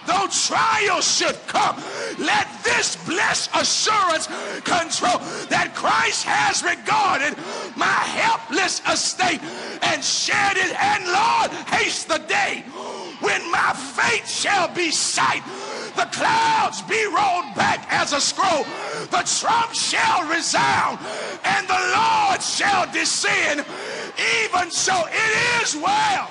though 0.07 0.27
trials 0.29 1.17
should 1.17 1.39
come, 1.47 1.77
let 2.19 2.47
this 2.63 2.97
blessed 3.07 3.49
assurance 3.55 4.27
control 4.65 5.19
that 5.49 5.73
Christ 5.75 6.25
has 6.25 6.63
regarded 6.63 7.39
my 7.77 8.01
helpless 8.21 8.83
estate 8.87 9.41
and 9.81 10.05
shed 10.05 10.59
it. 10.59 10.77
And 10.77 11.07
Lord, 11.07 11.51
haste 11.73 12.09
the 12.09 12.19
day 12.19 12.65
when 13.21 13.41
my 13.51 13.73
fate 13.73 14.29
shall 14.29 14.69
be 14.75 14.91
sight. 14.91 15.43
The 15.97 16.09
clouds 16.13 16.83
be 16.83 17.03
rolled 17.07 17.55
back 17.57 17.87
as 17.91 18.13
a 18.13 18.21
scroll. 18.21 18.65
The 19.09 19.25
trump 19.25 19.73
shall 19.73 20.29
resound 20.29 20.99
and 21.45 21.67
the 21.67 21.81
Lord 21.97 22.43
shall 22.43 22.93
descend. 22.93 23.65
Even 24.45 24.71
so, 24.71 24.93
it 25.09 25.63
is 25.63 25.75
well 25.77 26.29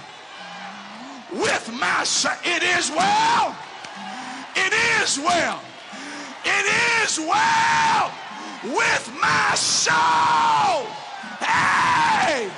with 1.32 1.72
my 1.80 2.04
soul. 2.04 2.34
It 2.44 2.64
is 2.64 2.90
well. 2.90 3.56
It 4.56 4.74
is 5.02 5.20
well. 5.20 5.62
It 6.46 7.04
is 7.04 7.20
well 7.20 8.12
with 8.64 9.12
my 9.22 9.56
soul. 9.56 10.86
Hey! 11.40 12.50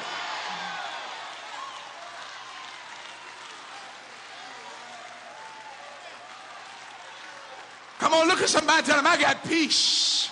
Come 7.99 8.13
on, 8.13 8.27
look 8.27 8.41
at 8.41 8.49
somebody 8.49 8.83
tell 8.83 8.97
them 8.97 9.07
I 9.07 9.19
got 9.19 9.43
peace. 9.43 10.29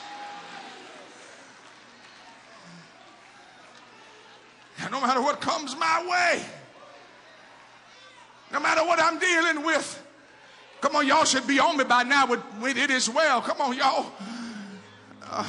And 4.81 4.91
no 4.91 5.01
matter 5.01 5.21
what 5.21 5.41
comes 5.41 5.75
my 5.75 6.07
way, 6.09 6.43
matter 8.79 8.87
what 8.87 8.99
I'm 9.01 9.19
dealing 9.19 9.65
with, 9.65 10.03
come 10.81 10.95
on, 10.95 11.07
y'all 11.07 11.25
should 11.25 11.47
be 11.47 11.59
on 11.59 11.77
me 11.77 11.83
by 11.83 12.03
now 12.03 12.27
with, 12.27 12.41
with 12.61 12.77
it 12.77 12.89
as 12.91 13.09
well. 13.09 13.41
Come 13.41 13.61
on, 13.61 13.77
y'all. 13.77 14.11
Uh, 15.23 15.45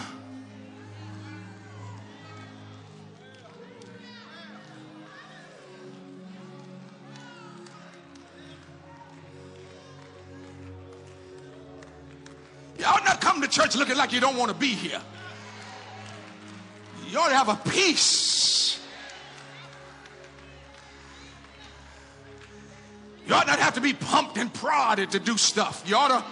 Y'all 12.78 13.04
not 13.04 13.20
come 13.20 13.42
to 13.42 13.48
church 13.48 13.76
looking 13.76 13.98
like 13.98 14.10
you 14.10 14.20
don't 14.20 14.38
want 14.38 14.50
to 14.50 14.56
be 14.56 14.68
here. 14.68 15.02
You 17.10 17.18
ought 17.18 17.28
to 17.28 17.34
have 17.34 17.50
a 17.50 17.56
peace. 17.68 18.29
You 23.30 23.36
ought 23.36 23.46
not 23.46 23.60
have 23.60 23.74
to 23.74 23.80
be 23.80 23.92
pumped 23.92 24.38
and 24.38 24.52
prodded 24.52 25.12
to 25.12 25.20
do 25.20 25.36
stuff. 25.36 25.84
You 25.86 25.94
ought 25.94 26.08
to 26.08 26.24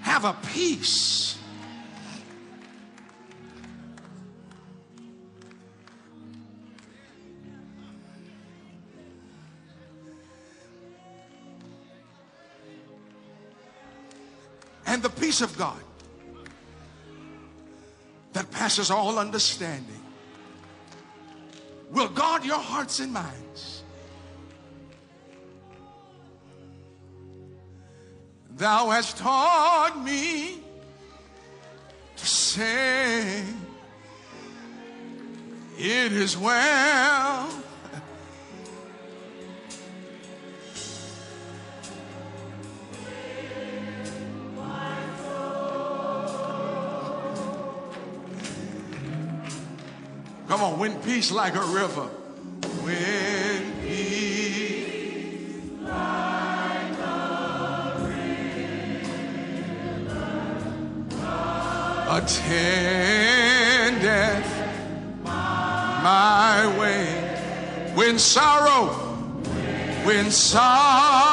have 0.00 0.24
a 0.24 0.36
peace. 0.52 1.38
And 14.84 15.04
the 15.04 15.08
peace 15.08 15.40
of 15.40 15.56
God 15.56 15.80
that 18.32 18.50
passes 18.50 18.90
all 18.90 19.20
understanding 19.20 20.02
will 21.92 22.08
guard 22.08 22.44
your 22.44 22.58
hearts 22.58 22.98
and 22.98 23.12
minds. 23.12 23.71
Thou 28.62 28.90
hast 28.90 29.16
taught 29.16 30.00
me 30.04 30.62
to 32.16 32.24
say, 32.24 33.42
It 35.76 36.12
is 36.12 36.36
well. 36.38 37.50
Come 50.46 50.62
on, 50.62 50.78
win 50.78 51.00
peace 51.00 51.32
like 51.32 51.56
a 51.56 51.64
river. 51.64 52.08
Attendeth 62.22 64.00
my 66.02 66.78
way. 66.78 67.06
When 67.94 68.16
sorrow, 68.16 68.90
when 70.04 70.30
sorrow. 70.30 71.31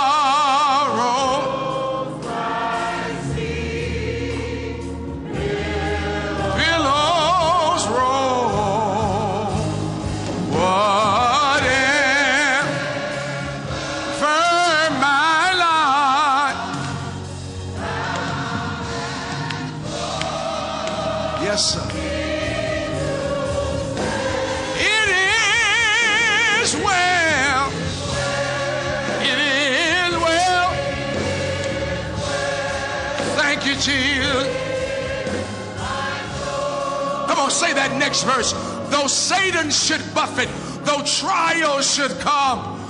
Next 38.10 38.24
verse. 38.24 38.54
Though 38.90 39.06
Satan 39.06 39.70
should 39.70 40.02
buffet, 40.16 40.50
though 40.84 41.04
trials 41.04 41.94
should 41.94 42.10
come, 42.20 42.82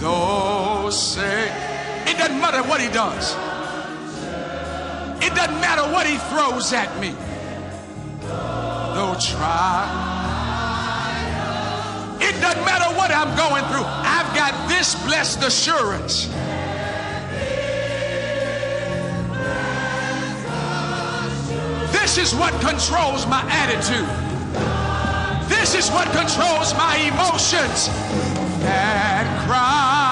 though 0.00 0.90
say, 0.90 1.44
it 2.10 2.18
doesn't 2.18 2.40
matter 2.40 2.60
what 2.68 2.80
he 2.80 2.88
does. 2.88 3.36
It 5.22 5.32
doesn't 5.32 5.60
matter 5.60 5.82
what 5.92 6.08
he 6.08 6.18
throws 6.30 6.72
at 6.72 6.90
me. 7.00 7.14
Though 8.26 9.14
try, 9.20 9.86
it 12.20 12.34
It 12.34 12.40
doesn't 12.40 12.64
matter 12.64 12.92
what 12.96 13.12
I'm 13.12 13.36
going 13.36 13.64
through. 13.66 13.84
I've 13.86 14.34
got 14.34 14.68
this 14.68 14.96
blessed 15.04 15.44
assurance. 15.44 16.26
This 21.92 22.18
is 22.18 22.34
what 22.34 22.52
controls 22.60 23.24
my 23.28 23.42
attitude. 23.48 24.33
This 25.48 25.74
is 25.74 25.90
what 25.90 26.06
controls 26.12 26.74
my 26.74 26.96
emotions. 26.96 27.88
That 28.64 29.26
Christ 29.46 30.03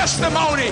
testimony. 0.00 0.70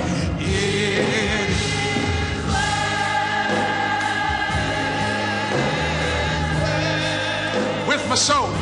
With 7.87 8.09
my 8.09 8.15
soul. 8.15 8.58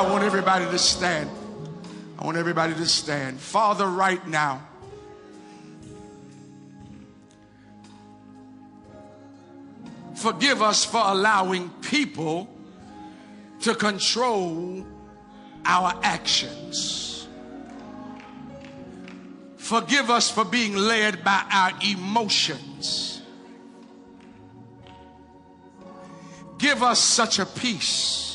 I 0.00 0.10
want 0.10 0.24
everybody 0.24 0.64
to 0.64 0.78
stand. 0.78 1.28
I 2.18 2.24
want 2.24 2.38
everybody 2.38 2.72
to 2.72 2.86
stand. 2.86 3.38
Father, 3.38 3.86
right 3.86 4.26
now, 4.26 4.66
forgive 10.16 10.62
us 10.62 10.86
for 10.86 11.02
allowing 11.04 11.68
people 11.82 12.48
to 13.60 13.74
control 13.74 14.86
our 15.66 15.92
actions. 16.02 17.28
Forgive 19.58 20.08
us 20.08 20.30
for 20.30 20.46
being 20.46 20.76
led 20.76 21.22
by 21.22 21.44
our 21.52 21.72
emotions. 21.86 23.20
Give 26.56 26.82
us 26.82 27.00
such 27.00 27.38
a 27.38 27.44
peace 27.44 28.29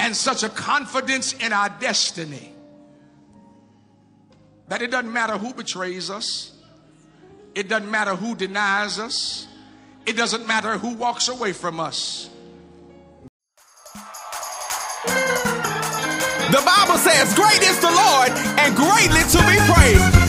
and 0.00 0.16
such 0.16 0.42
a 0.42 0.48
confidence 0.48 1.34
in 1.34 1.52
our 1.52 1.68
destiny 1.78 2.54
that 4.68 4.80
it 4.80 4.90
doesn't 4.90 5.12
matter 5.12 5.36
who 5.36 5.52
betrays 5.52 6.10
us, 6.10 6.52
it 7.54 7.68
doesn't 7.68 7.90
matter 7.90 8.14
who 8.16 8.34
denies 8.34 8.98
us, 8.98 9.46
it 10.06 10.16
doesn't 10.16 10.46
matter 10.46 10.78
who 10.78 10.94
walks 10.94 11.28
away 11.28 11.52
from 11.52 11.78
us. 11.78 12.30
The 15.04 16.62
Bible 16.64 16.98
says, 16.98 17.34
Great 17.34 17.60
is 17.60 17.78
the 17.80 17.90
Lord 17.90 18.30
and 18.30 18.74
greatly 18.74 19.20
to 19.20 19.38
be 19.46 19.58
praised. 19.72 20.19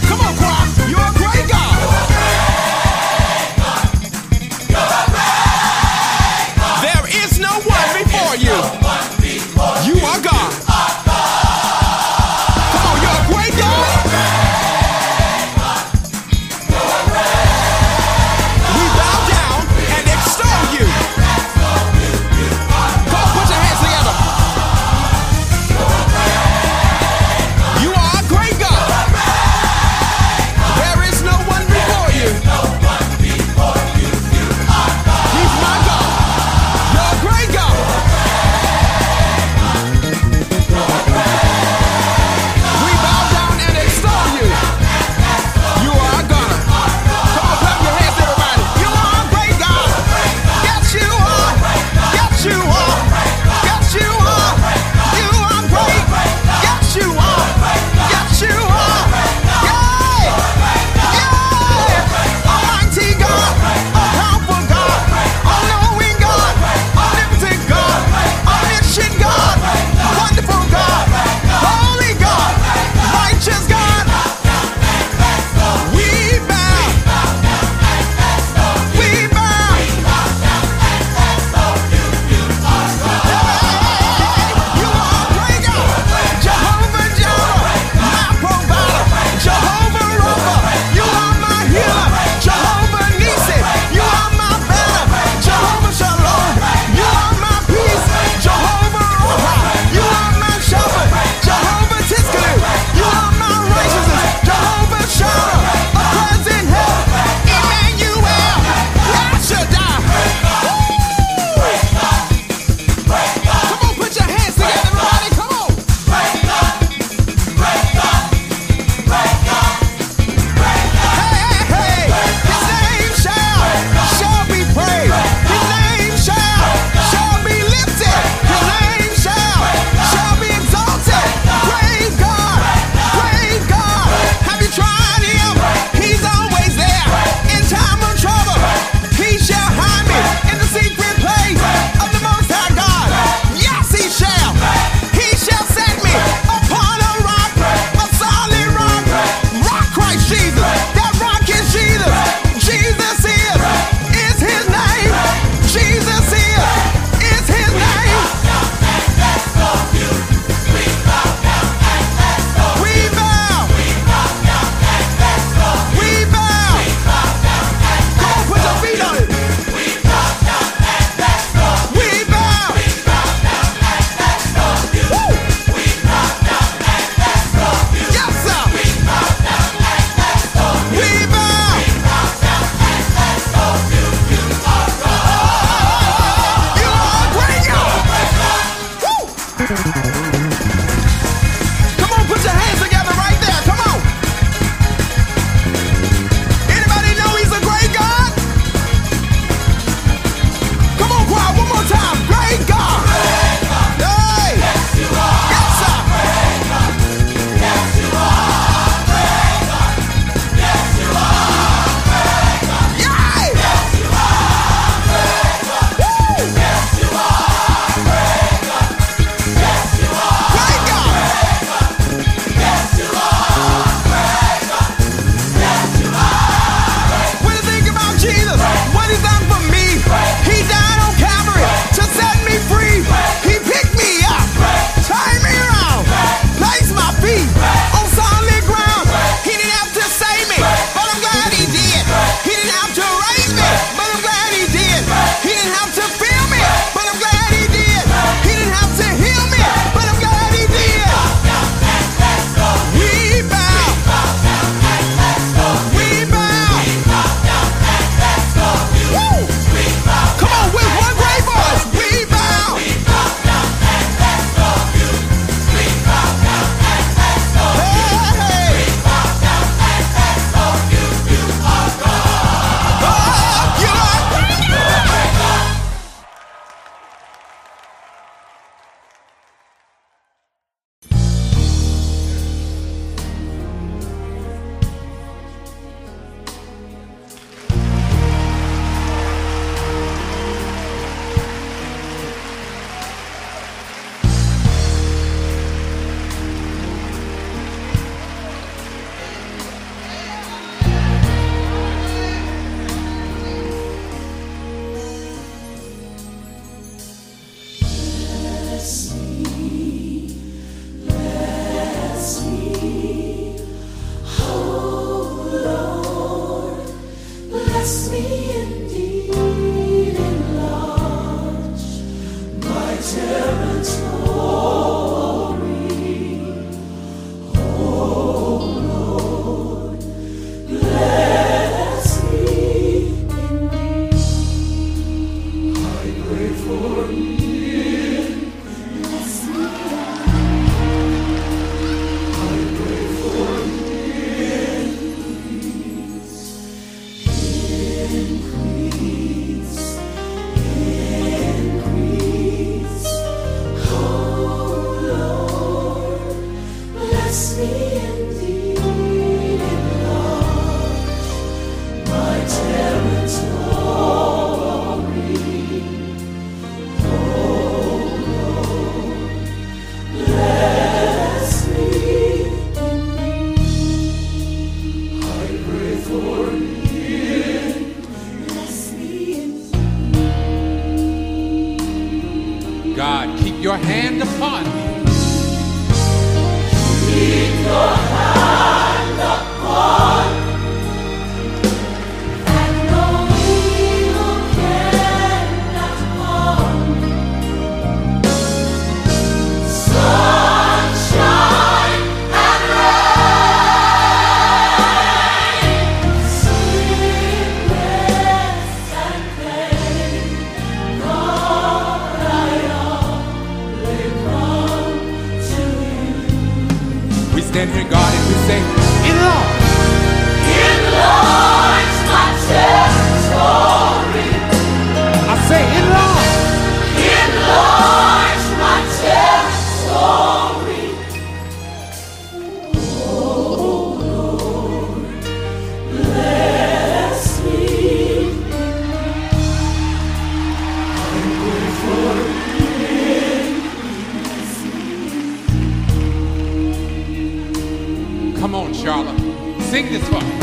Sing 449.82 449.94
this 449.94 450.08
for 450.10 450.41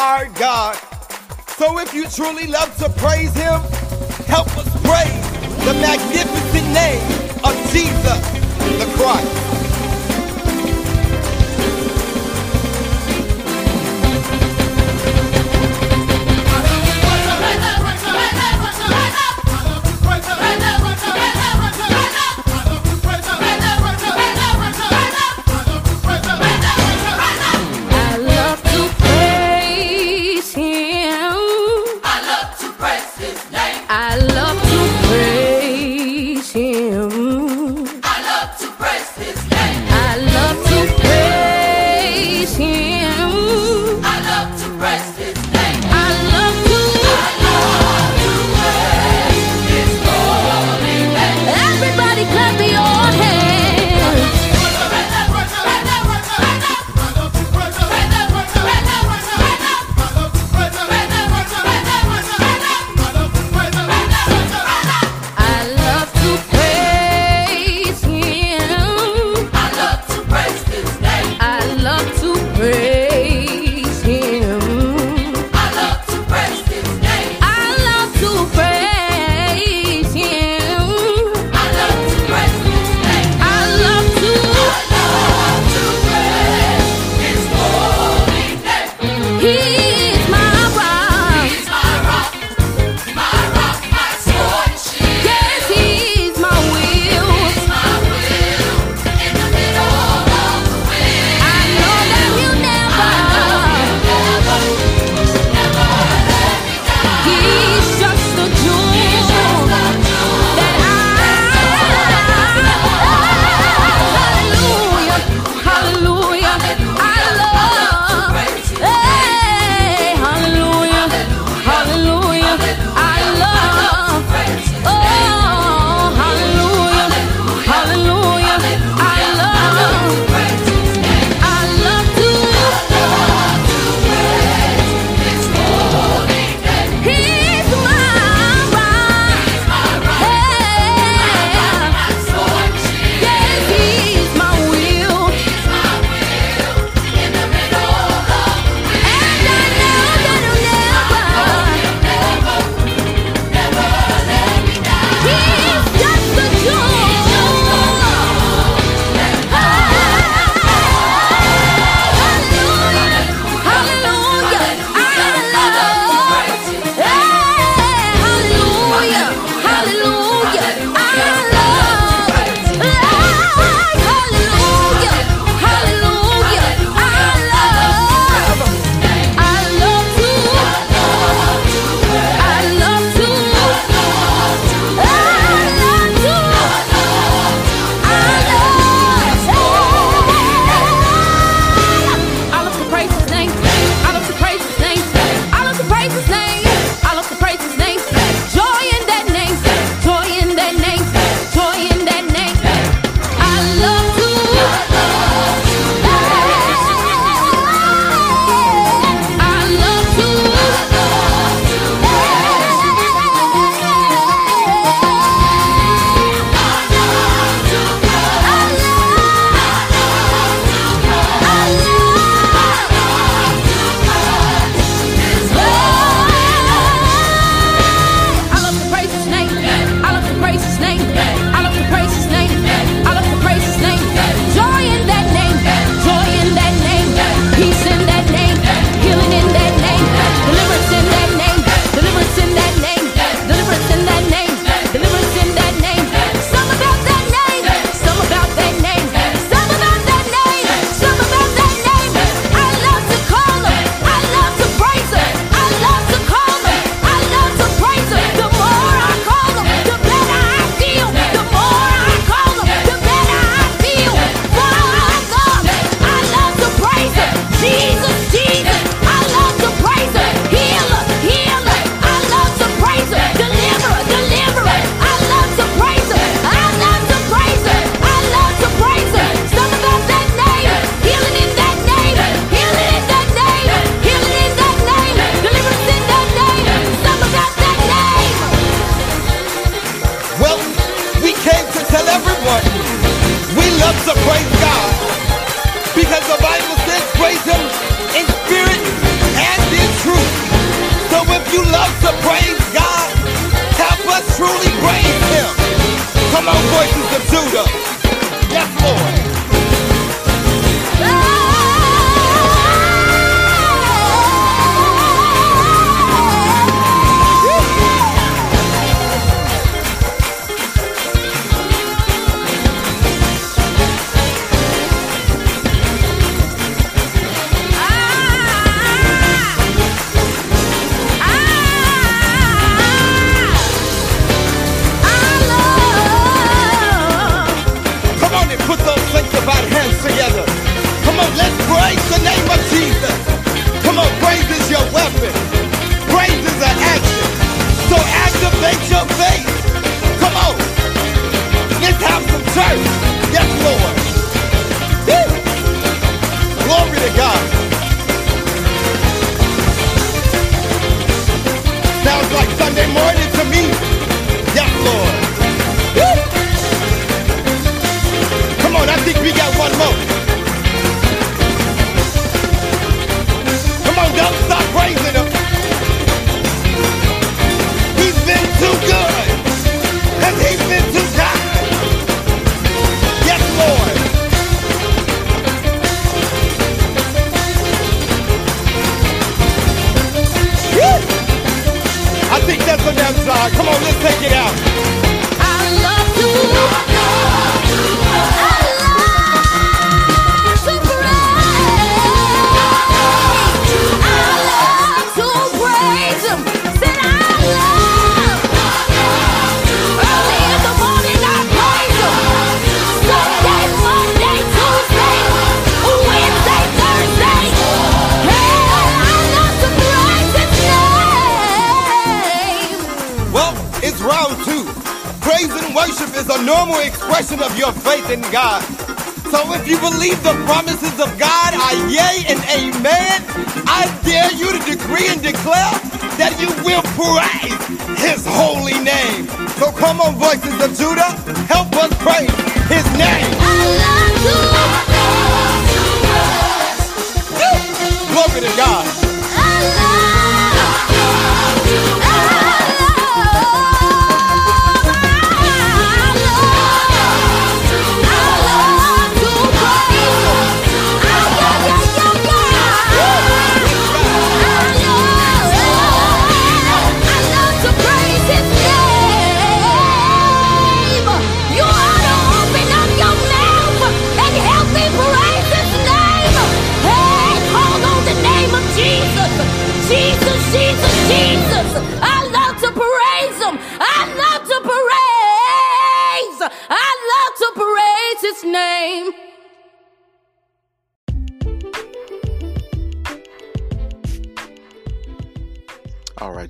our 0.00 0.26
God. 0.30 0.76
So 1.58 1.78
if 1.78 1.92
you 1.92 2.08
truly 2.08 2.46
love 2.46 2.74
to 2.78 2.88
praise 2.88 3.34
Him, 3.34 3.60
help 4.24 4.48
us 4.56 4.70
praise 4.80 5.26
the 5.66 5.74
magnificent 5.74 6.68
name 6.72 7.02
of 7.44 7.54
Jesus 7.70 8.20
the 8.78 8.90
Christ. 8.96 9.59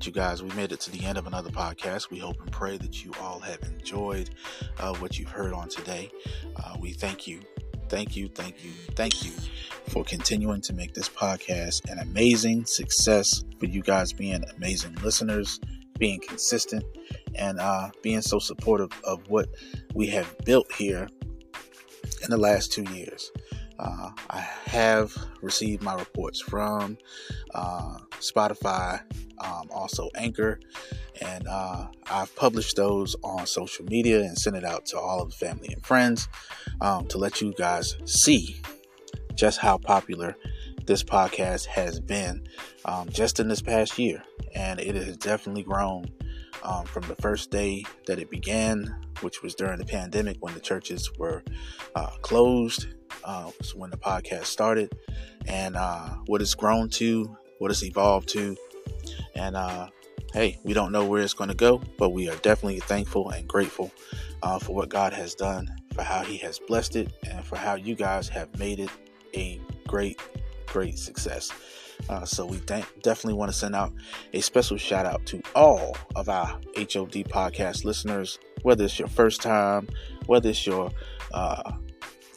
Right, 0.01 0.06
you 0.06 0.12
guys, 0.12 0.43
we 0.43 0.48
made 0.56 0.72
it 0.72 0.81
to 0.81 0.90
the 0.90 1.05
end 1.05 1.18
of 1.18 1.27
another 1.27 1.51
podcast. 1.51 2.09
We 2.09 2.16
hope 2.16 2.40
and 2.40 2.51
pray 2.51 2.78
that 2.78 3.05
you 3.05 3.12
all 3.20 3.39
have 3.40 3.59
enjoyed 3.64 4.31
uh, 4.78 4.94
what 4.94 5.18
you've 5.18 5.28
heard 5.28 5.52
on 5.52 5.68
today. 5.68 6.10
Uh, 6.56 6.74
we 6.81 6.94
thank 6.94 7.27
you, 7.27 7.40
thank 7.90 8.16
you, 8.16 8.28
thank 8.28 8.64
you, 8.64 8.70
thank 8.97 9.27
you 9.27 9.32
for 9.90 10.02
continuing 10.02 10.62
to 10.62 10.72
make 10.72 10.94
this 10.94 11.10
podcast 11.10 11.90
an 11.90 11.98
amazing 11.98 12.64
success, 12.64 13.44
for 13.59 13.66
you 13.66 13.82
guys 13.82 14.14
being 14.14 14.43
amazing 14.56 14.94
listeners, 15.02 15.60
being 15.98 16.18
consistent, 16.27 16.82
and 17.35 17.60
uh, 17.60 17.90
being 18.02 18.22
so 18.22 18.39
supportive 18.39 18.93
of 19.05 19.28
what 19.28 19.51
we 19.93 20.06
have 20.06 20.35
built 20.47 20.72
here 20.72 21.10
in 22.24 22.31
the 22.31 22.39
last 22.39 22.72
two 22.72 22.85
years. 22.94 23.31
Uh, 23.81 24.11
I 24.28 24.40
have 24.66 25.16
received 25.40 25.82
my 25.82 25.94
reports 25.94 26.39
from 26.39 26.98
uh, 27.55 27.97
Spotify, 28.19 29.01
um, 29.39 29.69
also 29.70 30.11
Anchor, 30.16 30.61
and 31.23 31.48
uh, 31.48 31.86
I've 32.11 32.35
published 32.36 32.77
those 32.77 33.16
on 33.24 33.47
social 33.47 33.86
media 33.86 34.20
and 34.20 34.39
sent 34.39 34.57
it 34.57 34.65
out 34.65 34.85
to 34.86 34.98
all 34.98 35.23
of 35.23 35.31
the 35.31 35.36
family 35.36 35.69
and 35.73 35.85
friends 35.85 36.28
um, 36.82 37.07
to 37.07 37.16
let 37.16 37.40
you 37.40 37.55
guys 37.55 37.97
see 38.05 38.61
just 39.35 39.59
how 39.59 39.78
popular 39.78 40.36
this 40.85 41.02
podcast 41.02 41.65
has 41.65 42.01
been 42.01 42.47
um, 42.85 43.09
just 43.09 43.40
in 43.40 43.48
this 43.48 43.62
past 43.62 43.98
year. 43.98 44.23
And 44.55 44.78
it 44.78 44.94
has 44.94 45.16
definitely 45.16 45.62
grown 45.62 46.11
um, 46.62 46.85
from 46.85 47.03
the 47.09 47.16
first 47.16 47.51
day 47.51 47.85
that 48.07 48.19
it 48.19 48.31
began, 48.31 48.95
which 49.20 49.43
was 49.43 49.55
during 49.55 49.78
the 49.78 49.85
pandemic 49.85 50.37
when 50.41 50.55
the 50.55 50.61
churches 50.61 51.11
were 51.19 51.43
uh, 51.95 52.11
closed. 52.23 52.87
Uh, 53.24 53.51
when 53.74 53.91
the 53.91 53.97
podcast 53.99 54.45
started, 54.45 54.91
and 55.47 55.77
uh, 55.77 56.11
what 56.27 56.41
it's 56.41 56.55
grown 56.55 56.89
to, 56.89 57.37
what 57.59 57.70
it's 57.70 57.82
evolved 57.82 58.28
to, 58.28 58.57
and 59.35 59.57
uh, 59.57 59.89
hey, 60.32 60.59
we 60.65 60.73
don't 60.73 60.93
know 60.93 61.05
where 61.05 61.23
it's 61.23 61.35
going 61.35 61.51
to 61.51 61.57
go, 61.57 61.82
but 61.99 62.11
we 62.11 62.28
are 62.28 62.37
definitely 62.37 62.81
thankful 62.81 63.31
and 63.31 63.47
grateful 63.49 63.91
uh, 64.43 64.59
for 64.59 64.74
what 64.74 64.89
God 64.89 65.12
has 65.12 65.35
done, 65.35 65.69
for 65.93 66.03
how 66.03 66.23
He 66.23 66.39
has 66.39 66.59
blessed 66.59 66.97
it, 66.97 67.12
and 67.28 67.45
for 67.45 67.57
how 67.57 67.74
you 67.74 67.95
guys 67.95 68.28
have 68.28 68.57
made 68.59 68.78
it 68.81 68.91
a 69.35 69.61
great, 69.87 70.20
great 70.66 70.99
success. 70.99 71.51
Uh, 72.11 72.24
so 72.24 72.45
we 72.45 72.59
definitely 73.03 73.35
want 73.35 73.53
to 73.53 73.57
send 73.57 73.73
out 73.73 73.93
a 74.32 74.41
special 74.41 74.77
shout 74.77 75.07
out 75.07 75.24
to 75.24 75.41
all 75.55 75.97
of 76.16 76.28
our 76.28 76.49
HOD 76.77 77.23
podcast 77.31 77.85
listeners, 77.85 78.41
whether 78.62 78.85
it's 78.85 78.99
your 78.99 79.07
first 79.07 79.41
time, 79.41 79.89
whether 80.27 80.51
it's 80.51 80.66
your 80.66 80.91
uh, 81.32 81.73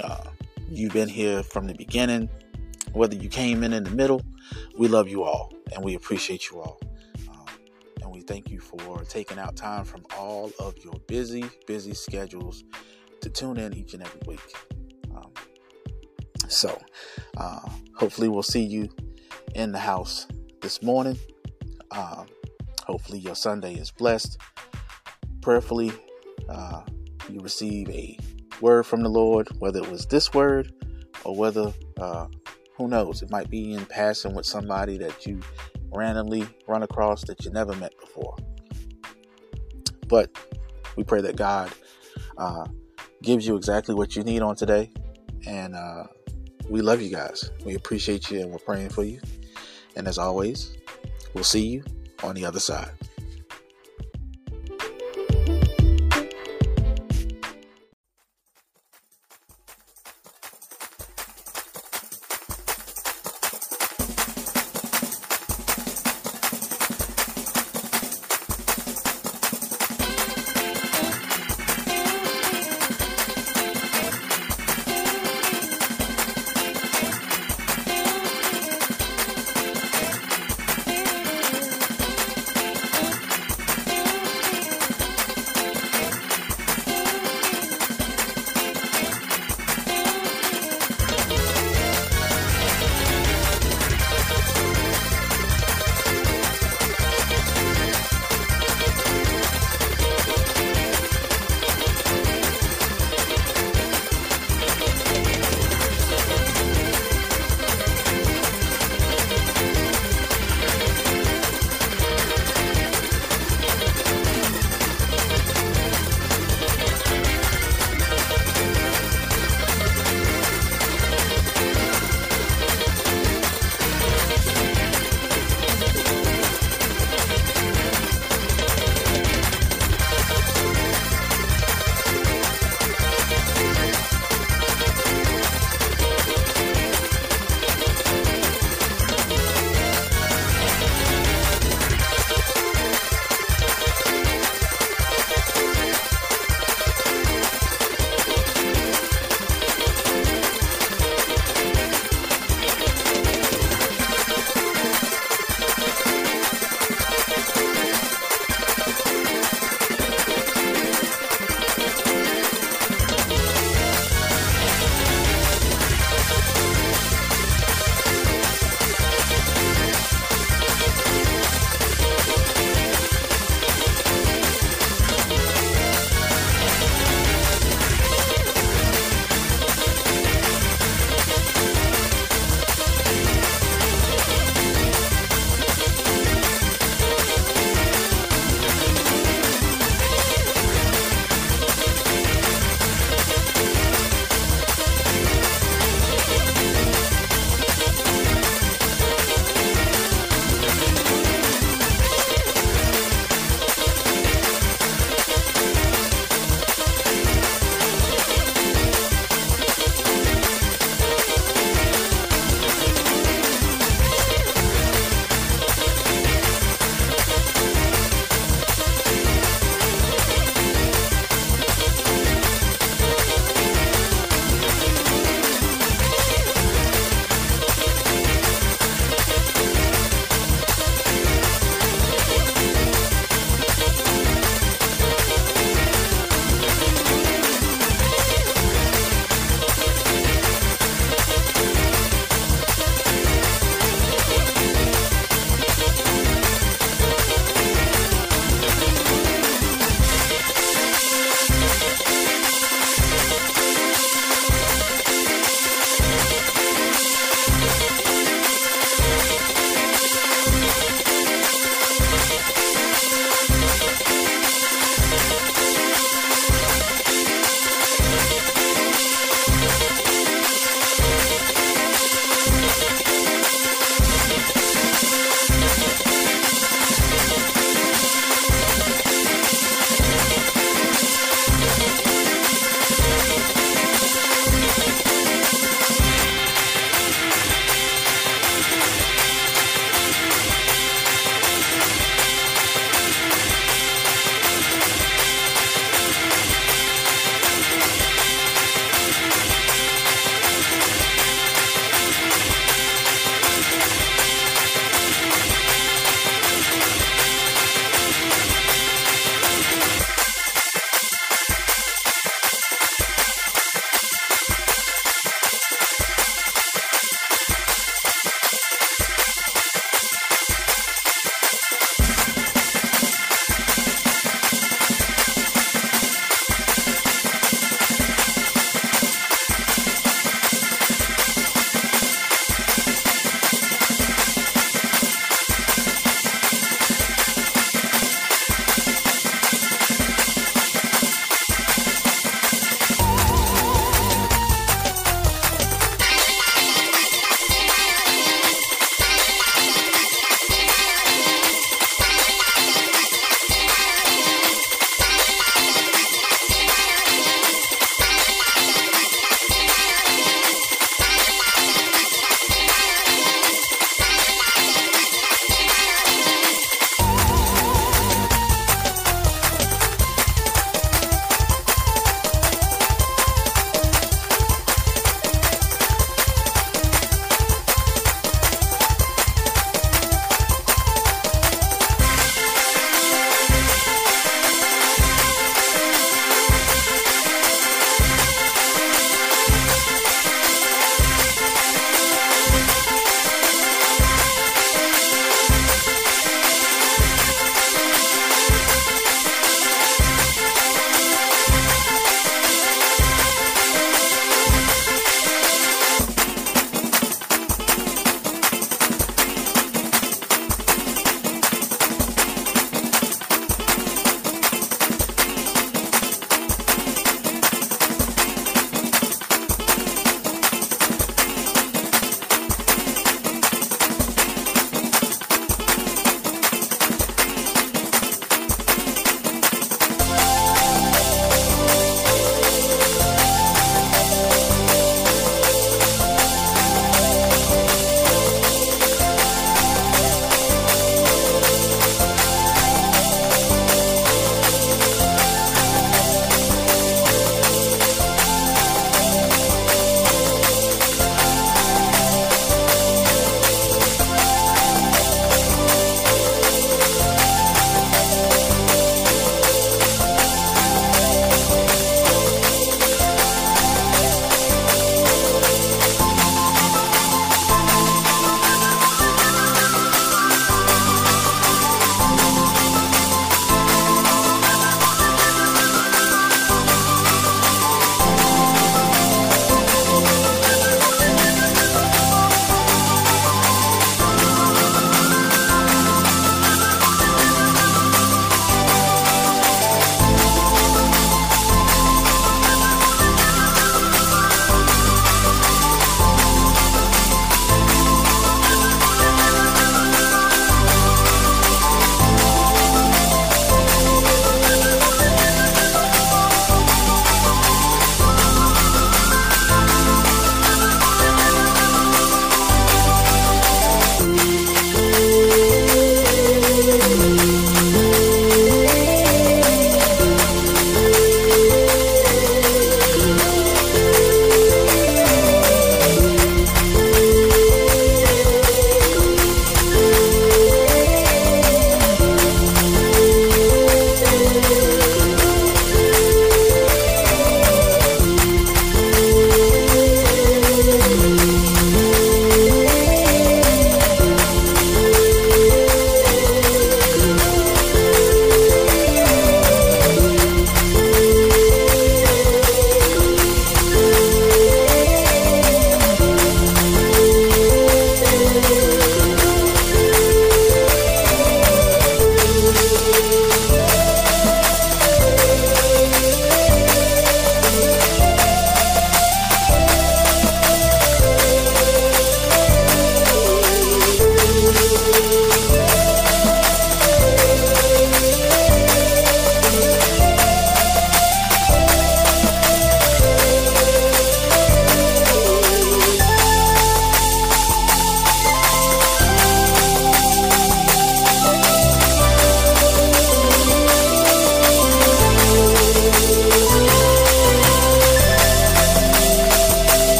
uh, 0.00 0.24
you've 0.70 0.92
been 0.92 1.08
here 1.08 1.42
from 1.42 1.66
the 1.66 1.74
beginning, 1.74 2.28
whether 2.92 3.16
you 3.16 3.28
came 3.28 3.64
in 3.64 3.72
in 3.72 3.82
the 3.82 3.90
middle. 3.90 4.22
We 4.78 4.86
love 4.86 5.08
you 5.08 5.24
all, 5.24 5.52
and 5.74 5.84
we 5.84 5.96
appreciate 5.96 6.48
you 6.48 6.60
all. 6.60 6.80
Um, 7.28 7.46
and 8.02 8.12
we 8.12 8.20
thank 8.20 8.48
you 8.48 8.60
for 8.60 9.02
taking 9.02 9.40
out 9.40 9.56
time 9.56 9.84
from 9.84 10.06
all 10.16 10.52
of 10.60 10.76
your 10.84 10.94
busy, 11.08 11.44
busy 11.66 11.92
schedules 11.92 12.62
to 13.20 13.28
tune 13.28 13.56
in 13.56 13.74
each 13.74 13.94
and 13.94 14.04
every 14.04 14.20
week. 14.28 14.54
Um, 15.12 15.32
so, 16.46 16.80
uh, 17.36 17.68
hopefully, 17.96 18.28
we'll 18.28 18.44
see 18.44 18.62
you 18.62 18.88
in 19.56 19.72
the 19.72 19.78
house 19.78 20.26
this 20.60 20.82
morning. 20.82 21.18
Um, 21.90 22.26
hopefully, 22.84 23.18
your 23.18 23.34
Sunday 23.34 23.74
is 23.74 23.90
blessed. 23.90 24.38
Prayerfully, 25.40 25.92
uh, 26.48 26.82
you 27.30 27.40
receive 27.40 27.88
a 27.88 28.18
word 28.60 28.84
from 28.84 29.02
the 29.02 29.08
Lord, 29.08 29.48
whether 29.58 29.82
it 29.82 29.90
was 29.90 30.06
this 30.06 30.34
word 30.34 30.72
or 31.24 31.34
whether, 31.34 31.72
uh, 31.98 32.26
who 32.76 32.88
knows, 32.88 33.22
it 33.22 33.30
might 33.30 33.48
be 33.48 33.72
in 33.72 33.86
passing 33.86 34.34
with 34.34 34.44
somebody 34.44 34.98
that 34.98 35.26
you 35.26 35.40
randomly 35.90 36.46
run 36.66 36.82
across 36.82 37.24
that 37.24 37.44
you 37.44 37.50
never 37.50 37.74
met 37.76 37.98
before. 37.98 38.36
But 40.06 40.30
we 40.96 41.04
pray 41.04 41.22
that 41.22 41.36
God 41.36 41.72
uh, 42.36 42.66
gives 43.22 43.46
you 43.46 43.56
exactly 43.56 43.94
what 43.94 44.16
you 44.16 44.22
need 44.22 44.42
on 44.42 44.54
today. 44.54 44.92
And 45.46 45.74
uh, 45.74 46.04
we 46.68 46.82
love 46.82 47.00
you 47.00 47.10
guys. 47.10 47.50
We 47.64 47.74
appreciate 47.74 48.30
you 48.30 48.40
and 48.40 48.50
we're 48.50 48.58
praying 48.58 48.90
for 48.90 49.02
you. 49.04 49.20
And 49.96 50.06
as 50.06 50.18
always, 50.18 50.76
we'll 51.34 51.44
see 51.44 51.66
you 51.66 51.84
on 52.22 52.34
the 52.34 52.44
other 52.44 52.60
side. 52.60 52.92